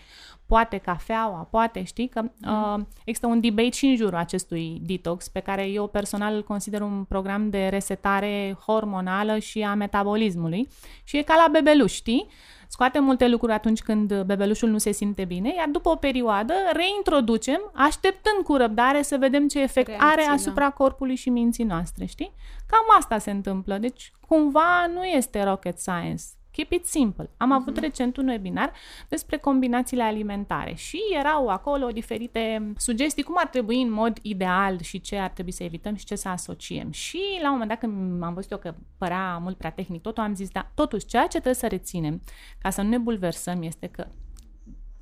poate 0.47 0.77
cafeaua, 0.77 1.47
poate, 1.51 1.83
știi 1.83 2.07
că 2.07 2.21
mm. 2.21 2.73
uh, 2.73 2.85
există 3.03 3.27
un 3.27 3.39
debate 3.39 3.69
și 3.69 3.85
în 3.85 3.95
jurul 3.95 4.17
acestui 4.17 4.81
detox 4.85 5.27
pe 5.27 5.39
care 5.39 5.67
eu 5.67 5.87
personal 5.87 6.35
îl 6.35 6.43
consider 6.43 6.81
un 6.81 7.03
program 7.03 7.49
de 7.49 7.67
resetare 7.67 8.57
hormonală 8.65 9.37
și 9.37 9.61
a 9.61 9.73
metabolismului 9.73 10.67
și 11.03 11.17
e 11.17 11.21
ca 11.21 11.35
la 11.35 11.47
bebeluș, 11.51 11.93
știi? 11.93 12.27
Scoatem 12.67 13.03
multe 13.03 13.27
lucruri 13.27 13.53
atunci 13.53 13.81
când 13.81 14.21
bebelușul 14.21 14.69
nu 14.69 14.77
se 14.77 14.91
simte 14.91 15.25
bine, 15.25 15.53
iar 15.57 15.67
după 15.67 15.89
o 15.89 15.95
perioadă 15.95 16.53
reintroducem, 16.73 17.71
așteptând 17.73 18.43
cu 18.43 18.55
răbdare 18.55 19.01
să 19.01 19.17
vedem 19.17 19.47
ce 19.47 19.61
efect 19.61 19.87
Reacții, 19.87 20.09
are 20.11 20.21
asupra 20.21 20.63
da. 20.63 20.71
corpului 20.71 21.15
și 21.15 21.29
minții 21.29 21.63
noastre, 21.63 22.05
știi? 22.05 22.31
Cam 22.67 22.97
asta 22.97 23.17
se 23.17 23.31
întâmplă. 23.31 23.77
Deci, 23.77 24.11
cumva, 24.27 24.85
nu 24.93 25.03
este 25.03 25.43
rocket 25.43 25.79
science 25.79 26.23
Keep 26.57 26.71
it 26.71 26.85
simple. 26.85 27.29
Am 27.37 27.51
avut 27.51 27.77
recent 27.77 28.17
un 28.17 28.27
webinar 28.27 28.71
despre 29.09 29.37
combinațiile 29.37 30.03
alimentare 30.03 30.73
și 30.73 30.99
erau 31.19 31.47
acolo 31.47 31.87
diferite 31.87 32.73
sugestii 32.77 33.23
cum 33.23 33.35
ar 33.37 33.47
trebui 33.47 33.81
în 33.81 33.91
mod 33.91 34.17
ideal 34.21 34.81
și 34.81 35.01
ce 35.01 35.17
ar 35.17 35.29
trebui 35.29 35.51
să 35.51 35.63
evităm 35.63 35.95
și 35.95 36.05
ce 36.05 36.15
să 36.15 36.29
asociem. 36.29 36.91
Și 36.91 37.21
la 37.41 37.47
un 37.47 37.51
moment 37.51 37.69
dat 37.69 37.79
când 37.79 38.23
am 38.23 38.33
văzut 38.33 38.51
eu 38.51 38.57
că 38.57 38.73
părea 38.97 39.37
mult 39.37 39.57
prea 39.57 39.71
tehnic 39.71 40.01
totul, 40.01 40.23
am 40.23 40.35
zis, 40.35 40.49
da, 40.49 40.71
totuși 40.75 41.05
ceea 41.05 41.23
ce 41.23 41.27
trebuie 41.27 41.53
să 41.53 41.67
reținem 41.67 42.21
ca 42.57 42.69
să 42.69 42.81
nu 42.81 42.89
ne 42.89 42.97
bulversăm 42.97 43.61
este 43.61 43.87
că 43.87 44.07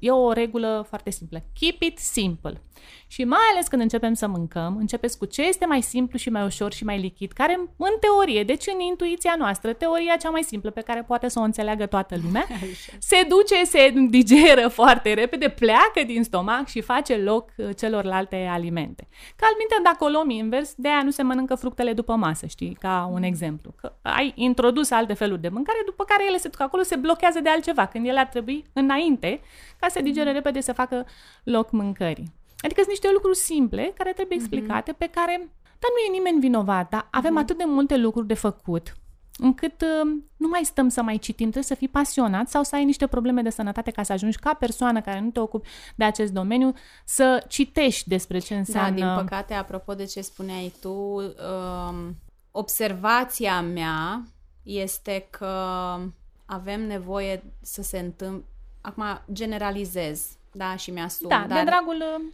E 0.06 0.12
o 0.12 0.32
regulă 0.32 0.86
foarte 0.88 1.10
simplă. 1.10 1.44
Keep 1.60 1.82
it 1.82 1.98
simple. 1.98 2.62
Și 3.08 3.24
mai 3.24 3.40
ales 3.52 3.68
când 3.68 3.82
începem 3.82 4.14
să 4.14 4.28
mâncăm, 4.28 4.76
începeți 4.80 5.18
cu 5.18 5.26
ce 5.26 5.42
este 5.42 5.66
mai 5.66 5.82
simplu 5.82 6.18
și 6.18 6.30
mai 6.30 6.46
ușor 6.46 6.74
și 6.74 6.84
mai 6.84 7.00
lichid, 7.00 7.32
care 7.32 7.60
în 7.78 7.94
teorie, 8.00 8.44
deci 8.44 8.66
în 8.74 8.80
intuiția 8.80 9.36
noastră, 9.38 9.74
teoria 9.74 10.16
cea 10.16 10.30
mai 10.30 10.44
simplă 10.44 10.70
pe 10.70 10.82
care 10.82 11.04
poate 11.04 11.28
să 11.28 11.40
o 11.40 11.44
înțeleagă 11.44 11.86
toată 11.86 12.16
lumea, 12.24 12.48
se 13.10 13.28
duce, 13.30 13.64
se 13.64 13.94
digeră 14.10 14.68
foarte 14.68 15.14
repede, 15.14 15.50
pleacă 15.50 16.04
din 16.06 16.24
stomac 16.24 16.68
și 16.68 16.82
face 16.82 17.18
loc 17.18 17.50
uh, 17.58 17.70
celorlalte 17.78 18.48
alimente. 18.52 19.08
Ca 19.36 19.48
minte, 19.58 19.76
dacă 19.84 20.04
o 20.04 20.08
luăm 20.08 20.30
invers, 20.30 20.74
de 20.76 20.88
aia 20.88 21.02
nu 21.04 21.12
se 21.12 21.24
mănâncă 21.24 21.56
fructele 21.56 21.94
după 21.94 22.16
masă, 22.16 22.46
știi, 22.46 22.78
ca 22.80 23.10
un 23.14 23.24
exemplu. 23.24 23.74
Că 23.82 23.94
ai 24.02 24.32
introdus 24.36 24.92
alte 24.92 25.14
feluri 25.14 25.42
de 25.42 25.50
mâncare, 25.50 25.78
după 25.86 26.04
care 26.04 26.26
ele 26.28 26.38
se 26.38 26.48
duc 26.48 26.62
acolo, 26.62 26.84
se 26.84 26.96
blochează 26.96 27.40
de 27.40 27.50
altceva, 27.50 27.86
când 27.86 28.08
ele 28.08 28.20
ar 28.20 28.28
trebui 28.28 28.66
înainte 28.74 29.42
ca 29.80 29.88
să 29.96 30.02
digere 30.02 30.32
repede 30.32 30.62
să 30.62 30.74
facă 30.74 31.06
loc 31.44 31.72
mâncării. 31.72 32.34
Adică 32.58 32.80
sunt 32.80 32.90
niște 32.90 33.10
lucruri 33.14 33.38
simple 33.38 33.94
care 33.98 34.14
trebuie 34.14 34.38
mhm. 34.38 34.46
explicate, 34.46 34.92
pe 34.92 35.10
care, 35.14 35.36
dar 35.64 35.90
nu 35.94 36.00
e 36.08 36.18
nimeni 36.18 36.40
vinovat, 36.40 36.90
dar 36.90 37.08
avem 37.12 37.36
uh-huh. 37.38 37.42
atât 37.42 37.58
de 37.58 37.64
multe 37.68 37.98
lucruri 37.98 38.28
de 38.28 38.34
făcut, 38.34 38.96
încât 39.38 39.82
uh, 39.82 40.12
nu 40.38 40.48
mai 40.48 40.62
stăm 40.64 40.90
să 40.90 41.02
mai 41.02 41.18
citim, 41.18 41.46
trebuie 41.46 41.64
să 41.64 41.76
fii 41.76 41.88
pasionat 41.88 42.50
sau 42.50 42.64
să 42.64 42.76
ai 42.76 42.86
niște 42.86 43.08
probleme 43.08 43.42
de 43.42 43.50
sănătate 43.50 43.92
ca 43.92 44.04
să 44.04 44.12
ajungi 44.12 44.38
ca 44.38 44.54
persoană 44.54 45.02
care 45.02 45.20
nu 45.20 45.30
te 45.30 45.40
ocupi 45.40 45.68
de 45.96 46.04
acest 46.04 46.32
domeniu 46.32 46.74
să 47.06 47.46
citești 47.48 48.10
despre 48.10 48.40
ce 48.40 48.56
înseamnă. 48.56 49.00
Da, 49.00 49.16
din 49.16 49.24
păcate, 49.24 49.54
apropo 49.54 49.94
de 49.94 50.06
ce 50.06 50.22
spuneai 50.22 50.74
tu, 50.82 50.92
uh, 50.92 52.10
observația 52.52 53.62
mea 53.62 54.24
este 54.64 55.28
că 55.30 55.56
avem 56.46 56.88
nevoie 56.88 57.44
să 57.62 57.82
se 57.82 58.00
întâmple 58.00 58.46
acum 58.86 59.04
generalizez, 59.32 60.28
da, 60.52 60.76
și 60.76 60.92
mi-asum. 60.92 61.30
Da, 61.30 61.46
dar 61.48 61.58
de 61.58 61.64
dragul... 61.64 61.96
Uh, 61.96 62.26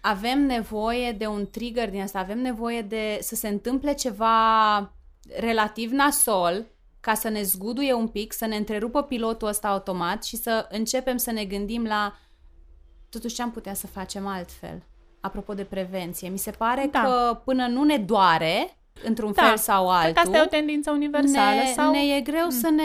avem 0.00 0.46
nevoie 0.46 1.12
de 1.12 1.26
un 1.26 1.50
trigger 1.50 1.90
din 1.90 2.00
asta, 2.00 2.18
avem 2.18 2.38
nevoie 2.38 2.82
de 2.82 3.18
să 3.20 3.34
se 3.34 3.48
întâmple 3.48 3.94
ceva 3.94 4.92
relativ 5.38 5.90
nasol 5.90 6.66
ca 7.00 7.14
să 7.14 7.28
ne 7.28 7.42
zguduie 7.42 7.92
un 7.92 8.08
pic, 8.08 8.32
să 8.32 8.46
ne 8.46 8.56
întrerupă 8.56 9.02
pilotul 9.02 9.48
ăsta 9.48 9.68
automat 9.68 10.24
și 10.24 10.36
să 10.36 10.66
începem 10.70 11.16
să 11.16 11.30
ne 11.30 11.44
gândim 11.44 11.84
la 11.84 12.18
totuși 13.08 13.34
ce 13.34 13.42
am 13.42 13.50
putea 13.50 13.74
să 13.74 13.86
facem 13.86 14.26
altfel. 14.26 14.82
Apropo 15.20 15.54
de 15.54 15.64
prevenție, 15.64 16.28
mi 16.28 16.38
se 16.38 16.50
pare 16.50 16.88
da. 16.90 17.02
că 17.02 17.40
până 17.44 17.66
nu 17.66 17.84
ne 17.84 17.96
doare, 17.96 18.76
într-un 19.04 19.32
da. 19.32 19.42
fel 19.42 19.56
sau 19.56 19.88
altul. 19.88 20.12
Cred 20.12 20.14
că 20.14 20.20
asta 20.20 20.36
e 20.36 20.42
o 20.42 20.46
tendință 20.46 20.90
universală. 20.90 21.60
Ne, 21.60 21.72
sau... 21.76 21.90
ne 21.90 22.16
e 22.16 22.20
greu 22.20 22.44
mm. 22.44 22.50
să 22.50 22.70
ne 22.70 22.82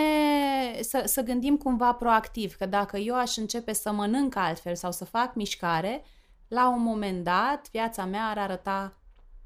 să, 0.82 1.04
să 1.06 1.22
gândim 1.22 1.58
cumva 1.58 1.94
proactiv, 1.94 2.56
că 2.56 2.66
dacă 2.66 2.98
eu 2.98 3.16
aș 3.16 3.36
începe 3.36 3.74
să 3.74 3.92
mănânc 3.92 4.36
altfel 4.36 4.76
sau 4.76 4.92
să 4.92 5.06
fac 5.06 5.36
mișcare, 5.36 6.04
la 6.48 6.70
un 6.70 6.82
moment 6.82 7.24
dat 7.24 7.68
viața 7.72 8.06
mea 8.06 8.26
ar 8.26 8.38
arăta 8.38 8.94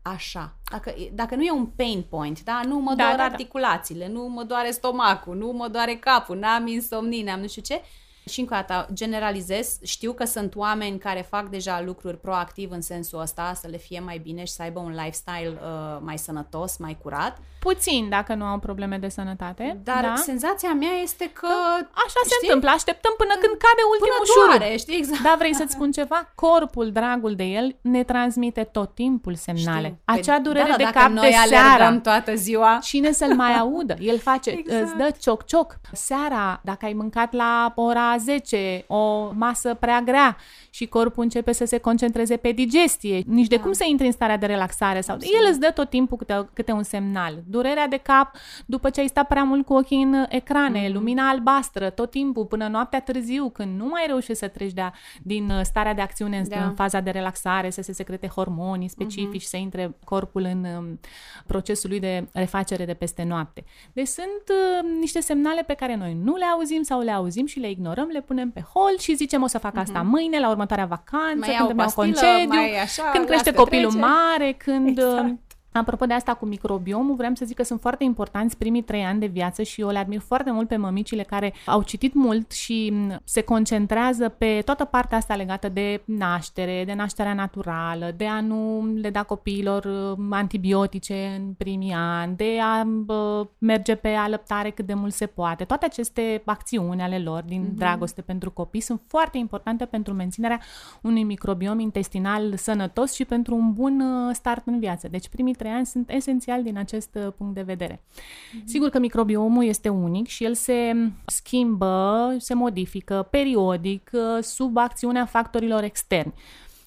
așa. 0.02 0.56
Dacă, 0.72 0.94
dacă 1.14 1.36
nu 1.36 1.44
e 1.44 1.52
un 1.52 1.66
pain 1.66 2.06
point, 2.10 2.44
da? 2.44 2.62
Nu 2.66 2.80
mă 2.80 2.94
da, 2.94 3.04
doar 3.04 3.16
da, 3.16 3.18
da. 3.18 3.24
articulațiile, 3.24 4.06
da. 4.06 4.12
nu 4.12 4.28
mă 4.28 4.44
doare 4.44 4.72
stomacul, 4.72 5.36
nu 5.36 5.52
mă 5.52 5.68
doare 5.68 5.96
capul, 5.96 6.38
n-am 6.38 6.68
insomnii, 6.68 7.24
n-am 7.24 7.40
nu 7.40 7.48
știu 7.48 7.62
ce, 7.62 7.82
și 8.30 8.40
încă 8.40 8.54
o 8.54 8.58
dată 8.58 8.94
generalizez, 8.94 9.80
știu 9.84 10.14
că 10.14 10.26
sunt 10.26 10.56
oameni 10.56 11.00
care 11.00 11.22
fac 11.22 11.50
deja 11.50 11.82
lucruri 11.82 12.20
proactiv 12.20 12.72
în 12.72 12.82
sensul 12.82 13.20
ăsta, 13.20 13.54
să 13.54 13.68
le 13.68 13.78
fie 13.78 14.00
mai 14.00 14.18
bine 14.18 14.44
și 14.44 14.54
să 14.54 14.62
aibă 14.62 14.80
un 14.80 14.92
lifestyle 14.92 15.60
uh, 15.62 16.00
mai 16.02 16.18
sănătos, 16.18 16.78
mai 16.78 16.98
curat. 17.02 17.42
Puțin 17.60 18.10
dacă 18.10 18.34
nu 18.34 18.46
au 18.46 18.60
probleme 18.60 18.98
de 18.98 19.10
sănătate. 19.10 19.80
Dar 19.84 20.02
da? 20.02 20.16
senzația 20.16 20.74
mea 20.74 20.96
este 21.04 21.26
că... 21.34 21.48
că 21.94 22.00
așa 22.06 22.20
știi? 22.24 22.30
se 22.30 22.38
întâmplă, 22.42 22.70
așteptăm 22.70 23.14
până 23.18 23.34
când 23.42 23.56
cade 23.64 23.84
ultimul 23.92 24.22
până 24.34 24.58
doare, 24.58 24.78
știi 24.78 24.98
exact. 24.98 25.22
Da, 25.22 25.36
vrei 25.38 25.56
să-ți 25.56 25.74
spun 25.74 25.92
ceva? 25.92 26.32
Corpul, 26.36 26.92
dragul 26.92 27.36
de 27.36 27.44
el, 27.44 27.76
ne 27.82 28.04
transmite 28.04 28.64
tot 28.64 28.96
timpul 28.96 29.36
semnale. 29.36 29.88
Știu. 29.88 30.00
Păi 30.06 30.18
Acea 30.18 30.40
durere 30.40 30.70
da, 30.70 30.76
da, 30.78 30.84
de 30.84 30.90
cap 30.94 31.10
noi 31.10 31.30
de 31.30 31.36
seara. 31.48 31.98
toată 31.98 32.36
ziua. 32.36 32.80
Cine 32.82 33.12
să-l 33.12 33.36
mai 33.36 33.54
audă? 33.64 33.96
El 34.00 34.20
face, 34.20 34.50
exact. 34.50 34.84
îți 34.84 34.96
dă 34.96 35.10
cioc-cioc. 35.20 35.76
Seara, 35.92 36.62
dacă 36.64 36.86
ai 36.86 36.94
mâncat 36.94 37.34
la 37.34 37.72
ora 37.76 38.16
10, 38.18 38.84
o 38.88 39.32
masă 39.34 39.74
prea 39.74 40.02
grea 40.02 40.38
și 40.70 40.86
corpul 40.86 41.24
începe 41.24 41.52
să 41.52 41.66
se 41.66 41.78
concentreze 41.78 42.38
pe 42.38 42.52
digestie, 42.52 43.24
nici 43.26 43.48
de 43.48 43.56
da. 43.56 43.62
cum 43.62 43.72
să 43.72 43.84
intri 43.88 44.06
în 44.06 44.12
starea 44.12 44.38
de 44.38 44.46
relaxare 44.46 45.02
sau 45.02 45.16
Absolut. 45.16 45.38
el 45.42 45.48
îți 45.50 45.60
dă 45.60 45.72
tot 45.72 45.90
timpul 45.90 46.18
câte, 46.18 46.50
câte 46.54 46.72
un 46.72 46.84
semnal. 46.84 47.44
Durerea 47.50 47.88
de 47.88 47.98
cap 47.98 48.36
după 48.66 48.90
ce 48.90 49.00
ai 49.00 49.08
stat 49.08 49.28
prea 49.28 49.44
mult 49.44 49.66
cu 49.66 49.74
ochii 49.74 50.02
în 50.02 50.26
ecrane, 50.30 50.88
mm-hmm. 50.88 50.94
lumina 50.94 51.30
albastră 51.30 51.90
tot 51.90 52.12
timpul 52.12 52.46
până 52.46 52.68
noaptea 52.68 53.02
târziu, 53.02 53.50
când 53.50 53.80
nu 53.80 53.86
mai 53.86 54.04
reușești 54.08 54.44
să 54.44 54.48
treci 54.48 54.74
de 54.74 54.82
din 55.24 55.50
uh, 55.50 55.60
starea 55.64 55.94
de 55.94 56.02
acțiune 56.02 56.38
în, 56.38 56.48
da. 56.48 56.64
în 56.64 56.74
faza 56.74 57.00
de 57.00 57.10
relaxare, 57.10 57.70
să 57.70 57.82
se 57.82 57.94
secrete 57.94 58.28
hormoni 58.28 58.88
specifici, 58.88 59.42
mm-hmm. 59.42 59.50
să 59.50 59.58
intre 59.58 59.98
corpul 60.04 60.42
în 60.42 60.66
um, 60.78 61.00
procesul 61.46 61.90
lui 61.90 62.00
de 62.00 62.28
refacere 62.34 62.86
de 62.86 62.94
peste 62.94 63.24
noapte. 63.24 63.64
Deci 63.94 64.08
sunt 64.08 64.44
uh, 64.50 64.90
niște 65.00 65.20
semnale 65.20 65.62
pe 65.62 65.74
care 65.74 65.96
noi 65.96 66.18
nu 66.24 66.36
le 66.36 66.46
auzim 66.46 66.82
sau 66.82 67.02
le 67.02 67.12
auzim 67.12 67.46
și 67.46 67.60
le 67.60 67.70
ignorăm, 67.70 68.08
le 68.12 68.22
punem 68.22 68.52
pe 68.52 68.64
hold 68.74 69.00
și 69.00 69.16
zicem 69.16 69.44
o 69.44 69.48
să 69.48 69.58
fac 69.58 69.78
asta 69.78 70.02
mm-hmm. 70.02 70.10
mâine, 70.10 70.40
la 70.40 70.50
următoarea 70.50 70.86
vacanță, 70.86 71.38
mai 71.38 71.56
când 71.58 71.70
îmi 71.70 71.80
iau 71.80 71.92
concediu, 71.96 72.48
mai 72.48 72.82
așa, 72.82 73.04
când 73.14 73.26
crește 73.26 73.54
copilul 73.54 73.92
trece. 73.92 74.06
mare, 74.06 74.52
când... 74.52 74.98
Exact. 74.98 75.49
Apropo 75.72 76.06
de 76.06 76.14
asta 76.14 76.34
cu 76.34 76.46
microbiomul, 76.46 77.16
vreau 77.16 77.34
să 77.36 77.46
zic 77.46 77.56
că 77.56 77.64
sunt 77.64 77.80
foarte 77.80 78.04
importanți 78.04 78.58
primii 78.58 78.82
trei 78.82 79.04
ani 79.04 79.20
de 79.20 79.26
viață 79.26 79.64
și 79.64 79.82
eu 79.82 79.90
le 79.90 79.98
admir 79.98 80.20
foarte 80.20 80.52
mult 80.52 80.68
pe 80.68 80.76
mămicile 80.76 81.24
care 81.24 81.54
au 81.66 81.82
citit 81.82 82.14
mult 82.14 82.52
și 82.52 82.94
se 83.24 83.42
concentrează 83.42 84.30
pe 84.30 84.62
toată 84.66 84.86
partea 84.86 85.18
asta 85.18 85.36
legată 85.36 85.70
de 85.70 86.02
naștere, 86.06 86.84
de 86.86 86.94
nașterea 86.94 87.34
naturală, 87.34 88.14
de 88.18 88.26
a 88.26 88.42
nu 88.42 88.90
le 89.02 89.10
da 89.10 89.24
copiilor 89.24 89.86
uh, 89.86 90.26
antibiotice 90.30 91.40
în 91.40 91.54
primii 91.54 91.94
ani, 91.96 92.36
de 92.36 92.58
a 92.62 92.84
bă, 92.84 93.48
merge 93.58 93.96
pe 93.96 94.10
alăptare 94.10 94.70
cât 94.70 94.86
de 94.86 94.94
mult 94.94 95.14
se 95.14 95.26
poate. 95.26 95.64
Toate 95.64 95.86
aceste 95.86 96.42
acțiuni 96.46 97.02
ale 97.02 97.20
lor 97.20 97.44
din 97.44 97.66
mm-hmm. 97.66 97.78
dragoste 97.78 98.22
pentru 98.22 98.52
copii 98.52 98.82
sunt 98.82 99.02
foarte 99.08 99.38
importante 99.38 99.86
pentru 99.86 100.14
menținerea 100.14 100.60
unui 101.02 101.24
microbiom 101.24 101.80
intestinal 101.80 102.56
sănătos 102.56 103.14
și 103.14 103.26
pentru 103.26 103.56
un 103.56 103.74
bun 103.74 104.00
uh, 104.00 104.36
start 104.36 104.68
în 104.68 104.80
viață. 104.80 105.08
Deci 105.08 105.30
primii 105.30 105.56
trei 105.60 105.72
ani 105.72 105.86
sunt 105.86 106.10
esențiali 106.10 106.64
din 106.64 106.78
acest 106.78 107.10
uh, 107.16 107.34
punct 107.38 107.56
de 107.56 107.62
vedere. 107.62 107.96
Mm-hmm. 107.96 108.66
Sigur 108.66 108.90
că 108.90 109.00
microbiomul 109.00 109.64
este 109.64 109.90
unic 109.90 110.28
și 110.28 110.44
el 110.44 110.54
se 110.54 110.94
schimbă, 111.26 112.36
se 112.38 112.54
modifică 112.54 113.28
periodic 113.32 114.10
uh, 114.14 114.44
sub 114.44 114.78
acțiunea 114.78 115.26
factorilor 115.26 115.84
externi. 115.84 116.34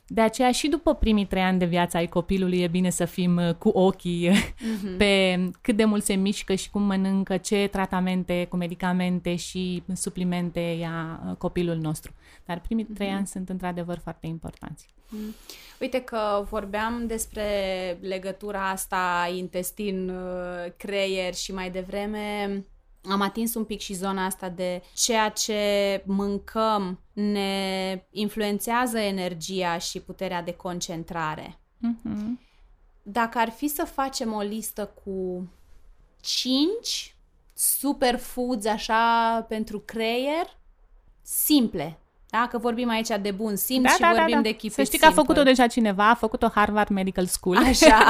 De 0.07 0.21
aceea 0.21 0.53
și 0.53 0.69
după 0.69 0.95
primii 0.95 1.27
trei 1.27 1.43
ani 1.43 1.59
de 1.59 1.65
viață 1.65 1.97
ai 1.97 2.07
copilului 2.07 2.59
e 2.59 2.67
bine 2.67 2.91
să 2.91 3.05
fim 3.05 3.37
uh, 3.37 3.55
cu 3.55 3.69
ochii 3.69 4.31
mm-hmm. 4.31 4.97
pe 4.99 5.41
cât 5.61 5.77
de 5.77 5.85
mult 5.85 6.05
se 6.05 6.15
mișcă 6.15 6.55
și 6.55 6.71
cum 6.71 6.83
mănâncă, 6.83 7.37
ce 7.37 7.69
tratamente 7.71 8.47
cu 8.49 8.57
medicamente 8.57 9.37
și 9.37 9.83
suplimente 9.95 10.61
ia 10.61 11.21
copilul 11.39 11.77
nostru. 11.77 12.13
Dar 12.45 12.61
primii 12.61 12.85
trei 12.85 13.09
mm-hmm. 13.09 13.17
ani 13.17 13.27
sunt 13.27 13.49
într-adevăr 13.49 13.99
foarte 13.99 14.27
importanți. 14.27 14.89
Mm. 15.13 15.35
Uite 15.81 16.01
că 16.01 16.47
vorbeam 16.51 17.07
despre 17.07 17.49
legătura 18.01 18.69
asta 18.69 19.31
intestin-creier 19.35 21.35
și 21.35 21.53
mai 21.53 21.71
devreme 21.71 22.65
am 23.11 23.21
atins 23.21 23.55
un 23.55 23.65
pic 23.65 23.81
și 23.81 23.95
zona 23.95 24.25
asta 24.25 24.49
de 24.49 24.83
ceea 24.95 25.29
ce 25.29 26.03
mâncăm 26.07 27.01
ne 27.13 28.05
influențează 28.11 28.99
energia 28.99 29.79
și 29.79 30.01
puterea 30.01 30.43
de 30.43 30.53
concentrare. 30.53 31.59
Mm-hmm. 31.77 32.51
Dacă 33.03 33.39
ar 33.39 33.51
fi 33.51 33.69
să 33.69 33.85
facem 33.85 34.33
o 34.33 34.41
listă 34.41 34.95
cu 35.05 35.49
5 36.21 37.17
superfoods 37.55 38.67
așa 38.67 39.45
pentru 39.49 39.81
creier, 39.81 40.59
simple, 41.23 41.99
da? 42.33 42.49
Că 42.51 42.59
vorbim 42.59 42.89
aici 42.89 43.09
de 43.21 43.31
bun 43.31 43.57
simț 43.57 43.83
da, 43.83 43.89
și 43.89 44.01
da, 44.01 44.07
da 44.07 44.13
vorbim 44.13 44.35
da, 44.35 44.41
da. 44.41 44.49
de 44.49 44.55
chip 44.55 44.73
Să 44.73 44.83
știi 44.83 44.99
că 44.99 45.07
a 45.07 45.11
făcut-o 45.11 45.43
deja 45.43 45.67
cineva, 45.67 46.11
a 46.11 46.15
făcut-o 46.15 46.49
Harvard 46.55 46.89
Medical 46.89 47.27
School. 47.27 47.57
Așa. 47.57 48.05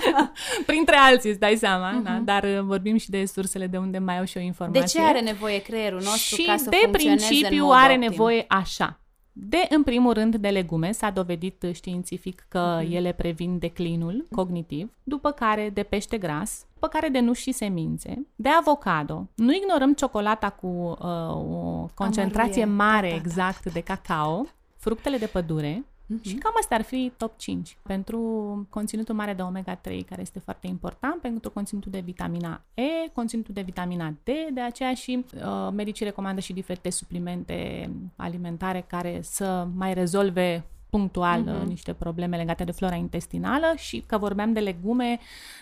Printre 0.66 0.96
alții, 0.96 1.30
îți 1.30 1.38
dai 1.38 1.56
seama, 1.56 2.00
uh-huh. 2.00 2.04
da? 2.04 2.20
dar 2.24 2.42
uh, 2.44 2.60
vorbim 2.60 2.96
și 2.96 3.10
de 3.10 3.24
sursele 3.24 3.66
de 3.66 3.76
unde 3.76 3.98
mai 3.98 4.18
au 4.18 4.24
și 4.24 4.36
o 4.36 4.40
informație. 4.40 4.80
De 4.80 4.86
ce 4.86 5.00
are 5.00 5.20
nevoie 5.20 5.62
creierul 5.62 6.00
nostru 6.02 6.36
și 6.36 6.42
ca 6.46 6.56
să 6.56 6.68
de 6.68 6.88
principiu 6.92 7.68
are 7.70 7.92
optim? 7.92 8.08
nevoie 8.08 8.44
așa. 8.48 9.00
De, 9.40 9.66
în 9.68 9.82
primul 9.82 10.12
rând, 10.12 10.36
de 10.36 10.48
legume. 10.48 10.92
S-a 10.92 11.10
dovedit 11.10 11.66
științific 11.72 12.46
că 12.48 12.78
uh-huh. 12.80 12.90
ele 12.90 13.12
previn 13.12 13.58
declinul 13.58 14.26
cognitiv, 14.30 14.90
după 15.02 15.30
care 15.30 15.70
de 15.70 15.82
pește 15.82 16.18
gras, 16.18 16.66
după 16.72 16.88
care 16.88 17.08
de 17.08 17.20
nuși 17.20 17.42
și 17.42 17.52
semințe, 17.52 18.26
de 18.36 18.48
avocado. 18.48 19.26
Nu 19.34 19.52
ignorăm 19.52 19.94
ciocolata 19.94 20.50
cu 20.50 20.66
uh, 20.66 20.98
o 21.28 21.88
concentrație 21.94 22.62
Amăruie. 22.62 22.84
mare, 22.84 23.08
Da, 23.08 23.14
da, 23.14 23.20
da, 23.20 23.26
exact, 23.26 23.72
de 23.72 23.80
cacao, 23.80 24.46
fructele 24.76 25.16
de 25.16 25.26
pădure, 25.26 25.84
Mhm. 26.10 26.28
și 26.28 26.34
cam 26.34 26.52
astea 26.60 26.76
ar 26.76 26.82
fi 26.82 27.12
top 27.16 27.38
5 27.38 27.78
pentru 27.82 28.20
conținutul 28.70 29.14
mare 29.14 29.32
de 29.32 29.42
omega-3, 29.42 30.04
care 30.08 30.20
este 30.20 30.38
foarte 30.38 30.66
important, 30.66 31.20
pentru 31.20 31.50
conținutul 31.50 31.90
de 31.90 32.02
vitamina 32.04 32.62
E, 32.74 33.10
conținutul 33.12 33.54
de 33.54 33.60
vitamina 33.60 34.14
D, 34.24 34.28
de 34.52 34.60
aceea 34.60 34.94
și 34.94 35.24
uh, 35.34 35.68
medicii 35.72 36.04
recomandă 36.04 36.40
și 36.40 36.52
diferite 36.52 36.90
suplimente 36.90 37.90
alimentare 38.16 38.84
care 38.88 39.20
să 39.22 39.66
mai 39.74 39.94
rezolve 39.94 40.64
punctual 40.90 41.44
uh, 41.46 41.68
niște 41.68 41.92
probleme 41.92 42.36
legate 42.36 42.64
de 42.64 42.72
flora 42.72 42.94
intestinală 42.94 43.72
și 43.76 44.02
că 44.06 44.18
vorbeam 44.18 44.52
de 44.52 44.60
legume, 44.60 45.18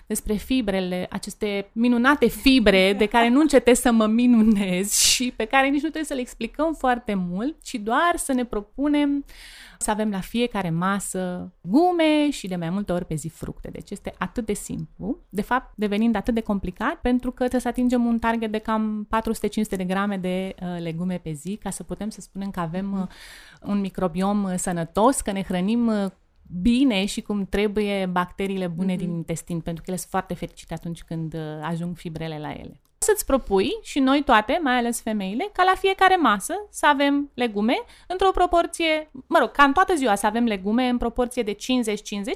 despre 0.06 0.34
fibrele, 0.34 1.06
aceste 1.10 1.70
minunate 1.72 2.26
fibre 2.26 2.92
de 2.92 3.06
care 3.06 3.28
nu 3.28 3.40
încetez 3.40 3.78
să 3.78 3.92
mă 3.92 4.06
minunez 4.06 4.92
și 5.14 5.32
pe 5.36 5.44
care 5.44 5.66
nici 5.66 5.82
nu 5.82 5.88
trebuie 5.88 6.04
să 6.04 6.14
le 6.14 6.20
explicăm 6.20 6.74
foarte 6.74 7.14
mult, 7.14 7.62
ci 7.62 7.74
doar 7.74 8.12
să 8.16 8.32
ne 8.32 8.44
propunem 8.44 9.24
să 9.78 9.90
avem 9.90 10.10
la 10.10 10.20
fiecare 10.20 10.70
masă 10.70 11.52
gume 11.60 12.30
și 12.30 12.48
de 12.48 12.56
mai 12.56 12.70
multe 12.70 12.92
ori 12.92 13.04
pe 13.04 13.14
zi 13.14 13.28
fructe. 13.28 13.68
Deci 13.68 13.90
este 13.90 14.14
atât 14.18 14.46
de 14.46 14.52
simplu, 14.52 15.18
de 15.28 15.42
fapt 15.42 15.72
devenind 15.76 16.14
atât 16.14 16.34
de 16.34 16.40
complicat 16.40 16.94
pentru 16.94 17.30
că 17.30 17.36
trebuie 17.36 17.60
să 17.60 17.68
atingem 17.68 18.04
un 18.04 18.18
target 18.18 18.52
de 18.52 18.58
cam 18.58 19.08
400-500 19.74 19.76
de 19.76 19.84
grame 19.84 20.16
de 20.16 20.54
uh, 20.62 20.80
legume 20.80 21.18
pe 21.22 21.32
zi 21.32 21.56
ca 21.56 21.70
să 21.70 21.82
putem 21.82 22.08
să 22.08 22.20
spunem 22.20 22.50
că 22.50 22.60
avem 22.60 22.92
uh, 23.00 23.06
un 23.62 23.80
microbiom 23.80 24.44
uh, 24.44 24.54
sănătos, 24.56 25.20
că 25.20 25.32
ne 25.32 25.42
hrănim 25.42 25.86
uh, 25.86 26.06
bine 26.60 27.04
și 27.04 27.20
cum 27.20 27.46
trebuie 27.46 28.06
bacteriile 28.06 28.66
bune 28.66 28.94
mm-hmm. 28.94 28.98
din 28.98 29.10
intestin, 29.10 29.60
pentru 29.60 29.82
că 29.82 29.90
ele 29.90 29.98
sunt 29.98 30.10
foarte 30.10 30.34
fericite 30.34 30.74
atunci 30.74 31.02
când 31.02 31.34
uh, 31.34 31.40
ajung 31.62 31.96
fibrele 31.96 32.38
la 32.38 32.50
ele. 32.50 32.80
Să-ți 32.98 33.26
propui 33.26 33.78
și 33.82 33.98
noi 33.98 34.22
toate, 34.22 34.60
mai 34.62 34.76
ales 34.76 35.00
femeile, 35.00 35.50
ca 35.52 35.62
la 35.62 35.74
fiecare 35.78 36.16
masă 36.16 36.54
să 36.70 36.86
avem 36.86 37.30
legume 37.34 37.74
într-o 38.06 38.30
proporție, 38.30 39.10
mă 39.26 39.38
rog, 39.38 39.50
ca 39.50 39.62
în 39.62 39.72
toată 39.72 39.94
ziua 39.94 40.14
să 40.14 40.26
avem 40.26 40.44
legume 40.44 40.88
în 40.88 40.98
proporție 40.98 41.42
de 41.42 41.54
50-50, 41.54 41.56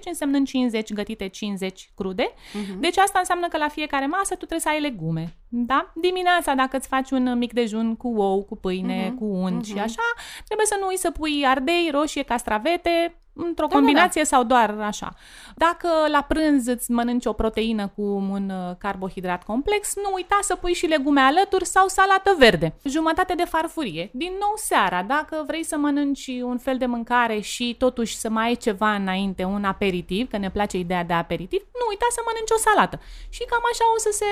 însemnând 0.05 0.47
50 0.47 0.93
gătite, 0.93 1.29
50 1.29 1.91
crude. 1.95 2.33
Uh-huh. 2.33 2.79
Deci 2.79 2.97
asta 2.99 3.19
înseamnă 3.19 3.49
că 3.49 3.57
la 3.57 3.69
fiecare 3.69 4.07
masă 4.07 4.31
tu 4.31 4.37
trebuie 4.37 4.61
să 4.61 4.69
ai 4.69 4.81
legume. 4.81 5.37
Da? 5.49 5.93
Dimineața, 5.95 6.55
dacă 6.55 6.77
îți 6.77 6.89
faci 6.89 7.11
un 7.11 7.39
mic 7.39 7.53
dejun 7.53 7.97
cu 7.97 8.09
ou, 8.09 8.45
cu 8.45 8.57
pâine, 8.57 9.09
uh-huh. 9.09 9.19
cu 9.19 9.25
unt 9.25 9.65
uh-huh. 9.65 9.69
și 9.69 9.79
așa, 9.79 10.03
trebuie 10.45 10.67
să 10.67 10.77
nu 10.81 10.87
uiți 10.87 11.01
să 11.01 11.11
pui 11.11 11.47
ardei, 11.47 11.89
roșie, 11.93 12.23
castravete, 12.23 13.20
într-o 13.47 13.67
Da, 13.67 13.75
combinație 13.75 14.25
sau 14.25 14.45
doar 14.45 14.77
așa. 14.81 15.15
Dacă 15.57 15.89
la 16.09 16.23
prânz 16.23 16.67
îți 16.67 16.91
mănânci 16.91 17.27
o 17.27 17.33
proteină 17.33 17.89
cu 17.89 18.03
un 18.03 18.51
uh, 18.51 18.77
carbohidrat 18.79 19.45
complex, 19.45 19.95
nu 19.97 20.11
uita 20.15 20.39
să 20.43 20.55
pui 20.57 20.73
și 20.73 20.87
legume 20.87 21.21
alături 21.21 21.67
sau 21.67 21.89
salată 21.89 22.35
verde. 22.39 22.75
Jumătate 22.85 23.35
de 23.35 23.45
farfurie. 23.45 24.11
Din 24.13 24.33
nou 24.41 24.53
seara, 24.57 25.03
dacă 25.03 25.45
vrei 25.47 25.65
să 25.65 25.77
mănânci 25.77 26.27
un 26.43 26.59
fel 26.59 26.79
de 26.79 26.87
mâncare 26.87 27.41
și 27.41 27.75
totuși 27.79 28.17
să 28.17 28.29
mai 28.29 28.47
ai 28.47 28.55
ceva 28.55 28.95
înainte, 28.95 29.45
un 29.45 29.65
aperitiv, 29.65 30.31
că 30.31 30.37
ne 30.37 30.51
place 30.51 30.79
ideea 30.79 31.05
de 31.05 31.13
aperitiv, 31.13 31.61
nu 31.61 31.85
uita 31.89 32.07
să 32.11 32.21
mănânci 32.27 32.51
o 32.51 32.59
salată. 32.59 33.01
Și 33.29 33.45
cam 33.45 33.63
așa 33.73 33.85
o 33.95 33.99
să 33.99 34.11
se, 34.13 34.31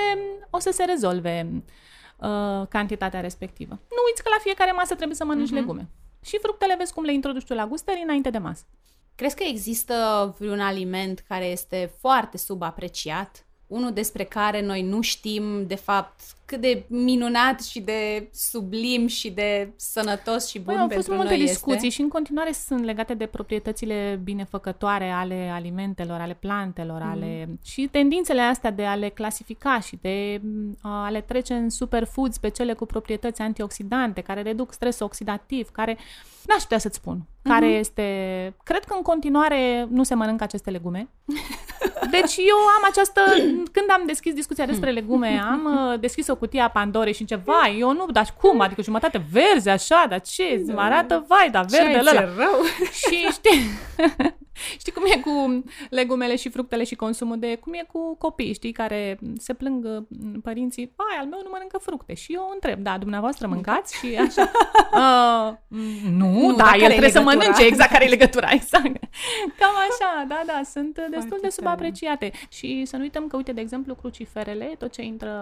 o 0.49 0.59
să 0.59 0.71
se 0.71 0.83
rezolve 0.83 1.63
uh, 2.17 2.67
cantitatea 2.69 3.19
respectivă. 3.19 3.73
Nu 3.73 4.01
uiți 4.07 4.23
că 4.23 4.29
la 4.29 4.41
fiecare 4.41 4.71
masă 4.71 4.95
trebuie 4.95 5.15
să 5.15 5.25
mănânci 5.25 5.49
uh-huh. 5.49 5.59
legume. 5.59 5.89
Și 6.23 6.37
fructele 6.41 6.75
vezi 6.77 6.93
cum 6.93 7.03
le 7.03 7.13
introduci 7.13 7.45
tu 7.45 7.53
la 7.53 7.67
gustări 7.67 8.01
înainte 8.03 8.29
de 8.29 8.37
masă. 8.37 8.63
Crezi 9.19 9.35
că 9.35 9.43
există 9.43 10.35
vreun 10.37 10.59
aliment 10.59 11.19
care 11.27 11.45
este 11.45 11.93
foarte 11.99 12.37
subapreciat? 12.37 13.45
Unul 13.67 13.93
despre 13.93 14.23
care 14.23 14.61
noi 14.61 14.81
nu 14.81 15.01
știm, 15.01 15.67
de 15.67 15.75
fapt, 15.75 16.21
cât 16.49 16.61
de 16.61 16.85
minunat 16.87 17.63
și 17.63 17.79
de 17.79 18.29
sublim 18.33 19.07
și 19.07 19.29
de 19.29 19.73
sănătos 19.75 20.47
și 20.47 20.59
bun 20.59 20.73
Păi, 20.73 20.81
au 20.81 20.89
fost 20.89 20.93
pentru 20.93 21.13
multe 21.13 21.37
noi 21.37 21.45
discuții 21.45 21.75
este. 21.75 21.89
și 21.89 22.01
în 22.01 22.07
continuare 22.07 22.51
sunt 22.51 22.83
legate 22.83 23.13
de 23.13 23.25
proprietățile 23.25 24.19
binefăcătoare 24.23 25.09
ale 25.09 25.49
alimentelor, 25.53 26.19
ale 26.19 26.33
plantelor, 26.39 27.01
mm. 27.01 27.09
ale 27.09 27.59
și 27.63 27.87
tendințele 27.91 28.41
astea 28.41 28.71
de 28.71 28.85
a 28.85 28.95
le 28.95 29.09
clasifica 29.09 29.79
și 29.79 29.97
de 30.01 30.41
m, 30.43 30.77
a 30.81 31.09
le 31.09 31.21
trece 31.21 31.53
în 31.53 31.69
superfoods 31.69 32.37
pe 32.37 32.49
cele 32.49 32.73
cu 32.73 32.85
proprietăți 32.85 33.41
antioxidante, 33.41 34.21
care 34.21 34.41
reduc 34.41 34.73
stresul 34.73 35.05
oxidativ, 35.05 35.69
care 35.69 35.97
n-aș 36.45 36.61
putea 36.61 36.77
să-ți 36.77 36.95
spun 36.95 37.27
care 37.43 37.65
este... 37.65 38.03
Cred 38.63 38.83
că 38.83 38.93
în 38.95 39.01
continuare 39.01 39.87
nu 39.89 40.03
se 40.03 40.15
mănâncă 40.15 40.43
aceste 40.43 40.69
legume. 40.69 41.09
Deci 42.11 42.35
eu 42.37 42.57
am 42.57 42.83
această... 42.89 43.21
Când 43.75 43.89
am 43.89 44.03
deschis 44.05 44.33
discuția 44.33 44.65
despre 44.65 44.91
legume, 44.91 45.41
am 45.51 45.91
uh, 45.91 45.99
deschis 45.99 46.27
o 46.27 46.35
cutie 46.39 46.61
a 46.61 46.69
Pandorei 46.69 47.13
și 47.13 47.21
încep, 47.21 47.43
vai, 47.45 47.77
eu 47.79 47.93
nu, 47.93 48.05
dar 48.11 48.35
cum? 48.41 48.59
Adică 48.59 48.81
jumătate 48.81 49.25
verzi, 49.31 49.69
așa, 49.69 50.05
dar 50.09 50.21
ce? 50.21 50.63
Mă 50.73 50.81
arată, 50.81 51.25
vai, 51.27 51.49
dar 51.49 51.65
verde 51.65 51.91
Ce-ai 51.91 51.99
ăla. 51.99 52.21
rău? 52.37 52.61
Și 53.01 53.27
știi, 53.31 53.59
știi 54.79 54.91
cum 54.91 55.03
e 55.05 55.19
cu 55.19 55.63
legumele 55.89 56.35
și 56.35 56.49
fructele 56.49 56.83
și 56.83 56.95
consumul 56.95 57.39
de... 57.39 57.55
Cum 57.55 57.73
e 57.73 57.85
cu 57.91 58.15
copii, 58.17 58.53
știi, 58.53 58.71
care 58.71 59.19
se 59.37 59.53
plâng 59.53 59.85
uh, 59.85 60.03
părinții, 60.43 60.93
vai, 60.95 61.17
al 61.19 61.25
meu 61.27 61.39
nu 61.43 61.49
mănâncă 61.51 61.77
fructe. 61.81 62.13
Și 62.13 62.33
eu 62.33 62.49
întreb, 62.53 62.79
da, 62.79 62.97
dumneavoastră 62.97 63.47
mâncați? 63.47 63.97
Și 63.97 64.15
așa, 64.15 64.51
uh, 65.01 65.53
nu, 66.11 66.47
Nu, 66.47 66.55
da, 66.55 66.63
dar 66.63 66.73
el 66.73 66.79
care-i 66.79 66.87
trebuie 66.87 67.09
să 67.09 67.19
legătura? 67.19 67.35
mănânce, 67.37 67.65
exact 67.65 67.91
care 67.91 68.05
e 68.05 68.09
legătura, 68.09 68.49
exact. 68.51 68.83
Cam 69.59 69.75
așa, 69.89 70.25
da, 70.27 70.41
da, 70.45 70.61
sunt 70.71 70.93
destul 70.93 71.09
Foarte 71.11 71.35
de 71.35 71.39
tare. 71.39 71.51
subapreciate. 71.51 72.31
Și 72.49 72.85
să 72.85 72.95
nu 72.95 73.01
uităm 73.01 73.27
că, 73.27 73.35
uite, 73.35 73.51
de 73.51 73.61
exemplu, 73.61 73.95
cruciferele, 73.95 74.65
tot 74.77 74.91
ce 74.91 75.01
intră 75.01 75.33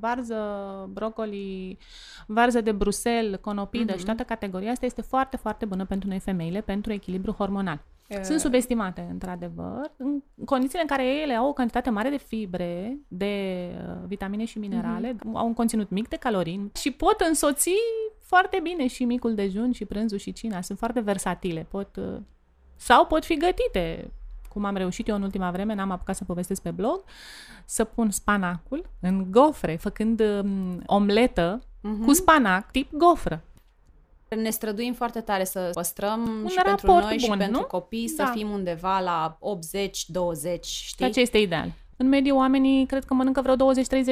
varză, 0.00 0.43
brocoli, 0.88 1.78
varză 2.26 2.60
de 2.60 2.72
Bruxelles, 2.72 3.38
conopidă 3.40 3.90
Mhm. 3.90 3.98
și 3.98 4.04
toată 4.04 4.22
categoria 4.22 4.70
asta 4.70 4.86
este 4.86 5.02
foarte, 5.02 5.36
foarte 5.36 5.64
bună 5.64 5.84
pentru 5.84 6.08
noi 6.08 6.18
femeile, 6.18 6.60
pentru 6.60 6.92
echilibru 6.92 7.32
hormonal. 7.32 7.82
Eh. 8.08 8.22
Sunt 8.22 8.40
subestimate, 8.40 9.06
într-adevăr, 9.10 9.92
în 9.96 10.22
condițiile 10.44 10.80
în 10.80 10.86
care 10.88 11.20
ele 11.20 11.34
au 11.34 11.48
o 11.48 11.52
cantitate 11.52 11.90
mare 11.90 12.08
de 12.08 12.16
fibre, 12.16 12.98
de 13.08 13.66
uh, 13.88 13.94
vitamine 14.06 14.44
și 14.44 14.58
minerale, 14.58 15.16
Mhm. 15.24 15.36
au 15.36 15.46
un 15.46 15.54
conținut 15.54 15.90
mic 15.90 16.08
de 16.08 16.16
calorii 16.16 16.70
și 16.74 16.90
pot 16.90 17.20
însoți 17.28 17.70
foarte 18.20 18.60
bine 18.62 18.86
și 18.86 19.04
micul 19.04 19.34
dejun 19.34 19.72
și 19.72 19.84
prânzul 19.84 20.18
și 20.18 20.32
cina. 20.32 20.60
Sunt 20.60 20.78
foarte 20.78 21.00
versatile. 21.00 21.66
Pot, 21.70 21.96
uh, 21.96 22.16
sau 22.76 23.06
pot 23.06 23.24
fi 23.24 23.36
gătite 23.36 24.10
cum 24.54 24.64
am 24.64 24.76
reușit 24.76 25.08
eu 25.08 25.14
în 25.16 25.22
ultima 25.22 25.50
vreme, 25.50 25.74
n-am 25.74 25.90
apucat 25.90 26.16
să 26.16 26.24
povestesc 26.24 26.62
pe 26.62 26.70
blog, 26.70 27.02
să 27.64 27.84
pun 27.84 28.10
spanacul 28.10 28.90
în 29.00 29.26
gofre, 29.30 29.76
făcând 29.76 30.20
um, 30.20 30.82
omletă 30.86 31.62
Mhm. 31.80 32.04
cu 32.04 32.12
spanac 32.12 32.70
tip 32.70 32.92
gofră. 32.92 33.42
Ne 34.28 34.50
străduim 34.50 34.92
foarte 34.92 35.20
tare 35.20 35.44
să 35.44 35.70
păstrăm 35.72 36.20
Un 36.42 36.48
și 36.48 36.54
pentru 36.62 36.86
raport 36.86 37.04
noi 37.04 37.18
și 37.18 37.28
bun, 37.28 37.38
pentru 37.38 37.60
nu? 37.60 37.66
copii 37.66 38.08
să 38.08 38.22
Da. 38.22 38.30
fim 38.34 38.50
undeva 38.50 38.98
la 39.00 39.36
80-20, 39.40 40.64
știi? 40.64 40.96
Ceea 40.96 41.10
ce 41.10 41.20
este 41.20 41.38
ideal. 41.38 41.72
În 41.96 42.08
mediu, 42.08 42.36
oamenii 42.36 42.86
cred 42.86 43.04
că 43.04 43.14
mănâncă 43.14 43.40
vreo 43.40 43.54
20-30 43.54 43.58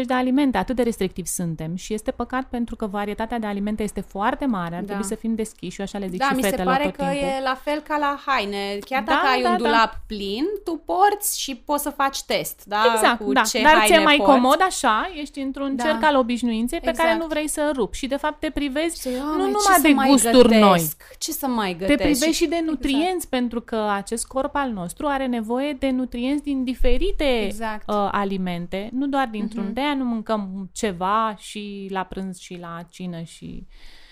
de 0.07 0.15
alimente, 0.15 0.59
atât 0.59 0.77
de 0.77 0.83
restrictivi 0.83 1.29
suntem 1.29 1.75
și 1.77 1.95
este 1.95 2.11
păcat 2.11 2.45
pentru 2.45 2.77
că 2.77 2.87
varietatea 2.87 3.39
de 3.39 3.47
alimente 3.47 3.83
este 3.83 4.01
foarte 4.01 4.47
mare, 4.47 4.75
ar 4.75 4.81
Da. 4.81 4.87
trebui 4.87 5.05
să 5.05 5.15
fim 5.15 5.35
deschiși, 5.35 5.79
eu 5.81 5.85
așa 5.85 5.99
le 5.99 6.07
zic 6.09 6.19
Da, 6.19 6.25
și 6.27 6.35
mi 6.35 6.43
se 6.43 6.49
fetelor 6.49 6.73
pare 6.73 6.85
tot 6.85 6.95
că 6.97 7.03
timpul. 7.05 7.29
e 7.29 7.41
la 7.45 7.55
fel 7.65 7.81
ca 7.89 7.97
la 7.99 8.19
haine. 8.27 8.79
Chiar 8.89 9.03
Da, 9.03 9.13
dacă 9.13 9.27
ai 9.35 9.43
da, 9.43 9.49
un 9.51 9.57
da. 9.57 9.63
dulap 9.65 9.95
plin, 10.07 10.45
tu 10.65 10.83
porți 10.85 11.41
și 11.41 11.55
poți 11.57 11.83
să 11.83 11.91
faci 11.91 12.23
test, 12.23 12.63
da? 12.67 12.83
Exact, 12.95 13.25
cu 13.25 13.33
da. 13.33 13.41
ce 13.43 13.63
Dar 13.63 13.73
haine 13.77 13.95
ți-e 13.95 14.05
mai 14.05 14.17
porți. 14.17 14.33
comod 14.33 14.59
așa, 14.63 15.11
ești 15.21 15.41
într-un 15.41 15.77
Da. 15.77 15.85
cerc 15.85 16.03
al 16.05 16.17
obișnuinței 16.17 16.79
pe 16.81 16.85
care 16.91 17.03
Exact. 17.09 17.21
nu 17.21 17.27
vrei 17.27 17.49
să 17.49 17.71
rupi 17.75 17.97
și 17.97 18.07
de 18.07 18.17
fapt 18.17 18.41
te 18.41 18.51
privezi 18.51 19.01
Și, 19.01 19.09
"Ah, 19.09 19.15
nu 19.15 19.27
mai 19.29 19.37
numai 19.37 19.53
ce 19.67 19.73
să 19.73 19.81
de 19.83 19.89
mai 19.93 20.09
gusturi 20.09 20.49
gătesc? 20.49 20.61
noi, 20.61 20.87
Ce 21.19 21.33
să 21.33 21.47
mai 21.47 21.75
te 21.75 21.79
gătesc? 21.87 21.99
privești 22.19 22.43
și 22.43 22.47
de 22.49 22.57
Exact. 22.57 22.71
nutrienți 22.71 23.29
pentru 23.29 23.61
că 23.61 23.91
acest 23.95 24.27
corp 24.27 24.55
al 24.55 24.71
nostru 24.71 25.07
are 25.07 25.27
nevoie 25.27 25.73
de 25.73 25.91
nutrienți 25.91 26.43
din 26.43 26.65
diferite 26.65 27.45
Exact. 27.45 27.82
Uh, 27.87 28.09
alimente, 28.11 28.89
nu 28.93 29.07
doar 29.07 29.29
dintr-un. 29.29 29.65
Mhm. 29.65 29.73
De-aia 29.73 29.95
nu 29.95 30.05
mâncăm 30.05 30.71
ceva 30.73 31.35
și 31.39 31.89
la 31.91 32.05
prânz 32.05 32.39
și 32.39 32.59
la 32.61 32.83
cină 32.91 33.23
și 33.23 33.67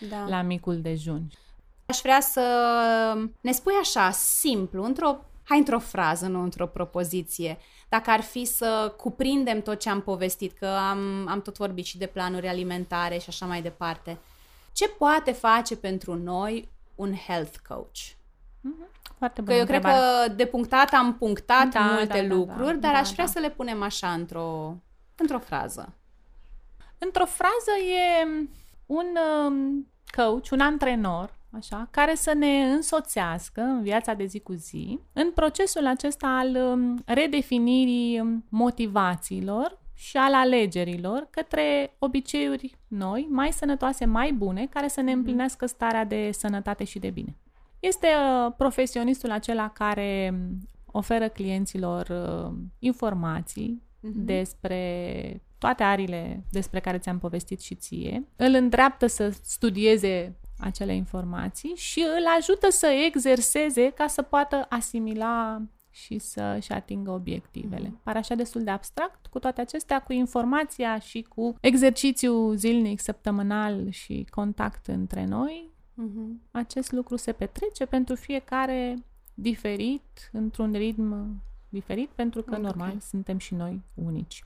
Da. 0.08 0.24
la 0.28 0.42
micul 0.42 0.80
dejun. 0.80 1.30
Aș 1.86 2.00
vrea 2.02 2.20
să 2.20 2.42
ne 3.40 3.52
spui 3.52 3.72
așa, 3.80 4.10
simplu, 4.10 4.84
într-o, 4.84 5.16
hai 5.44 5.58
într-o 5.58 5.78
frază, 5.78 6.26
nu 6.26 6.42
într-o 6.42 6.66
propoziție, 6.66 7.58
dacă 7.88 8.10
ar 8.10 8.20
fi 8.20 8.44
să 8.44 8.94
cuprindem 8.96 9.62
tot 9.62 9.78
ce 9.78 9.90
am 9.90 10.00
povestit, 10.00 10.52
că 10.52 10.66
am, 10.66 11.26
am 11.28 11.42
tot 11.42 11.56
vorbit 11.56 11.84
și 11.84 11.98
de 11.98 12.06
planuri 12.06 12.48
alimentare 12.48 13.18
și 13.18 13.28
așa 13.28 13.46
mai 13.46 13.62
departe. 13.62 14.18
Ce 14.72 14.88
poate 14.88 15.32
face 15.32 15.76
pentru 15.76 16.14
noi 16.14 16.68
un 16.94 17.14
health 17.14 17.56
coach? 17.68 17.98
Foarte 19.18 19.40
Că 19.40 19.42
bună 19.42 19.56
eu 19.56 19.64
cred 19.64 19.76
întrebare. 19.76 20.26
că 20.26 20.32
de 20.32 20.46
punctat 20.46 20.92
am 20.92 21.14
punctat 21.14 21.68
Da, 21.68 21.80
multe 21.80 22.20
da, 22.20 22.26
da, 22.28 22.34
lucruri, 22.34 22.74
da, 22.74 22.80
dar 22.80 22.92
da, 22.92 22.98
aș 22.98 23.10
vrea 23.10 23.24
da. 23.24 23.30
să 23.30 23.38
le 23.38 23.50
punem 23.50 23.82
așa 23.82 24.08
într-o, 24.08 24.76
într-o 25.16 25.38
frază. 25.38 25.94
Într-o 26.98 27.26
frază 27.26 27.70
e 27.78 28.28
un 28.86 29.06
um, 29.46 29.86
coach, 30.16 30.50
un 30.50 30.60
antrenor, 30.60 31.38
așa, 31.56 31.88
care 31.90 32.14
să 32.14 32.34
ne 32.34 32.72
însoțească 32.72 33.60
în 33.60 33.82
viața 33.82 34.14
de 34.14 34.24
zi 34.24 34.40
cu 34.40 34.52
zi, 34.52 35.00
în 35.12 35.30
procesul 35.30 35.86
acesta 35.86 36.26
al 36.26 36.54
um, 36.56 37.02
redefinirii 37.06 38.20
um, 38.20 38.44
motivațiilor 38.48 39.78
și 39.94 40.16
al 40.16 40.34
alegerilor 40.34 41.28
către 41.30 41.94
obiceiuri 41.98 42.78
noi, 42.88 43.26
mai 43.30 43.52
sănătoase, 43.52 44.04
mai 44.04 44.32
bune, 44.32 44.66
care 44.66 44.88
să 44.88 45.00
ne 45.00 45.12
împlinească 45.12 45.66
starea 45.66 46.04
de 46.04 46.30
sănătate 46.32 46.84
și 46.84 46.98
de 46.98 47.10
bine. 47.10 47.36
Este 47.80 48.06
uh, 48.06 48.52
profesionistul 48.56 49.30
acela 49.30 49.68
care 49.68 50.30
um, 50.32 50.58
oferă 50.86 51.28
clienților 51.28 52.08
uh, 52.08 52.56
informații 52.78 53.82
uh-huh. 53.82 54.24
despre 54.24 55.42
toate 55.58 55.82
arile 55.82 56.44
despre 56.50 56.80
care 56.80 56.98
ți-am 56.98 57.18
povestit 57.18 57.60
și 57.60 57.74
ție, 57.74 58.28
îl 58.36 58.54
îndreaptă 58.54 59.06
să 59.06 59.30
studieze 59.42 60.38
acele 60.58 60.94
informații 60.94 61.72
și 61.76 62.00
îl 62.00 62.24
ajută 62.38 62.70
să 62.70 62.86
exerseze 62.86 63.90
ca 63.90 64.06
să 64.06 64.22
poată 64.22 64.66
asimila 64.68 65.62
și 65.90 66.18
să-și 66.18 66.72
atingă 66.72 67.10
obiectivele. 67.10 67.88
Mm-hmm. 67.88 68.02
Pare 68.02 68.18
așa 68.18 68.34
destul 68.34 68.62
de 68.62 68.70
abstract, 68.70 69.26
cu 69.26 69.38
toate 69.38 69.60
acestea, 69.60 70.02
cu 70.02 70.12
informația 70.12 70.98
și 70.98 71.22
cu 71.22 71.54
exercițiu 71.60 72.52
zilnic, 72.52 73.00
săptămânal 73.00 73.90
și 73.90 74.26
contact 74.30 74.86
între 74.86 75.24
noi, 75.24 75.69
mm-hmm. 76.02 76.50
acest 76.50 76.92
lucru 76.92 77.16
se 77.16 77.32
petrece 77.32 77.86
pentru 77.86 78.14
fiecare 78.14 79.04
diferit, 79.34 80.30
într-un 80.32 80.72
ritm 80.72 81.40
diferit, 81.68 82.08
pentru 82.08 82.42
că, 82.42 82.50
okay. 82.50 82.62
normal, 82.62 82.96
suntem 83.00 83.38
și 83.38 83.54
noi 83.54 83.80
unici. 83.94 84.44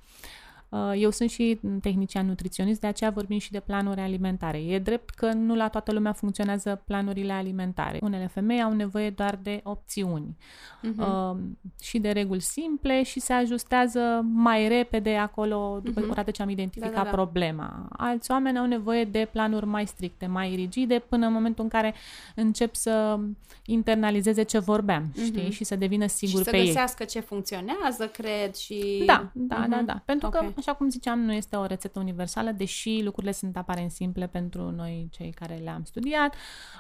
Uh, 0.75 0.93
eu 0.97 1.11
sunt 1.11 1.31
și 1.31 1.61
tehnician 1.81 2.27
nutriționist, 2.27 2.81
de 2.81 2.87
aceea 2.87 3.11
vorbim 3.11 3.39
și 3.39 3.51
de 3.51 3.61
planuri 3.61 4.01
alimentare. 4.01 4.59
E 4.59 4.79
drept 4.79 5.11
că 5.11 5.33
nu 5.33 5.55
la 5.55 5.69
toată 5.69 5.93
lumea 5.93 6.13
funcționează 6.13 6.83
planurile 6.87 7.33
alimentare. 7.33 7.99
Unele 8.03 8.27
femei 8.27 8.63
au 8.63 8.73
nevoie 8.73 9.11
doar 9.11 9.39
de 9.43 9.61
opțiuni 9.65 10.37
uh-huh. 10.83 10.99
uh, 10.99 11.37
și 11.83 11.99
de 11.99 12.11
reguli 12.11 12.41
simple 12.41 13.03
și 13.03 13.21
se 13.21 13.33
ajustează 13.33 14.01
mai 14.33 14.69
repede 14.69 15.17
acolo 15.17 15.81
după 15.83 16.01
uh-huh. 16.01 16.11
odată 16.11 16.31
ce 16.31 16.43
am 16.43 16.49
identificat 16.49 16.95
da, 16.95 17.03
da, 17.03 17.05
da. 17.05 17.11
problema. 17.11 17.89
Alți 17.97 18.31
oameni 18.31 18.59
au 18.59 18.67
nevoie 18.67 19.05
de 19.05 19.29
planuri 19.33 19.67
mai 19.67 19.87
stricte, 19.87 20.27
mai 20.27 20.55
rigide, 20.55 20.99
până 21.09 21.27
în 21.27 21.33
momentul 21.33 21.65
în 21.65 21.71
care 21.71 21.95
încep 22.35 22.75
să 22.75 23.19
internalizeze 23.67 24.43
ce 24.43 24.59
vorbeam, 24.59 25.13
uh-huh. 25.13 25.25
știi? 25.25 25.51
Și 25.51 25.65
să 25.65 25.77
devină 25.77 26.07
sigur 26.07 26.43
și 26.43 26.51
pe 26.51 26.57
ei. 26.57 26.67
să 26.67 26.73
găsească 26.73 27.05
ce 27.05 27.21
funcționează, 27.21 28.07
cred, 28.13 28.55
și... 28.55 29.03
Da, 29.07 29.31
da, 29.33 29.65
uh-huh. 29.65 29.69
da, 29.69 29.83
da. 29.85 30.03
Pentru 30.05 30.27
okay. 30.27 30.53
că 30.55 30.61
așa 30.65 30.77
cum 30.77 30.89
ziceam, 30.89 31.19
nu 31.19 31.33
este 31.33 31.57
o 31.57 31.67
rețetă 31.67 31.99
universală, 31.99 32.51
deși 32.51 33.01
lucrurile 33.03 33.33
sunt 33.33 33.57
aparent 33.57 33.91
simple 33.91 34.27
pentru 34.27 34.71
noi 34.71 35.09
cei 35.11 35.31
care 35.31 35.55
le-am 35.55 35.85
studiat. 35.85 36.35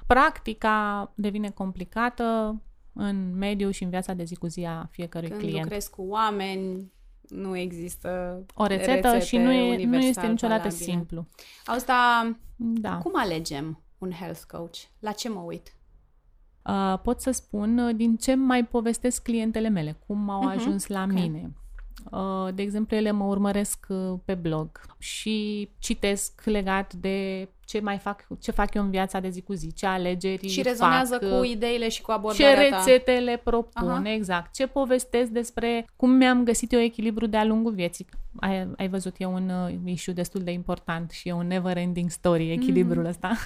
Practica 0.06 1.12
devine 1.14 1.50
complicată 1.50 2.60
în 2.92 3.36
mediul 3.36 3.70
și 3.70 3.82
în 3.82 3.90
viața 3.90 4.12
de 4.12 4.24
zi 4.24 4.34
cu 4.34 4.46
zi 4.46 4.64
a 4.64 4.88
fiecărui 4.90 5.28
Când 5.28 5.40
client. 5.40 5.60
Când 5.60 5.72
lucrezi 5.72 5.90
cu 5.90 6.02
oameni, 6.02 6.92
nu 7.28 7.56
există 7.56 8.40
o 8.54 8.66
rețetă 8.66 9.18
și 9.18 9.36
nu, 9.36 9.52
e, 9.52 9.84
nu 9.84 9.96
este 9.96 10.26
niciodată 10.26 10.68
valabile. 10.68 10.90
simplu. 10.90 11.26
Asta, 11.64 12.30
da. 12.56 12.98
cum 12.98 13.12
alegem 13.14 13.82
un 13.98 14.10
health 14.10 14.40
coach? 14.48 14.76
La 14.98 15.12
ce 15.12 15.28
mă 15.28 15.40
uit? 15.40 15.74
Uh, 16.62 16.98
pot 17.02 17.20
să 17.20 17.30
spun 17.30 17.78
uh, 17.78 17.94
din 17.94 18.16
ce 18.16 18.34
mai 18.34 18.64
povestesc 18.64 19.22
clientele 19.22 19.68
mele, 19.68 19.98
cum 20.06 20.30
au 20.30 20.50
uh-huh. 20.50 20.54
ajuns 20.54 20.86
la 20.86 21.02
okay. 21.02 21.22
mine. 21.22 21.52
Uh, 22.10 22.54
de 22.54 22.62
exemplu, 22.62 22.96
ele 22.96 23.10
mă 23.10 23.24
urmăresc 23.24 23.86
uh, 23.88 24.18
pe 24.24 24.34
blog 24.34 24.80
și 24.98 25.68
citesc 25.78 26.44
legat 26.44 26.92
de 26.92 27.48
ce 27.64 27.80
mai 27.80 27.98
fac, 27.98 28.26
ce 28.40 28.50
fac 28.50 28.74
eu 28.74 28.82
în 28.82 28.90
viața 28.90 29.20
de 29.20 29.28
zi 29.28 29.42
cu 29.42 29.52
zi, 29.52 29.72
ce 29.72 29.86
alegeri 29.86 30.48
Și 30.48 30.62
rezonează 30.62 31.18
fac, 31.18 31.38
cu 31.38 31.44
ideile 31.44 31.88
și 31.88 32.02
cu 32.02 32.10
abordarea 32.10 32.54
Ce 32.54 32.76
rețete 32.76 33.12
le 33.12 33.40
propun, 33.44 33.88
Aha. 33.88 34.12
exact. 34.12 34.54
Ce 34.54 34.66
povestesc 34.66 35.30
despre 35.30 35.86
cum 35.96 36.10
mi-am 36.10 36.44
găsit 36.44 36.72
eu 36.72 36.80
echilibru 36.80 37.26
de-a 37.26 37.44
lungul 37.44 37.72
vieții. 37.72 38.06
Ai, 38.40 38.68
ai 38.76 38.88
văzut, 38.88 39.14
e 39.18 39.24
un 39.24 39.50
uh, 39.50 39.74
issue 39.84 40.12
destul 40.12 40.40
de 40.40 40.50
important 40.50 41.10
și 41.10 41.28
e 41.28 41.32
un 41.32 41.46
never-ending 41.46 42.10
story, 42.10 42.52
echilibrul 42.52 43.02
mm. 43.02 43.08
ăsta. 43.08 43.36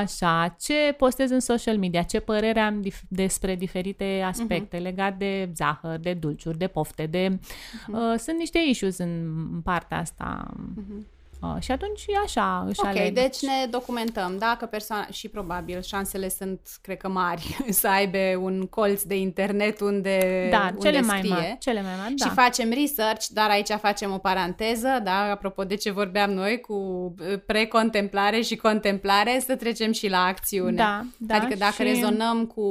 Așa, 0.00 0.56
ce 0.60 0.94
postez 0.96 1.30
în 1.30 1.40
social 1.40 1.78
media, 1.78 2.02
ce 2.02 2.20
părere 2.20 2.60
am 2.60 2.82
dif- 2.82 3.08
despre 3.08 3.54
diferite 3.54 4.22
aspecte 4.26 4.78
mm-hmm. 4.78 4.82
legat 4.82 5.16
de 5.16 5.50
zahăr, 5.54 5.98
de 5.98 6.14
dulciuri, 6.14 6.58
de 6.58 6.66
pofte, 6.66 7.06
de... 7.06 7.28
Mm-hmm. 7.28 7.92
Uh, 7.92 8.14
sunt 8.18 8.38
niște 8.38 8.58
issues 8.68 8.98
în 8.98 9.36
partea 9.64 9.98
asta. 9.98 10.54
Mm-hmm 10.56 11.18
Uh, 11.42 11.56
și 11.60 11.70
atunci 11.70 12.04
așa 12.24 12.64
își 12.68 12.80
Ok, 12.80 12.86
aleg. 12.86 13.14
deci 13.14 13.40
ne 13.40 13.66
documentăm. 13.70 14.36
Dacă 14.38 14.66
persoana, 14.66 15.06
și 15.10 15.28
probabil 15.28 15.82
șansele 15.82 16.28
sunt, 16.28 16.60
cred 16.82 16.96
că 16.96 17.08
mari, 17.08 17.56
să 17.80 17.88
aibă 17.88 18.18
un 18.42 18.66
colț 18.66 19.02
de 19.02 19.16
internet 19.16 19.80
unde, 19.80 20.48
da, 20.50 20.70
unde 20.72 20.88
cele 20.88 21.02
scrie. 21.02 21.20
mai 21.20 21.22
mari, 21.28 21.56
cele 21.60 21.82
mai 21.82 21.92
mari, 22.00 22.14
da. 22.14 22.24
Și 22.24 22.30
facem 22.30 22.70
research, 22.70 23.26
dar 23.26 23.50
aici 23.50 23.68
facem 23.68 24.12
o 24.12 24.18
paranteză, 24.18 25.00
da, 25.02 25.30
apropo 25.30 25.64
de 25.64 25.74
ce 25.74 25.90
vorbeam 25.90 26.30
noi 26.30 26.60
cu 26.60 26.74
uh, 26.74 27.40
precontemplare 27.46 28.40
și 28.40 28.56
contemplare, 28.56 29.42
să 29.46 29.56
trecem 29.56 29.92
și 29.92 30.08
la 30.08 30.24
acțiune. 30.24 30.76
Da, 30.76 31.04
da. 31.16 31.34
Adică 31.34 31.54
dacă 31.58 31.72
și... 31.72 31.82
rezonăm 31.82 32.46
cu 32.46 32.62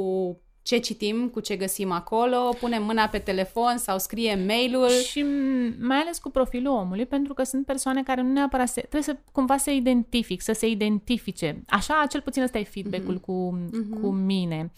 ce 0.70 0.78
citim, 0.78 1.28
cu 1.28 1.40
ce 1.40 1.56
găsim 1.56 1.90
acolo, 1.92 2.56
punem 2.60 2.84
mâna 2.84 3.06
pe 3.06 3.18
telefon 3.18 3.78
sau 3.78 3.98
scriem 3.98 4.44
mail-ul. 4.46 4.88
Și 4.88 5.24
mai 5.80 5.96
ales 5.96 6.18
cu 6.18 6.30
profilul 6.30 6.74
omului, 6.74 7.06
pentru 7.06 7.34
că 7.34 7.42
sunt 7.42 7.66
persoane 7.66 8.02
care 8.02 8.22
nu 8.22 8.32
neapărat 8.32 8.68
se, 8.68 8.80
trebuie 8.80 9.02
să 9.02 9.16
cumva 9.32 9.56
să 9.56 9.70
identific, 9.70 10.40
să 10.42 10.52
se 10.52 10.66
identifice. 10.66 11.62
Așa, 11.68 12.06
cel 12.08 12.20
puțin 12.20 12.42
ăsta 12.42 12.58
e 12.58 12.64
feedback-ul 12.64 13.18
uh-huh. 13.18 13.20
cu, 13.20 13.58
uh-huh. 13.66 14.00
cu 14.00 14.10
mine. 14.10 14.72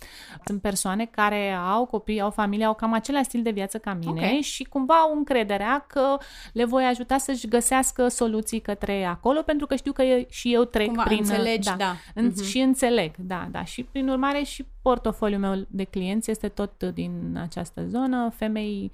Sunt 0.44 0.60
persoane 0.60 1.04
care 1.04 1.50
au 1.50 1.86
copii, 1.86 2.20
au 2.20 2.30
familie, 2.30 2.64
au 2.64 2.74
cam 2.74 2.92
același 2.92 3.24
stil 3.24 3.42
de 3.42 3.50
viață 3.50 3.78
ca 3.78 3.94
mine 3.94 4.10
okay. 4.10 4.40
și 4.42 4.64
cumva 4.64 4.94
au 4.94 5.16
încrederea 5.16 5.84
că 5.88 6.16
le 6.52 6.64
voi 6.64 6.84
ajuta 6.84 7.18
să-și 7.18 7.48
găsească 7.48 8.08
soluții 8.08 8.60
către 8.60 9.04
acolo, 9.04 9.42
pentru 9.42 9.66
că 9.66 9.76
știu 9.76 9.92
că 9.92 10.02
și 10.28 10.52
eu 10.52 10.64
trec 10.64 10.86
cumva 10.86 11.02
prin... 11.02 11.18
înțelegi, 11.18 11.68
da. 11.68 11.74
da. 11.78 11.96
Uh-huh. 11.96 12.48
Și 12.48 12.58
înțeleg, 12.58 13.14
da, 13.18 13.48
da. 13.50 13.64
Și 13.64 13.82
prin 13.82 14.08
urmare 14.08 14.42
și 14.42 14.64
portofoliul 14.82 15.40
meu 15.40 15.66
de 15.68 15.84
clienți 15.84 16.30
este 16.30 16.48
tot 16.48 16.84
din 16.84 17.38
această 17.40 17.86
zonă, 17.86 18.30
femei 18.34 18.92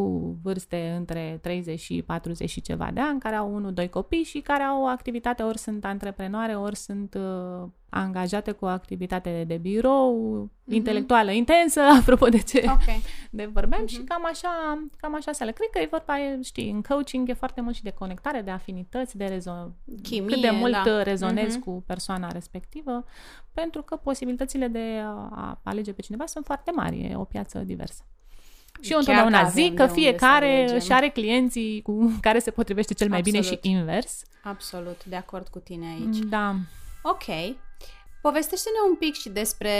cu 0.00 0.38
vârste 0.42 0.94
între 0.96 1.38
30 1.42 1.80
și 1.80 2.02
40 2.02 2.50
și 2.50 2.60
ceva 2.60 2.90
de 2.92 3.00
ani, 3.00 3.20
care 3.20 3.36
au 3.36 3.54
unul, 3.54 3.72
doi 3.72 3.88
copii 3.88 4.22
și 4.22 4.38
care 4.38 4.62
au 4.62 4.82
o 4.82 4.86
activitate, 4.86 5.42
ori 5.42 5.58
sunt 5.58 5.84
antreprenoare, 5.84 6.54
ori 6.54 6.76
sunt 6.76 7.14
uh, 7.14 7.68
angajate 7.88 8.50
cu 8.50 8.64
o 8.64 8.68
activitate 8.68 9.44
de 9.46 9.56
birou, 9.56 10.44
uh-huh. 10.44 10.72
intelectuală 10.72 11.30
intensă, 11.30 11.80
apropo 12.00 12.28
de 12.28 12.38
ce 12.38 12.58
okay. 12.58 13.02
de 13.30 13.50
vorbeam 13.52 13.84
uh-huh. 13.84 13.88
și 13.88 13.98
cam 13.98 14.26
așa, 14.26 14.82
cam 14.96 15.14
așa 15.14 15.32
se 15.32 15.44
Cred 15.44 15.68
că 15.70 15.78
e 15.78 15.88
vorba, 15.90 16.14
știi, 16.42 16.70
în 16.70 16.82
coaching 16.82 17.28
e 17.28 17.32
foarte 17.32 17.60
mult 17.60 17.74
și 17.74 17.82
de 17.82 17.90
conectare, 17.90 18.40
de 18.40 18.50
afinități, 18.50 19.16
de 19.16 19.24
rezon... 19.24 19.74
Chimie, 20.02 20.34
cât 20.34 20.40
de 20.40 20.50
mult 20.50 20.72
da. 20.84 21.02
rezonezi 21.02 21.58
uh-huh. 21.58 21.64
cu 21.64 21.82
persoana 21.86 22.30
respectivă, 22.30 23.04
pentru 23.52 23.82
că 23.82 23.96
posibilitățile 23.96 24.68
de 24.68 25.02
a 25.04 25.60
alege 25.62 25.92
pe 25.92 26.02
cineva 26.02 26.26
sunt 26.26 26.44
foarte 26.44 26.70
mari, 26.74 27.00
e 27.00 27.16
o 27.16 27.24
piață 27.24 27.58
diversă. 27.58 28.04
Și 28.80 28.92
eu 28.92 28.98
întotdeauna 28.98 29.48
zic 29.48 29.74
că 29.74 29.86
fiecare 29.86 30.70
își 30.74 30.92
are 30.92 31.08
clienții 31.08 31.82
cu 31.82 32.12
care 32.20 32.38
se 32.38 32.50
potrivește 32.50 32.94
cel 32.94 33.08
mai 33.08 33.18
Absolut. 33.18 33.40
bine 33.40 33.54
și 33.54 33.70
invers. 33.70 34.22
Absolut, 34.42 35.04
de 35.04 35.16
acord 35.16 35.48
cu 35.48 35.58
tine 35.58 35.86
aici. 35.86 36.16
Da. 36.18 36.54
Ok. 37.02 37.24
Povestește-ne 38.22 38.90
un 38.90 38.96
pic 38.96 39.14
și 39.14 39.28
despre 39.28 39.72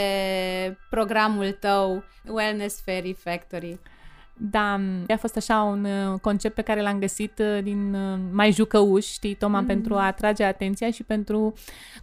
programul 0.89 1.51
tău 1.51 2.03
Wellness 2.27 2.81
Fairy 2.85 3.13
Factory. 3.13 3.79
Da, 4.33 4.79
a 5.07 5.15
fost 5.17 5.37
așa 5.37 5.61
un 5.61 5.85
uh, 5.85 6.19
concept 6.19 6.55
pe 6.55 6.61
care 6.61 6.81
l-am 6.81 6.99
găsit 6.99 7.39
uh, 7.39 7.63
din 7.63 7.93
uh, 7.93 8.19
mai 8.31 8.51
jucăuș, 8.51 9.05
știi, 9.05 9.33
Toma, 9.33 9.63
mm-hmm. 9.63 9.67
pentru 9.67 9.95
a 9.95 10.05
atrage 10.05 10.43
atenția 10.43 10.91
și 10.91 11.03
pentru 11.03 11.53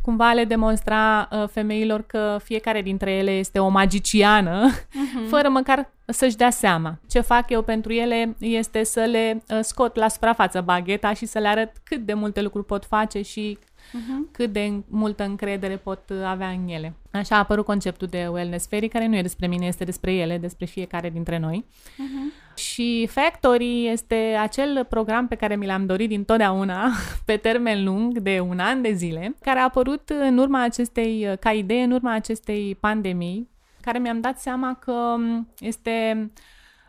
cumva 0.03 0.29
a 0.29 0.33
le 0.33 0.45
demonstra 0.45 1.29
femeilor 1.51 2.03
că 2.03 2.39
fiecare 2.43 2.83
dintre 2.83 3.11
ele 3.11 3.31
este 3.31 3.59
o 3.59 3.69
magiciană, 3.69 4.71
mm-hmm. 4.71 5.29
fără 5.33 5.49
măcar 5.49 5.91
să-și 6.05 6.37
dea 6.37 6.51
seama. 6.51 6.99
Ce 7.09 7.21
fac 7.21 7.51
eu 7.51 7.63
pentru 7.63 7.93
ele 7.93 8.37
este 8.39 8.85
să 8.85 9.01
le 9.01 9.43
scot 9.61 9.97
la 9.97 10.09
suprafață 10.09 10.61
bagheta 10.61 11.13
și 11.13 11.27
să 11.27 11.39
le 11.39 11.49
arăt 11.49 11.73
cât 11.85 11.99
de 11.99 12.15
multe 12.15 12.43
lucruri 12.43 12.67
pot 12.67 12.85
face 12.85 13.23
și 13.23 13.59
uh-huh. 13.79 14.33
cât 14.33 14.53
de 14.53 14.83
multă 14.89 15.25
încredere 15.25 15.77
pot 15.77 16.11
avea 16.25 16.49
în 16.49 16.69
ele. 16.69 16.95
Așa 17.11 17.35
a 17.35 17.39
apărut 17.39 17.65
conceptul 17.65 18.07
de 18.07 18.27
wellness 18.27 18.67
fairy, 18.69 18.89
care 18.89 19.07
nu 19.07 19.17
e 19.17 19.23
despre 19.23 19.47
mine, 19.47 19.67
este 19.67 19.85
despre 19.85 20.13
ele, 20.13 20.39
despre 20.39 20.67
fiecare 20.67 21.11
dintre 21.11 21.39
noi. 21.39 21.65
Uh-huh. 21.69 22.55
Și 22.55 23.09
Factory 23.11 23.87
este 23.87 24.37
acel 24.41 24.87
program 24.89 25.29
pe 25.29 25.35
care 25.35 25.57
mi 25.57 25.67
l-am 25.67 25.87
dorit 25.87 26.09
din 26.09 26.25
totdeauna, 26.25 26.91
pe 27.27 27.37
termen 27.37 27.85
lung, 27.85 28.19
de 28.19 28.41
un 28.41 28.59
an 28.59 28.83
de 28.83 28.93
zile, 28.93 29.37
care 29.41 29.59
a 29.59 29.65
apărut 29.65 30.09
în 30.09 30.39
urma 30.39 30.63
acestei, 30.63 31.37
ca 31.41 31.51
idee, 31.51 31.83
în 31.83 31.91
urma 31.91 32.13
acestei 32.13 32.77
pandemii, 32.81 33.49
care 33.81 33.99
mi-am 33.99 34.21
dat 34.21 34.41
seama 34.41 34.75
că 34.75 35.17
este 35.59 36.31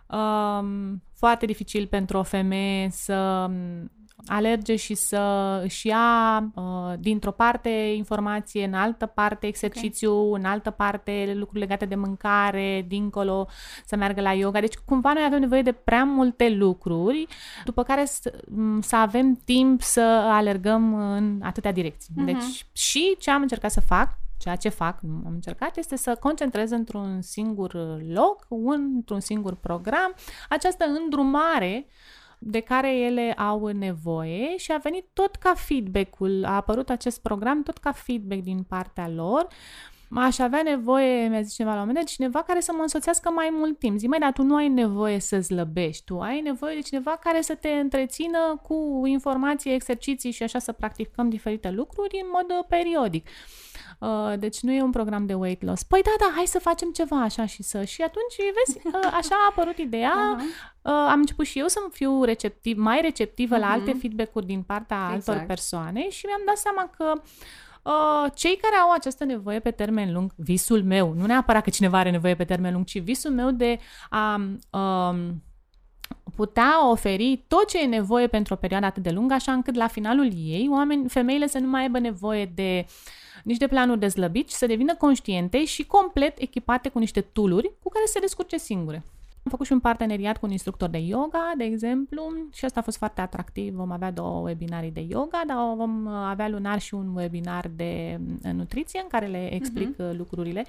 um, 0.07 1.01
foarte 1.13 1.45
dificil 1.45 1.87
pentru 1.87 2.17
o 2.17 2.23
femeie 2.23 2.89
să 2.91 3.49
alerge 4.25 4.75
și 4.75 4.93
să 4.93 5.21
își 5.63 5.87
ia 5.87 6.37
uh, 6.55 6.93
dintr-o 6.99 7.31
parte 7.31 7.69
informație, 7.69 8.65
în 8.65 8.73
altă 8.73 9.05
parte 9.05 9.47
exercițiu, 9.47 10.13
okay. 10.13 10.39
în 10.39 10.45
altă 10.45 10.69
parte 10.69 11.33
lucruri 11.35 11.59
legate 11.59 11.85
de 11.85 11.95
mâncare, 11.95 12.85
dincolo 12.87 13.47
să 13.85 13.95
meargă 13.95 14.21
la 14.21 14.33
yoga. 14.33 14.59
Deci 14.59 14.75
cumva 14.75 15.13
noi 15.13 15.23
avem 15.25 15.39
nevoie 15.39 15.61
de 15.61 15.71
prea 15.71 16.03
multe 16.03 16.49
lucruri, 16.49 17.27
după 17.65 17.83
care 17.83 18.05
să, 18.05 18.33
să 18.81 18.95
avem 18.95 19.39
timp 19.45 19.81
să 19.81 20.01
alergăm 20.29 20.93
în 20.93 21.39
atâtea 21.43 21.71
direcții. 21.71 22.13
Uh-huh. 22.13 22.25
Deci 22.25 22.65
și 22.71 23.15
ce 23.19 23.31
am 23.31 23.41
încercat 23.41 23.71
să 23.71 23.81
fac 23.81 24.17
Ceea 24.39 24.55
ce 24.55 24.69
fac, 24.69 24.99
am 25.03 25.31
încercat, 25.33 25.77
este 25.77 25.95
să 25.95 26.17
concentrez 26.19 26.71
într-un 26.71 27.21
singur 27.21 28.01
loc, 28.07 28.47
într-un 28.65 29.19
singur 29.19 29.55
program, 29.55 30.13
această 30.49 30.85
îndrumare 30.85 31.87
de 32.39 32.59
care 32.59 32.95
ele 32.95 33.31
au 33.31 33.67
nevoie 33.67 34.57
și 34.57 34.71
a 34.71 34.77
venit 34.77 35.05
tot 35.13 35.35
ca 35.35 35.53
feedback-ul, 35.55 36.45
a 36.45 36.55
apărut 36.55 36.89
acest 36.89 37.21
program 37.21 37.63
tot 37.63 37.77
ca 37.77 37.91
feedback 37.91 38.41
din 38.41 38.63
partea 38.63 39.09
lor. 39.09 39.47
Aș 40.15 40.39
avea 40.39 40.61
nevoie, 40.63 41.27
mi-a 41.27 41.41
zis 41.41 41.53
cineva 41.53 41.73
la 41.73 41.81
un 41.81 41.87
moment 41.87 42.05
dat, 42.05 42.15
cineva 42.15 42.43
care 42.43 42.59
să 42.59 42.71
mă 42.75 42.81
însoțească 42.81 43.29
mai 43.29 43.49
mult 43.51 43.79
timp. 43.79 43.97
Zic, 43.97 44.09
mai, 44.09 44.19
dar 44.19 44.31
tu 44.31 44.43
nu 44.43 44.55
ai 44.55 44.67
nevoie 44.67 45.19
să 45.19 45.39
zlăbești, 45.39 46.03
tu 46.03 46.19
ai 46.19 46.41
nevoie 46.41 46.75
de 46.75 46.81
cineva 46.81 47.11
care 47.23 47.41
să 47.41 47.55
te 47.55 47.69
întrețină 47.69 48.59
cu 48.63 49.01
informații, 49.05 49.73
exerciții 49.73 50.31
și 50.31 50.43
așa 50.43 50.59
să 50.59 50.71
practicăm 50.71 51.29
diferite 51.29 51.71
lucruri 51.71 52.19
în 52.21 52.27
mod 52.31 52.65
periodic. 52.67 53.27
Uh, 53.99 54.33
deci 54.37 54.59
nu 54.59 54.71
e 54.71 54.81
un 54.81 54.91
program 54.91 55.25
de 55.25 55.33
weight 55.33 55.63
loss. 55.63 55.83
Păi 55.83 56.01
da, 56.01 56.11
da, 56.19 56.31
hai 56.35 56.45
să 56.45 56.59
facem 56.59 56.91
ceva 56.91 57.21
așa 57.21 57.45
și 57.45 57.63
să... 57.63 57.83
Și 57.83 58.01
atunci, 58.01 58.35
vezi, 58.37 58.87
uh, 58.87 59.11
așa 59.13 59.35
a 59.35 59.47
apărut 59.49 59.77
ideea. 59.77 60.35
Uh-huh. 60.35 60.79
Uh, 60.81 60.91
am 60.91 61.19
început 61.19 61.45
și 61.45 61.59
eu 61.59 61.67
să 61.67 61.79
fiu 61.91 62.23
receptiv, 62.23 62.77
mai 62.77 63.01
receptivă 63.01 63.55
uh-huh. 63.55 63.59
la 63.59 63.69
alte 63.69 63.91
mhm. 63.91 63.99
feedback-uri 63.99 64.45
din 64.45 64.61
partea 64.61 65.11
exact. 65.13 65.27
altor 65.27 65.47
persoane 65.47 66.09
și 66.09 66.25
mi-am 66.25 66.41
dat 66.45 66.57
seama 66.57 66.89
că 66.97 67.21
Uh, 67.83 68.31
cei 68.33 68.57
care 68.61 68.75
au 68.75 68.91
această 68.91 69.23
nevoie 69.23 69.59
pe 69.59 69.71
termen 69.71 70.13
lung, 70.13 70.31
visul 70.35 70.83
meu, 70.83 71.13
nu 71.13 71.25
neapărat 71.25 71.63
că 71.63 71.69
cineva 71.69 71.97
are 71.97 72.09
nevoie 72.09 72.35
pe 72.35 72.43
termen 72.43 72.73
lung, 72.73 72.85
ci 72.85 72.99
visul 72.99 73.31
meu 73.31 73.51
de 73.51 73.79
a 74.09 74.41
uh, 74.71 75.19
putea 76.35 76.89
oferi 76.89 77.45
tot 77.47 77.67
ce 77.67 77.81
e 77.81 77.85
nevoie 77.85 78.27
pentru 78.27 78.53
o 78.53 78.57
perioadă 78.57 78.85
atât 78.85 79.03
de 79.03 79.09
lungă, 79.09 79.33
așa 79.33 79.51
încât 79.51 79.75
la 79.75 79.87
finalul 79.87 80.29
ei, 80.35 80.67
oameni, 80.71 81.09
femeile 81.09 81.47
să 81.47 81.59
nu 81.59 81.69
mai 81.69 81.81
aibă 81.81 81.99
nevoie 81.99 82.45
de 82.45 82.85
uh, 82.85 82.93
nici 83.43 83.57
de 83.57 83.67
planuri 83.67 83.99
de 83.99 84.07
slăbit, 84.07 84.49
să 84.49 84.65
devină 84.65 84.95
conștiente 84.95 85.65
și 85.65 85.85
complet 85.85 86.39
echipate 86.39 86.89
cu 86.89 86.99
niște 86.99 87.21
tooluri 87.21 87.71
cu 87.83 87.89
care 87.89 88.05
să 88.05 88.11
se 88.11 88.19
descurce 88.19 88.57
singure. 88.57 89.03
Am 89.43 89.51
făcut 89.51 89.65
și 89.65 89.71
un 89.71 89.79
parteneriat 89.79 90.37
cu 90.37 90.45
un 90.45 90.51
instructor 90.51 90.89
de 90.89 90.97
yoga, 90.97 91.51
de 91.57 91.63
exemplu, 91.63 92.33
și 92.53 92.65
asta 92.65 92.79
a 92.79 92.83
fost 92.83 92.97
foarte 92.97 93.21
atractiv. 93.21 93.73
Vom 93.73 93.91
avea 93.91 94.11
două 94.11 94.39
webinarii 94.39 94.91
de 94.91 95.05
yoga, 95.09 95.41
dar 95.47 95.57
vom 95.75 96.07
avea 96.07 96.49
lunar 96.49 96.79
și 96.79 96.93
un 96.93 97.15
webinar 97.15 97.71
de 97.75 98.19
uh, 98.45 98.51
nutriție 98.51 98.99
în 98.99 99.07
care 99.07 99.25
le 99.25 99.53
explic 99.53 99.93
uh-huh. 99.93 100.17
lucrurile. 100.17 100.65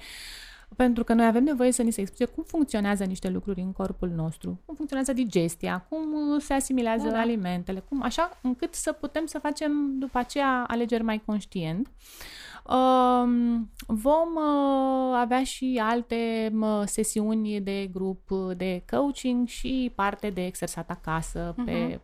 Pentru 0.75 1.03
că 1.03 1.13
noi 1.13 1.25
avem 1.25 1.43
nevoie 1.43 1.71
să 1.71 1.81
ni 1.81 1.91
se 1.91 2.01
explice 2.01 2.31
cum 2.31 2.43
funcționează 2.43 3.03
niște 3.03 3.29
lucruri 3.29 3.61
în 3.61 3.71
corpul 3.71 4.09
nostru, 4.09 4.59
cum 4.65 4.75
funcționează 4.75 5.13
digestia, 5.13 5.85
cum 5.89 6.13
uh, 6.13 6.41
se 6.41 6.53
asimilează 6.53 7.05
da, 7.05 7.11
da. 7.11 7.19
alimentele, 7.19 7.83
cum 7.89 8.03
așa 8.03 8.39
încât 8.41 8.73
să 8.73 8.91
putem 8.91 9.25
să 9.25 9.39
facem 9.39 9.99
după 9.99 10.17
aceea 10.17 10.63
alegeri 10.67 11.03
mai 11.03 11.21
conștient. 11.25 11.87
Uh, 11.87 12.40
vom 13.87 14.35
uh, 14.35 15.15
avea 15.15 15.43
și 15.43 15.81
alte 15.83 16.51
sesiuni 16.85 17.61
de 17.61 17.89
grup 17.93 18.29
de 18.57 18.83
coaching 18.91 19.47
și 19.47 19.91
parte 19.95 20.29
de 20.29 20.45
exersat 20.45 20.89
acasă 20.89 21.53
uh-huh. 21.53 21.65
pe 21.65 21.99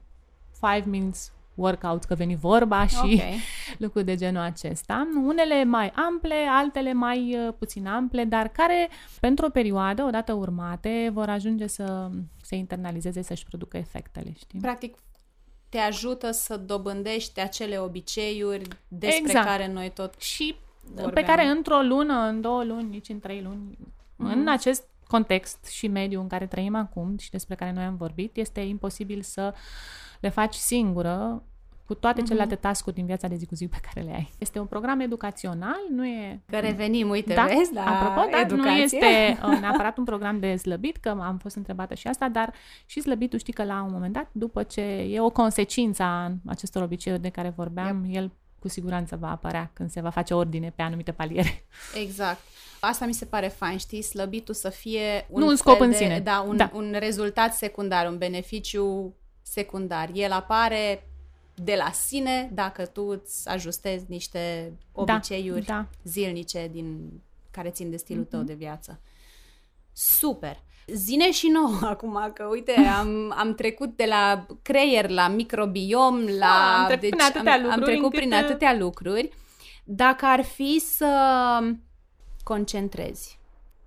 5 0.62 0.86
minutes 0.86 1.32
workout, 1.58 2.04
că 2.04 2.16
veni 2.16 2.36
vorba 2.36 2.86
și 2.86 2.98
okay. 2.98 3.40
lucruri 3.78 4.06
de 4.06 4.16
genul 4.16 4.42
acesta. 4.42 5.08
Unele 5.24 5.64
mai 5.64 5.90
ample, 5.90 6.36
altele 6.50 6.94
mai 6.94 7.36
uh, 7.36 7.54
puțin 7.60 7.88
ample, 7.88 8.24
dar 8.24 8.48
care 8.48 8.90
pentru 9.20 9.46
o 9.46 9.50
perioadă, 9.50 10.04
odată 10.04 10.34
urmate, 10.34 11.10
vor 11.14 11.30
ajunge 11.30 11.68
să 11.68 12.10
se 12.42 12.56
internalizeze, 12.56 13.22
să-și 13.22 13.46
producă 13.46 13.78
efectele, 13.78 14.34
știi? 14.38 14.60
Practic, 14.60 14.96
te 15.78 15.84
ajută 15.84 16.32
să 16.32 16.58
dobândești 16.58 17.40
acele 17.40 17.78
obiceiuri 17.80 18.68
despre 18.88 19.20
exact. 19.20 19.46
care 19.46 19.68
noi 19.68 19.90
tot 19.90 20.22
și 20.22 20.56
vorbeam. 20.84 21.14
pe 21.14 21.24
care 21.24 21.46
într-o 21.46 21.82
lună, 21.82 22.14
în 22.14 22.42
două 22.42 22.64
luni, 22.64 22.90
nici 22.90 23.10
în 23.10 23.20
trei 23.20 23.42
luni, 23.42 23.78
mm-hmm. 23.78 24.34
în 24.34 24.48
acest 24.48 24.84
context 25.08 25.66
și 25.66 25.88
mediu 25.88 26.22
în 26.22 26.28
care 26.28 26.48
trăim 26.48 26.76
acum 26.76 27.18
și 27.18 27.32
despre 27.32 27.56
care 27.56 27.72
noi 27.72 27.84
am 27.84 27.96
vorbit, 27.96 28.38
este 28.38 28.60
imposibil 28.60 29.22
să 29.22 29.54
le 30.20 30.30
faci 30.30 30.54
singură 30.54 31.44
cu 31.88 31.94
toate 31.94 32.22
mm-hmm. 32.22 32.26
celelalte 32.26 32.56
task 32.56 32.90
din 32.92 33.06
viața 33.06 33.28
de 33.28 33.36
zi 33.36 33.46
cu 33.46 33.56
zi 33.56 33.68
pe 33.68 33.78
care 33.82 34.06
le 34.06 34.14
ai. 34.14 34.30
Este 34.38 34.60
un 34.60 34.66
program 34.66 35.00
educațional, 35.00 35.80
nu 35.90 36.06
e... 36.06 36.42
Că 36.46 36.60
revenim, 36.60 37.10
uite, 37.10 37.34
da, 37.34 37.46
vezi, 37.46 37.74
la 37.74 37.84
apropo, 37.86 38.30
da, 38.32 38.56
nu 38.56 38.70
este 38.70 39.38
uh, 39.44 39.58
neapărat 39.62 39.98
un 39.98 40.04
program 40.04 40.40
de 40.40 40.56
slăbit, 40.56 40.98
că 40.98 41.10
am 41.10 41.38
fost 41.38 41.56
întrebată 41.56 41.94
și 41.94 42.08
asta, 42.08 42.30
dar 42.30 42.54
și 42.86 43.02
slăbitul 43.02 43.40
știi 43.40 43.54
că 43.54 43.64
la 43.64 43.82
un 43.82 43.92
moment 43.92 44.14
dat, 44.14 44.30
după 44.32 44.64
ce 44.64 44.82
e 44.82 45.20
o 45.20 45.30
consecință 45.30 46.04
a 46.04 46.32
acestor 46.46 46.84
obiceiuri 46.84 47.22
de 47.22 47.30
care 47.30 47.54
vorbeam, 47.56 48.04
yep. 48.06 48.16
el 48.16 48.32
cu 48.60 48.68
siguranță 48.68 49.18
va 49.20 49.32
apărea 49.32 49.70
când 49.74 49.90
se 49.90 50.02
va 50.02 50.10
face 50.10 50.34
ordine 50.34 50.74
pe 50.76 50.82
anumite 50.82 51.12
paliere. 51.12 51.66
Exact. 52.04 52.40
Asta 52.80 53.06
mi 53.06 53.14
se 53.14 53.26
pare 53.26 53.48
fain, 53.48 53.78
știi, 53.78 54.02
slăbitul 54.02 54.54
să 54.54 54.70
fie 54.70 55.28
un 55.30 55.40
nu 55.40 55.48
un 55.48 55.56
scop 55.56 55.80
în 55.80 55.94
sine. 55.94 56.20
Da, 56.20 56.46
un, 56.48 56.58
da, 56.58 56.72
un 56.74 56.96
rezultat 57.00 57.54
secundar, 57.54 58.08
un 58.08 58.18
beneficiu 58.18 59.16
secundar. 59.42 60.10
El 60.14 60.32
apare 60.32 61.04
de 61.64 61.76
la 61.76 61.92
sine 61.92 62.50
dacă 62.54 62.86
tu 62.86 63.02
îți 63.02 63.50
ajustezi 63.50 64.06
niște 64.08 64.74
da, 64.94 65.02
obiceiuri 65.02 65.66
da, 65.66 65.74
da. 65.74 65.88
zilnice 66.04 66.70
din 66.72 67.10
care 67.52 67.70
țin 67.70 67.90
de 67.90 67.98
stilul 67.98 68.26
mm-hmm. 68.26 68.30
tău 68.30 68.42
de 68.42 68.54
viață. 68.54 69.00
Super! 69.94 70.64
Zine 70.88 71.32
și 71.32 71.48
nou 71.48 71.72
acum, 71.94 72.32
că 72.34 72.44
uite, 72.44 72.72
am, 72.72 73.34
am 73.38 73.56
trecut 73.56 73.96
de 73.96 74.06
la 74.06 74.46
creier 74.62 75.10
la 75.10 75.28
microbiom, 75.28 76.26
la... 76.26 76.38
Da, 76.40 76.80
am 76.80 76.86
trecut 76.86 77.02
deci, 77.02 77.10
prin 77.10 77.22
atâtea 77.22 77.54
am, 77.54 77.62
lucruri. 77.62 77.82
Am 77.82 77.82
trecut 77.82 78.12
prin 78.12 78.32
uh, 78.32 78.38
atâtea 78.38 78.76
lucruri. 78.76 79.30
Dacă 79.84 80.26
ar 80.26 80.44
fi 80.44 80.80
să 80.80 81.10
concentrezi 82.44 83.40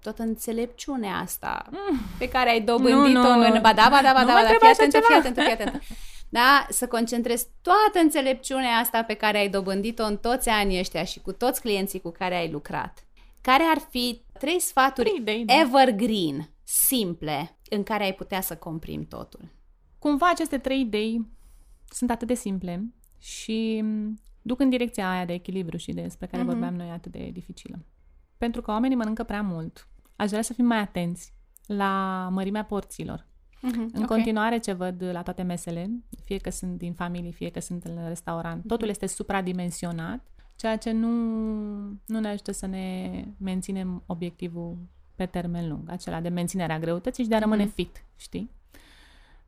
tot 0.03 0.19
înțelepciunea 0.19 1.17
asta 1.17 1.67
mm. 1.71 2.01
pe 2.19 2.29
care 2.29 2.51
ai 2.51 2.61
dobândit-o 2.61 3.21
nu, 3.21 3.35
nu. 3.35 3.55
în... 3.55 3.61
Ba 3.61 3.73
da, 3.73 3.87
ba 3.91 4.01
da, 4.03 4.13
ba 4.13 4.25
da, 4.25 4.33
ba 4.33 4.43
da, 4.43 4.49
fii 4.59 4.69
atentă, 4.69 4.99
fii 5.07 5.17
atentă, 5.19 5.41
fii 5.41 5.53
atentă. 5.61 5.81
Da? 6.31 6.67
Să 6.69 6.87
concentrezi 6.87 7.47
toată 7.63 7.99
înțelepciunea 8.03 8.77
asta 8.77 9.03
pe 9.03 9.15
care 9.15 9.39
ai 9.39 9.49
dobândit-o 9.49 10.05
în 10.05 10.17
toți 10.17 10.49
anii 10.49 10.79
ăștia 10.79 11.05
și 11.05 11.21
cu 11.21 11.33
toți 11.33 11.61
clienții 11.61 12.01
cu 12.01 12.11
care 12.11 12.35
ai 12.35 12.51
lucrat. 12.51 13.05
Care 13.41 13.63
ar 13.63 13.79
fi 13.91 14.23
trei 14.39 14.61
sfaturi 14.61 15.15
idei, 15.17 15.45
da. 15.45 15.61
evergreen 15.61 16.51
simple 16.63 17.59
în 17.71 17.83
care 17.83 18.05
ai 18.05 18.15
putea 18.15 18.41
să 18.41 18.57
comprimi 18.57 19.07
totul? 19.07 19.49
Cumva 19.99 20.29
aceste 20.31 20.59
trei 20.59 20.81
idei 20.81 21.27
sunt 21.89 22.11
atât 22.11 22.27
de 22.27 22.35
simple 22.35 22.95
și 23.19 23.85
duc 24.43 24.61
în 24.61 24.69
direcția 24.69 25.11
aia 25.11 25.25
de 25.25 25.33
echilibru 25.33 25.77
și 25.77 25.93
despre 25.93 26.27
care 26.27 26.43
uh-huh. 26.43 26.47
vorbeam 26.47 26.75
noi 26.75 26.91
atât 26.91 27.13
de 27.13 27.31
dificilă. 27.33 27.79
Pentru 28.39 28.63
că 28.63 28.71
oamenii 28.71 28.97
mănâncă 28.97 29.23
prea 29.23 29.43
mult. 29.43 29.89
Aș 30.17 30.29
vrea 30.29 30.43
să 30.43 30.53
fim 30.53 30.65
mai 30.65 30.79
atenți 30.79 31.33
la 31.67 32.29
mărimea 32.33 32.65
porților. 32.65 33.27
Uh-huh. 33.61 33.93
În 33.93 34.03
okay. 34.03 34.07
continuare 34.07 34.59
ce 34.59 34.73
văd 34.73 35.05
la 35.13 35.23
toate 35.23 35.43
mesele, 35.43 35.91
fie 36.25 36.37
că 36.37 36.51
sunt 36.51 36.79
din 36.79 36.93
familie, 36.93 37.31
fie 37.31 37.51
că 37.51 37.61
sunt 37.61 37.85
în 37.85 38.09
restaurant, 38.09 38.67
totul 38.67 38.89
este 38.89 39.07
supradimensionat, 39.07 40.27
ceea 40.57 40.77
ce 40.77 40.91
nu, 40.91 41.09
nu 42.07 42.21
ne 42.21 42.29
ajută 42.29 42.53
să 42.53 42.67
ne 42.67 43.11
menținem 43.39 44.03
obiectivul 44.07 44.77
pe 45.15 45.27
termen 45.27 45.69
lung, 45.69 45.91
acela 45.91 46.21
de 46.21 46.29
menținerea 46.29 46.79
greutății 46.79 47.23
și 47.23 47.29
de 47.29 47.35
a 47.35 47.39
rămâne 47.39 47.67
mm-hmm. 47.67 47.75
fit, 47.75 48.05
știi? 48.17 48.51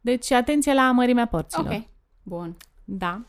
Deci, 0.01 0.31
atenție 0.31 0.75
la 0.75 0.93
mărimea 0.93 1.27
porților. 1.27 1.73
Ok, 1.73 1.83
bun. 2.23 2.57
Da. 2.85 3.25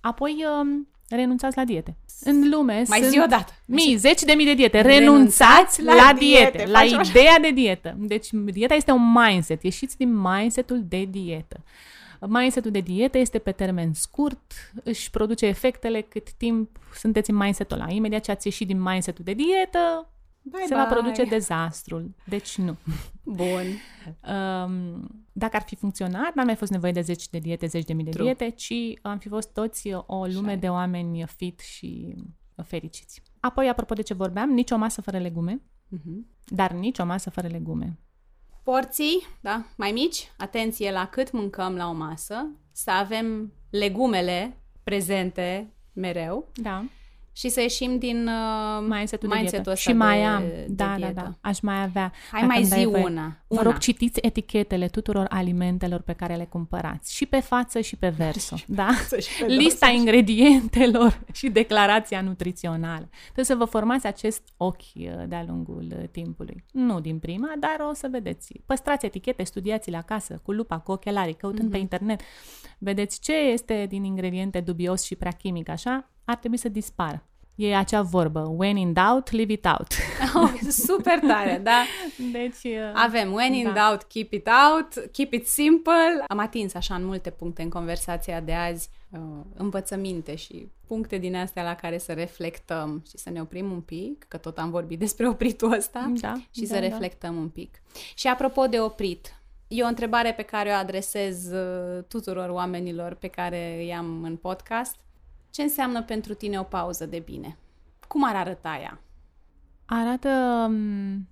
Apoi, 0.00 0.44
um, 0.60 0.88
renunțați 1.16 1.56
la 1.56 1.64
diete. 1.64 1.96
În 2.24 2.50
lume 2.50 2.84
Mai 2.88 2.98
sunt 2.98 3.10
zi 3.10 3.18
o 3.18 3.26
dată. 3.26 3.52
mii, 3.66 3.96
zeci 3.96 4.22
de 4.22 4.32
mii 4.32 4.46
de 4.46 4.54
diete. 4.54 4.80
Renunțați, 4.80 5.82
la, 5.82 5.94
la 5.94 6.12
diete, 6.18 6.50
diete, 6.56 6.70
la 6.70 6.82
ideea 6.82 7.38
de 7.38 7.50
dietă. 7.50 7.94
Deci, 7.98 8.28
dieta 8.32 8.74
este 8.74 8.90
un 8.90 9.12
mindset. 9.12 9.62
Ieșiți 9.62 9.96
din 9.96 10.20
mindsetul 10.20 10.84
de 10.88 11.04
dietă. 11.04 11.60
Mindsetul 12.26 12.70
de 12.70 12.80
dietă 12.80 13.18
este 13.18 13.38
pe 13.38 13.52
termen 13.52 13.92
scurt, 13.92 14.52
își 14.84 15.10
produce 15.10 15.46
efectele 15.46 16.00
cât 16.00 16.32
timp 16.32 16.78
sunteți 16.94 17.30
în 17.30 17.36
mindsetul 17.36 17.80
ăla. 17.80 17.90
Imediat 17.90 18.22
ce 18.22 18.30
ați 18.30 18.46
ieșit 18.46 18.66
din 18.66 18.82
mindsetul 18.82 19.24
de 19.24 19.32
dietă, 19.32 20.08
Bye 20.42 20.60
se 20.66 20.74
bye. 20.74 20.76
va 20.76 20.84
produce 20.84 21.24
dezastrul. 21.24 22.14
Deci 22.26 22.56
nu. 22.58 22.76
Bun. 23.24 23.66
Um, 24.34 25.08
dacă 25.32 25.56
ar 25.56 25.62
fi 25.62 25.76
funcționat, 25.76 26.34
n-ar 26.34 26.44
mai 26.44 26.56
fost 26.56 26.70
nevoie 26.70 26.92
de 26.92 27.00
zeci 27.00 27.28
de 27.28 27.38
diete, 27.38 27.66
zeci 27.66 27.84
de 27.84 27.92
mii 27.92 28.04
de 28.04 28.10
True. 28.10 28.24
diete, 28.24 28.48
ci 28.48 28.74
am 29.02 29.18
fi 29.18 29.28
fost 29.28 29.52
toți 29.52 29.92
o 30.06 30.26
lume 30.26 30.56
de 30.56 30.68
oameni 30.68 31.24
fit 31.26 31.60
și 31.60 32.14
fericiți. 32.64 33.22
Apoi, 33.40 33.68
apropo 33.68 33.94
de 33.94 34.02
ce 34.02 34.14
vorbeam, 34.14 34.50
nici 34.50 34.70
o 34.70 34.76
masă 34.76 35.00
fără 35.00 35.18
legume, 35.18 35.62
uh-huh. 35.96 36.46
dar 36.46 36.72
nici 36.72 36.98
o 36.98 37.04
masă 37.04 37.30
fără 37.30 37.48
legume. 37.48 37.98
porții, 38.62 39.26
da, 39.40 39.66
mai 39.76 39.92
mici, 39.92 40.32
atenție 40.36 40.92
la 40.92 41.06
cât 41.06 41.32
mâncăm 41.32 41.76
la 41.76 41.88
o 41.88 41.92
masă, 41.92 42.46
să 42.72 42.90
avem 42.90 43.52
legumele 43.70 44.56
prezente 44.82 45.72
mereu 45.92 46.48
Da. 46.54 46.84
Și 47.32 47.48
să 47.48 47.60
ieșim 47.60 47.98
din 47.98 48.26
uh, 48.28 48.86
Mindset-ul 48.88 49.28
de 49.28 49.34
mindset-ul 49.34 49.62
dietă. 49.64 49.70
ăsta 49.70 49.90
Și 49.90 49.96
mai 49.96 50.18
de, 50.18 50.24
am. 50.24 50.42
de 50.42 50.66
Da, 50.68 50.84
da, 50.86 50.94
dietă. 50.96 51.12
da. 51.14 51.48
Aș 51.48 51.60
mai 51.60 51.82
avea. 51.82 52.12
Hai 52.30 52.40
Dacă 52.40 52.46
mai 52.46 52.56
îmi 52.56 52.66
zi 52.66 52.70
dai 52.74 52.84
voie. 52.84 53.02
una. 53.04 53.36
Vă 53.46 53.54
una. 53.60 53.62
rog, 53.62 53.78
citiți 53.78 54.18
etichetele 54.22 54.86
tuturor 54.88 55.26
alimentelor 55.28 56.00
pe 56.00 56.12
care 56.12 56.34
le 56.34 56.44
cumpărați. 56.44 57.14
Și 57.14 57.26
pe 57.26 57.40
față 57.40 57.80
și 57.80 57.96
pe 57.96 58.08
verso. 58.08 58.56
da? 58.66 58.88
și 59.18 59.42
pe 59.42 59.46
Lista 59.46 59.86
dosă. 59.86 59.98
ingredientelor 59.98 61.20
și 61.32 61.48
declarația 61.48 62.20
nutrițională. 62.20 63.08
Trebuie 63.22 63.44
să 63.44 63.54
vă 63.54 63.64
formați 63.64 64.06
acest 64.06 64.42
ochi 64.56 64.80
uh, 64.96 65.10
de-a 65.28 65.44
lungul 65.46 65.86
uh, 66.00 66.08
timpului. 66.10 66.64
Nu 66.72 67.00
din 67.00 67.18
prima, 67.18 67.52
dar 67.58 67.76
o 67.90 67.94
să 67.94 68.08
vedeți. 68.10 68.52
Păstrați 68.66 69.06
etichete, 69.06 69.42
studiați-le 69.44 69.96
acasă, 69.96 70.40
cu 70.42 70.52
lupa, 70.52 70.78
cu 70.78 70.92
ochelarii, 70.92 71.34
căutând 71.34 71.62
Mhm. 71.62 71.70
pe 71.72 71.78
internet. 71.78 72.20
Vedeți 72.78 73.20
ce 73.20 73.32
este 73.32 73.86
din 73.88 74.04
ingrediente 74.04 74.60
dubios 74.60 75.02
și 75.04 75.14
prea 75.16 75.30
chimic, 75.30 75.68
așa, 75.68 76.10
ar 76.24 76.36
trebui 76.36 76.56
să 76.56 76.68
dispară. 76.68 77.24
E 77.54 77.76
acea 77.76 78.02
vorbă, 78.02 78.40
when 78.56 78.76
in 78.76 78.92
doubt, 78.92 79.30
leave 79.30 79.52
it 79.52 79.64
out. 79.66 79.86
Oh, 80.34 80.50
super 80.68 81.18
tare, 81.18 81.60
da? 81.64 81.82
Deci, 82.32 82.62
uh, 82.64 82.92
Avem 82.94 83.32
when 83.32 83.52
in 83.52 83.64
Da. 83.64 83.72
doubt, 83.88 84.02
keep 84.02 84.32
it 84.32 84.48
out, 84.70 85.10
keep 85.12 85.32
it 85.32 85.46
simple. 85.46 86.24
Am 86.26 86.38
atins 86.38 86.74
așa 86.74 86.94
în 86.94 87.04
multe 87.04 87.30
puncte 87.30 87.62
în 87.62 87.68
conversația 87.68 88.40
de 88.40 88.52
azi 88.52 88.88
uh, 89.10 89.18
învățăminte 89.54 90.34
și 90.34 90.68
puncte 90.86 91.18
din 91.18 91.36
astea 91.36 91.62
la 91.62 91.74
care 91.74 91.98
să 91.98 92.12
reflectăm 92.12 93.02
și 93.08 93.18
să 93.18 93.30
ne 93.30 93.40
oprim 93.40 93.70
un 93.72 93.80
pic, 93.80 94.24
că 94.28 94.36
tot 94.36 94.58
am 94.58 94.70
vorbit 94.70 94.98
despre 94.98 95.28
opritul 95.28 95.72
ăsta, 95.72 96.12
Da, 96.20 96.34
și 96.50 96.60
da, 96.60 96.66
să 96.66 96.72
da. 96.74 96.80
reflectăm 96.80 97.36
un 97.36 97.48
pic. 97.48 97.82
Și 98.14 98.26
apropo 98.28 98.66
de 98.66 98.80
oprit, 98.80 99.34
e 99.68 99.82
o 99.82 99.86
întrebare 99.86 100.32
pe 100.32 100.42
care 100.42 100.70
o 100.70 100.72
adresez 100.74 101.50
uh, 101.52 102.04
tuturor 102.08 102.48
oamenilor 102.48 103.14
pe 103.14 103.28
care 103.28 103.76
îi 103.78 103.94
am 103.94 104.22
în 104.22 104.36
podcast. 104.36 104.96
Ce 105.50 105.62
înseamnă 105.62 106.02
pentru 106.02 106.34
tine 106.34 106.58
o 106.58 106.62
pauză 106.62 107.06
de 107.06 107.18
bine? 107.18 107.56
Cum 108.08 108.24
ar 108.24 108.36
arăta 108.36 108.78
ea? 108.82 109.00
Arată 109.86 110.28
um, 110.68 111.28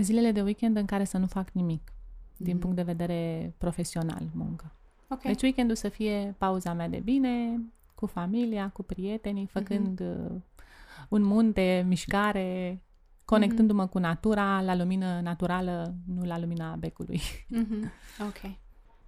zilele 0.00 0.32
de 0.32 0.42
weekend 0.42 0.76
în 0.76 0.84
care 0.84 1.04
să 1.04 1.18
nu 1.18 1.26
fac 1.26 1.50
nimic, 1.50 1.92
din 2.36 2.58
punct 2.58 2.76
de 2.76 2.82
vedere 2.82 3.54
profesional, 3.58 4.22
muncă. 4.34 4.72
Ok. 5.08 5.22
Deci 5.22 5.42
weekendul 5.42 5.76
să 5.76 5.88
fie 5.88 6.34
pauza 6.38 6.72
mea 6.72 6.88
de 6.88 6.98
bine, 6.98 7.60
cu 7.94 8.06
familia, 8.06 8.70
cu 8.70 8.82
prietenii, 8.82 9.46
făcând 9.46 10.00
uh, 10.00 10.40
un 11.08 11.22
munte, 11.22 11.84
mișcare, 11.88 12.82
conectându-mă 13.24 13.86
cu 13.86 13.98
natura, 13.98 14.60
la 14.62 14.74
lumină 14.74 15.20
naturală, 15.20 15.94
nu 16.06 16.24
la 16.24 16.38
lumina 16.38 16.74
becului. 16.76 17.20
Mhm, 17.48 17.92
Ok. 18.20 18.50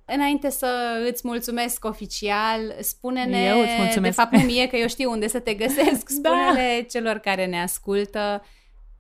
Înainte 0.07 0.51
să 0.51 1.01
îți 1.11 1.21
mulțumesc 1.25 1.85
oficial, 1.85 2.75
spune-ne, 2.81 3.45
Eu 3.45 3.61
îți 3.61 3.73
mulțumesc. 3.79 4.17
de 4.17 4.23
fapt 4.23 4.33
nu 4.33 4.41
mie, 4.41 4.67
că 4.67 4.77
eu 4.77 4.89
știu 4.89 5.11
unde 5.11 5.29
să 5.29 5.39
te 5.39 5.55
găsesc, 5.55 6.11
Da. 6.23 6.29
spune-le 6.31 6.87
celor 6.91 7.19
care 7.19 7.47
ne 7.47 7.63
ascultă 7.63 8.45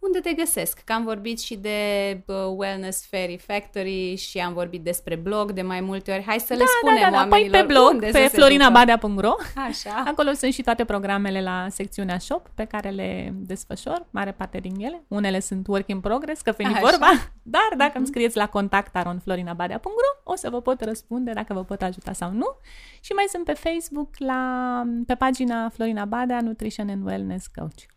unde 0.04 0.20
te 0.20 0.32
găsesc, 0.32 0.80
că 0.84 0.92
am 0.92 1.04
vorbit 1.04 1.40
și 1.40 1.56
de 1.56 1.78
uh, 2.26 2.36
Wellness 2.56 3.06
Fairy 3.10 3.38
Factory 3.38 4.16
și 4.16 4.38
am 4.38 4.52
vorbit 4.52 4.82
despre 4.82 5.16
blog 5.16 5.52
de 5.52 5.62
mai 5.62 5.80
multe 5.80 6.12
ori. 6.12 6.24
Hai 6.26 6.38
să 6.38 6.52
le 6.52 6.58
da, 6.58 6.64
spunem 6.78 7.10
da, 7.10 7.10
da, 7.10 7.16
păi 7.16 7.28
oamenilor 7.30 7.60
pe 7.60 7.66
blog, 7.72 7.88
unde 7.90 8.06
să 8.06 8.12
pe 8.12 8.18
se 8.18 8.24
ducă. 8.24 8.36
florinabadea.ro 8.36 9.34
Așa. 9.68 10.02
Acolo 10.06 10.32
sunt 10.32 10.52
și 10.52 10.62
toate 10.62 10.84
programele 10.84 11.42
la 11.42 11.66
secțiunea 11.70 12.18
shop 12.18 12.48
pe 12.54 12.64
care 12.64 12.88
le 12.88 13.32
desfășor, 13.36 14.06
mare 14.10 14.32
parte 14.32 14.58
din 14.58 14.74
ele. 14.78 15.04
Unele 15.08 15.40
sunt 15.40 15.66
work 15.66 15.88
in 15.88 16.00
progress, 16.00 16.40
că 16.40 16.54
veni 16.56 16.74
Așa. 16.74 16.80
vorba, 16.80 17.06
dar 17.42 17.68
dacă 17.76 17.92
îmi 17.98 18.06
scrieți 18.06 18.36
la 18.36 18.46
contact 18.46 18.96
aronflorinabadea.ro 18.96 20.32
o 20.32 20.36
să 20.36 20.50
vă 20.50 20.60
pot 20.60 20.80
răspunde 20.80 21.32
dacă 21.32 21.54
vă 21.54 21.64
pot 21.64 21.82
ajuta 21.82 22.12
sau 22.12 22.30
nu. 22.30 22.56
Și 23.00 23.12
mai 23.12 23.24
sunt 23.28 23.44
pe 23.44 23.52
Facebook, 23.52 24.08
la, 24.18 24.82
pe 25.06 25.14
pagina 25.14 25.68
Florina 25.68 26.04
Badea, 26.04 26.40
Nutrition 26.40 26.88
and 26.88 27.06
Wellness 27.06 27.46
Coach. 27.46 27.93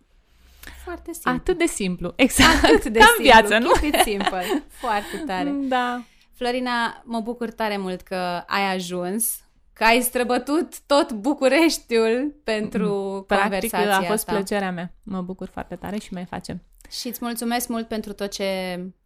Foarte 0.84 1.14
simplu. 1.14 1.32
Atât 1.32 1.58
de 1.58 1.66
simplu, 1.66 2.14
exact, 2.16 2.64
Atât 2.64 2.92
de 2.92 3.00
ca 3.00 3.06
în 3.06 3.24
simplu. 3.24 3.24
viață, 3.24 3.58
nu? 3.58 3.72
Keep 3.72 3.94
it 3.94 4.02
simple. 4.02 4.64
Foarte 4.68 5.24
tare. 5.26 5.50
Da. 5.50 6.02
Florina, 6.34 7.02
mă 7.06 7.20
bucur 7.20 7.52
tare 7.52 7.78
mult 7.78 8.02
că 8.02 8.44
ai 8.48 8.74
ajuns, 8.74 9.40
că 9.74 9.84
ai 9.84 10.02
străbătut 10.02 10.80
tot 10.80 11.12
Bucureștiul 11.12 12.36
pentru 12.44 13.24
Practic 13.28 13.50
conversația 13.50 13.98
a 13.98 14.02
fost 14.02 14.12
asta. 14.12 14.32
plăcerea 14.32 14.72
mea. 14.72 14.94
Mă 15.04 15.22
bucur 15.22 15.48
foarte 15.52 15.76
tare 15.76 15.98
și 16.00 16.14
mai 16.14 16.26
facem. 16.26 16.62
Și 16.90 17.08
îți 17.08 17.20
mulțumesc 17.22 17.68
mult 17.68 17.88
pentru 17.88 18.14
tot 18.14 18.32
ce 18.32 18.44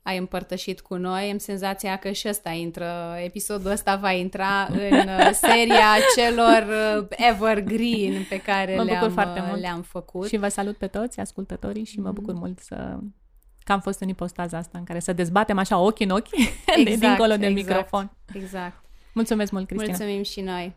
ai 0.03 0.17
împărtășit 0.17 0.81
cu 0.81 0.95
noi. 0.95 1.29
Am 1.31 1.37
senzația 1.37 1.95
că 1.97 2.11
și 2.11 2.27
ăsta 2.27 2.49
intră, 2.49 3.15
episodul 3.23 3.71
ăsta 3.71 3.95
va 3.95 4.11
intra 4.11 4.67
în 4.89 4.97
uh, 5.07 5.29
seria 5.33 5.85
celor 6.15 6.65
uh, 6.99 7.07
evergreen 7.09 8.25
pe 8.29 8.37
care 8.41 8.75
Mă 8.75 8.81
bucur 8.83 8.97
le-am, 8.99 9.11
foarte 9.11 9.39
uh, 9.39 9.45
mult. 9.49 9.59
le-am 9.61 9.81
făcut. 9.81 10.27
Și 10.27 10.37
vă 10.37 10.47
salut 10.47 10.77
pe 10.77 10.87
toți, 10.87 11.19
ascultătorii, 11.19 11.83
și 11.85 11.95
Mhm. 11.95 12.05
mă 12.05 12.11
bucur 12.11 12.33
mult 12.33 12.59
să 12.59 12.97
că 13.63 13.71
am 13.71 13.81
fost 13.81 13.99
în 13.99 14.07
ipostaza 14.07 14.57
asta 14.57 14.77
în 14.77 14.83
care 14.83 14.99
să 14.99 15.13
dezbatem 15.13 15.57
așa 15.57 15.77
ochi 15.77 15.99
în 15.99 16.09
ochi, 16.09 16.29
de 16.83 16.95
dincolo 16.95 17.35
de 17.37 17.47
microfon. 17.47 18.11
Exact. 18.33 18.83
Mulțumesc 19.13 19.51
mult, 19.51 19.67
Cristina. 19.67 19.95
Mulțumim 19.97 20.23
și 20.23 20.41
noi. 20.41 20.73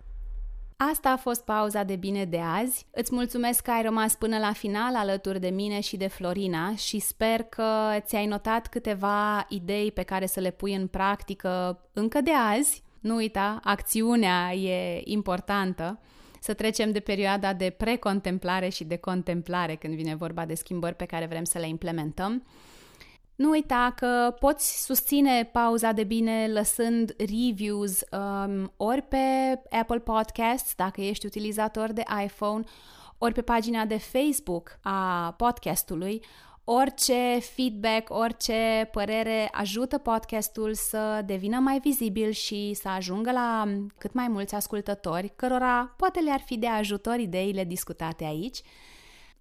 Asta 0.77 1.11
a 1.11 1.17
fost 1.17 1.45
pauza 1.45 1.83
de 1.83 1.97
bine 1.97 2.25
de 2.25 2.39
azi. 2.39 2.87
Îți 2.91 3.15
mulțumesc 3.15 3.63
că 3.63 3.71
ai 3.71 3.83
rămas 3.83 4.15
până 4.15 4.39
la 4.39 4.53
final 4.53 4.97
alături 4.97 5.41
de 5.41 5.49
mine 5.49 5.81
și 5.81 5.97
de 5.97 6.07
Florina 6.07 6.75
și 6.75 6.99
sper 6.99 7.43
că 7.43 7.99
ți-ai 7.99 8.27
notat 8.27 8.67
câteva 8.67 9.47
idei 9.49 9.93
pe 9.93 10.03
care 10.03 10.27
să 10.27 10.41
le 10.41 10.51
pui 10.51 10.75
în 10.75 10.87
practică 10.87 11.81
încă 11.93 12.21
de 12.21 12.33
azi. 12.33 12.83
Nu 13.01 13.15
uita, 13.15 13.61
acțiunea 13.63 14.53
e 14.53 15.01
importantă. 15.05 16.01
Să 16.41 16.55
trecem 16.55 16.93
de 16.93 17.01
perioada 17.01 17.53
de 17.53 17.71
precontemplare 17.71 18.69
și 18.69 18.85
de 18.85 18.97
contemplare 18.97 19.75
când 19.75 19.95
vine 19.95 20.15
vorba 20.15 20.45
de 20.45 20.55
schimbări 20.55 20.95
pe 20.95 21.05
care 21.05 21.27
vrem 21.27 21.45
să 21.45 21.59
le 21.59 21.69
implementăm. 21.69 22.47
Nu 23.35 23.51
uita 23.51 23.93
că 23.97 24.37
poți 24.39 24.85
susține 24.85 25.45
pauza 25.53 25.93
de 25.93 26.05
bine 26.05 26.49
lăsând 26.53 27.15
reviews 27.19 28.01
um, 28.11 28.73
ori 28.77 29.03
pe 29.03 29.17
Apple 29.71 29.99
Podcasts, 29.99 30.75
dacă 30.75 31.01
ești 31.01 31.27
utilizator 31.27 31.93
de 31.93 32.03
iPhone, 32.25 32.65
ori 33.19 33.35
pe 33.35 33.43
pagina 33.43 33.85
de 33.85 33.99
Facebook 33.99 34.79
a 34.83 35.35
podcastului. 35.37 36.25
Orice 36.65 37.39
feedback, 37.55 38.11
orice 38.11 38.89
părere 38.93 39.49
ajută 39.53 39.99
podcastul 39.99 40.75
să 40.75 41.23
devină 41.27 41.59
mai 41.59 41.79
vizibil 41.79 42.31
și 42.31 42.75
să 42.75 42.89
ajungă 42.89 43.33
la 43.33 43.65
cât 43.99 44.13
mai 44.13 44.29
mulți 44.29 44.55
ascultători, 44.55 45.33
cărora 45.37 45.95
poate 45.97 46.21
le-ar 46.21 46.41
fi 46.41 46.59
de 46.59 46.67
ajutor 46.67 47.19
ideile 47.19 47.65
discutate 47.65 48.25
aici. 48.25 48.59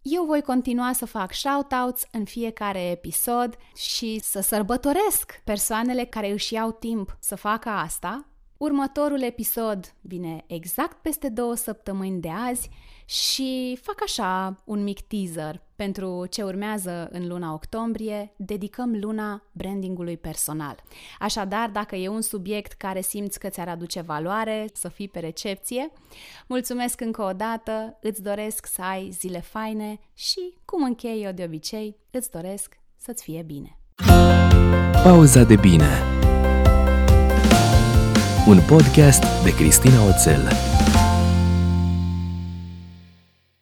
Eu 0.03 0.25
voi 0.25 0.41
continua 0.41 0.93
să 0.93 1.05
fac 1.05 1.33
shoutouts 1.33 2.07
în 2.11 2.25
fiecare 2.25 2.89
episod 2.89 3.57
și 3.75 4.19
să 4.23 4.41
sărbătoresc 4.41 5.41
persoanele 5.43 6.05
care 6.05 6.31
își 6.31 6.53
iau 6.53 6.71
timp 6.71 7.17
să 7.19 7.35
facă 7.35 7.69
asta. 7.69 8.27
Următorul 8.57 9.21
episod 9.21 9.93
vine 10.01 10.43
exact 10.47 11.01
peste 11.01 11.29
două 11.29 11.55
săptămâni 11.55 12.21
de 12.21 12.29
azi 12.29 12.69
și 13.05 13.79
fac 13.81 14.01
așa 14.03 14.61
un 14.65 14.83
mic 14.83 15.01
teaser 15.01 15.61
pentru 15.75 16.25
ce 16.29 16.43
urmează 16.43 17.07
în 17.11 17.27
luna 17.27 17.53
octombrie, 17.53 18.33
dedicăm 18.37 18.97
luna 19.01 19.43
brandingului 19.51 20.17
personal. 20.17 20.83
Așadar, 21.19 21.69
dacă 21.69 21.95
e 21.95 22.07
un 22.07 22.21
subiect 22.21 22.71
care 22.71 23.01
simți 23.01 23.39
că 23.39 23.49
ți-ar 23.49 23.67
aduce 23.67 24.01
valoare, 24.01 24.69
să 24.73 24.89
fii 24.89 25.07
pe 25.07 25.19
recepție, 25.19 25.91
mulțumesc 26.47 27.01
încă 27.01 27.21
o 27.21 27.31
dată, 27.31 27.97
îți 28.01 28.21
doresc 28.21 28.65
să 28.65 28.81
ai 28.81 29.09
zile 29.09 29.39
faine 29.39 29.99
și, 30.13 30.57
cum 30.65 30.83
închei 30.83 31.23
eu 31.23 31.31
de 31.31 31.43
obicei, 31.43 31.97
îți 32.11 32.31
doresc 32.31 32.77
să-ți 32.97 33.23
fie 33.23 33.41
bine. 33.41 33.77
Pauza 35.03 35.43
de 35.43 35.55
bine 35.55 36.03
Un 38.47 38.59
podcast 38.67 39.43
de 39.43 39.55
Cristina 39.55 40.05
Oțel 40.05 40.72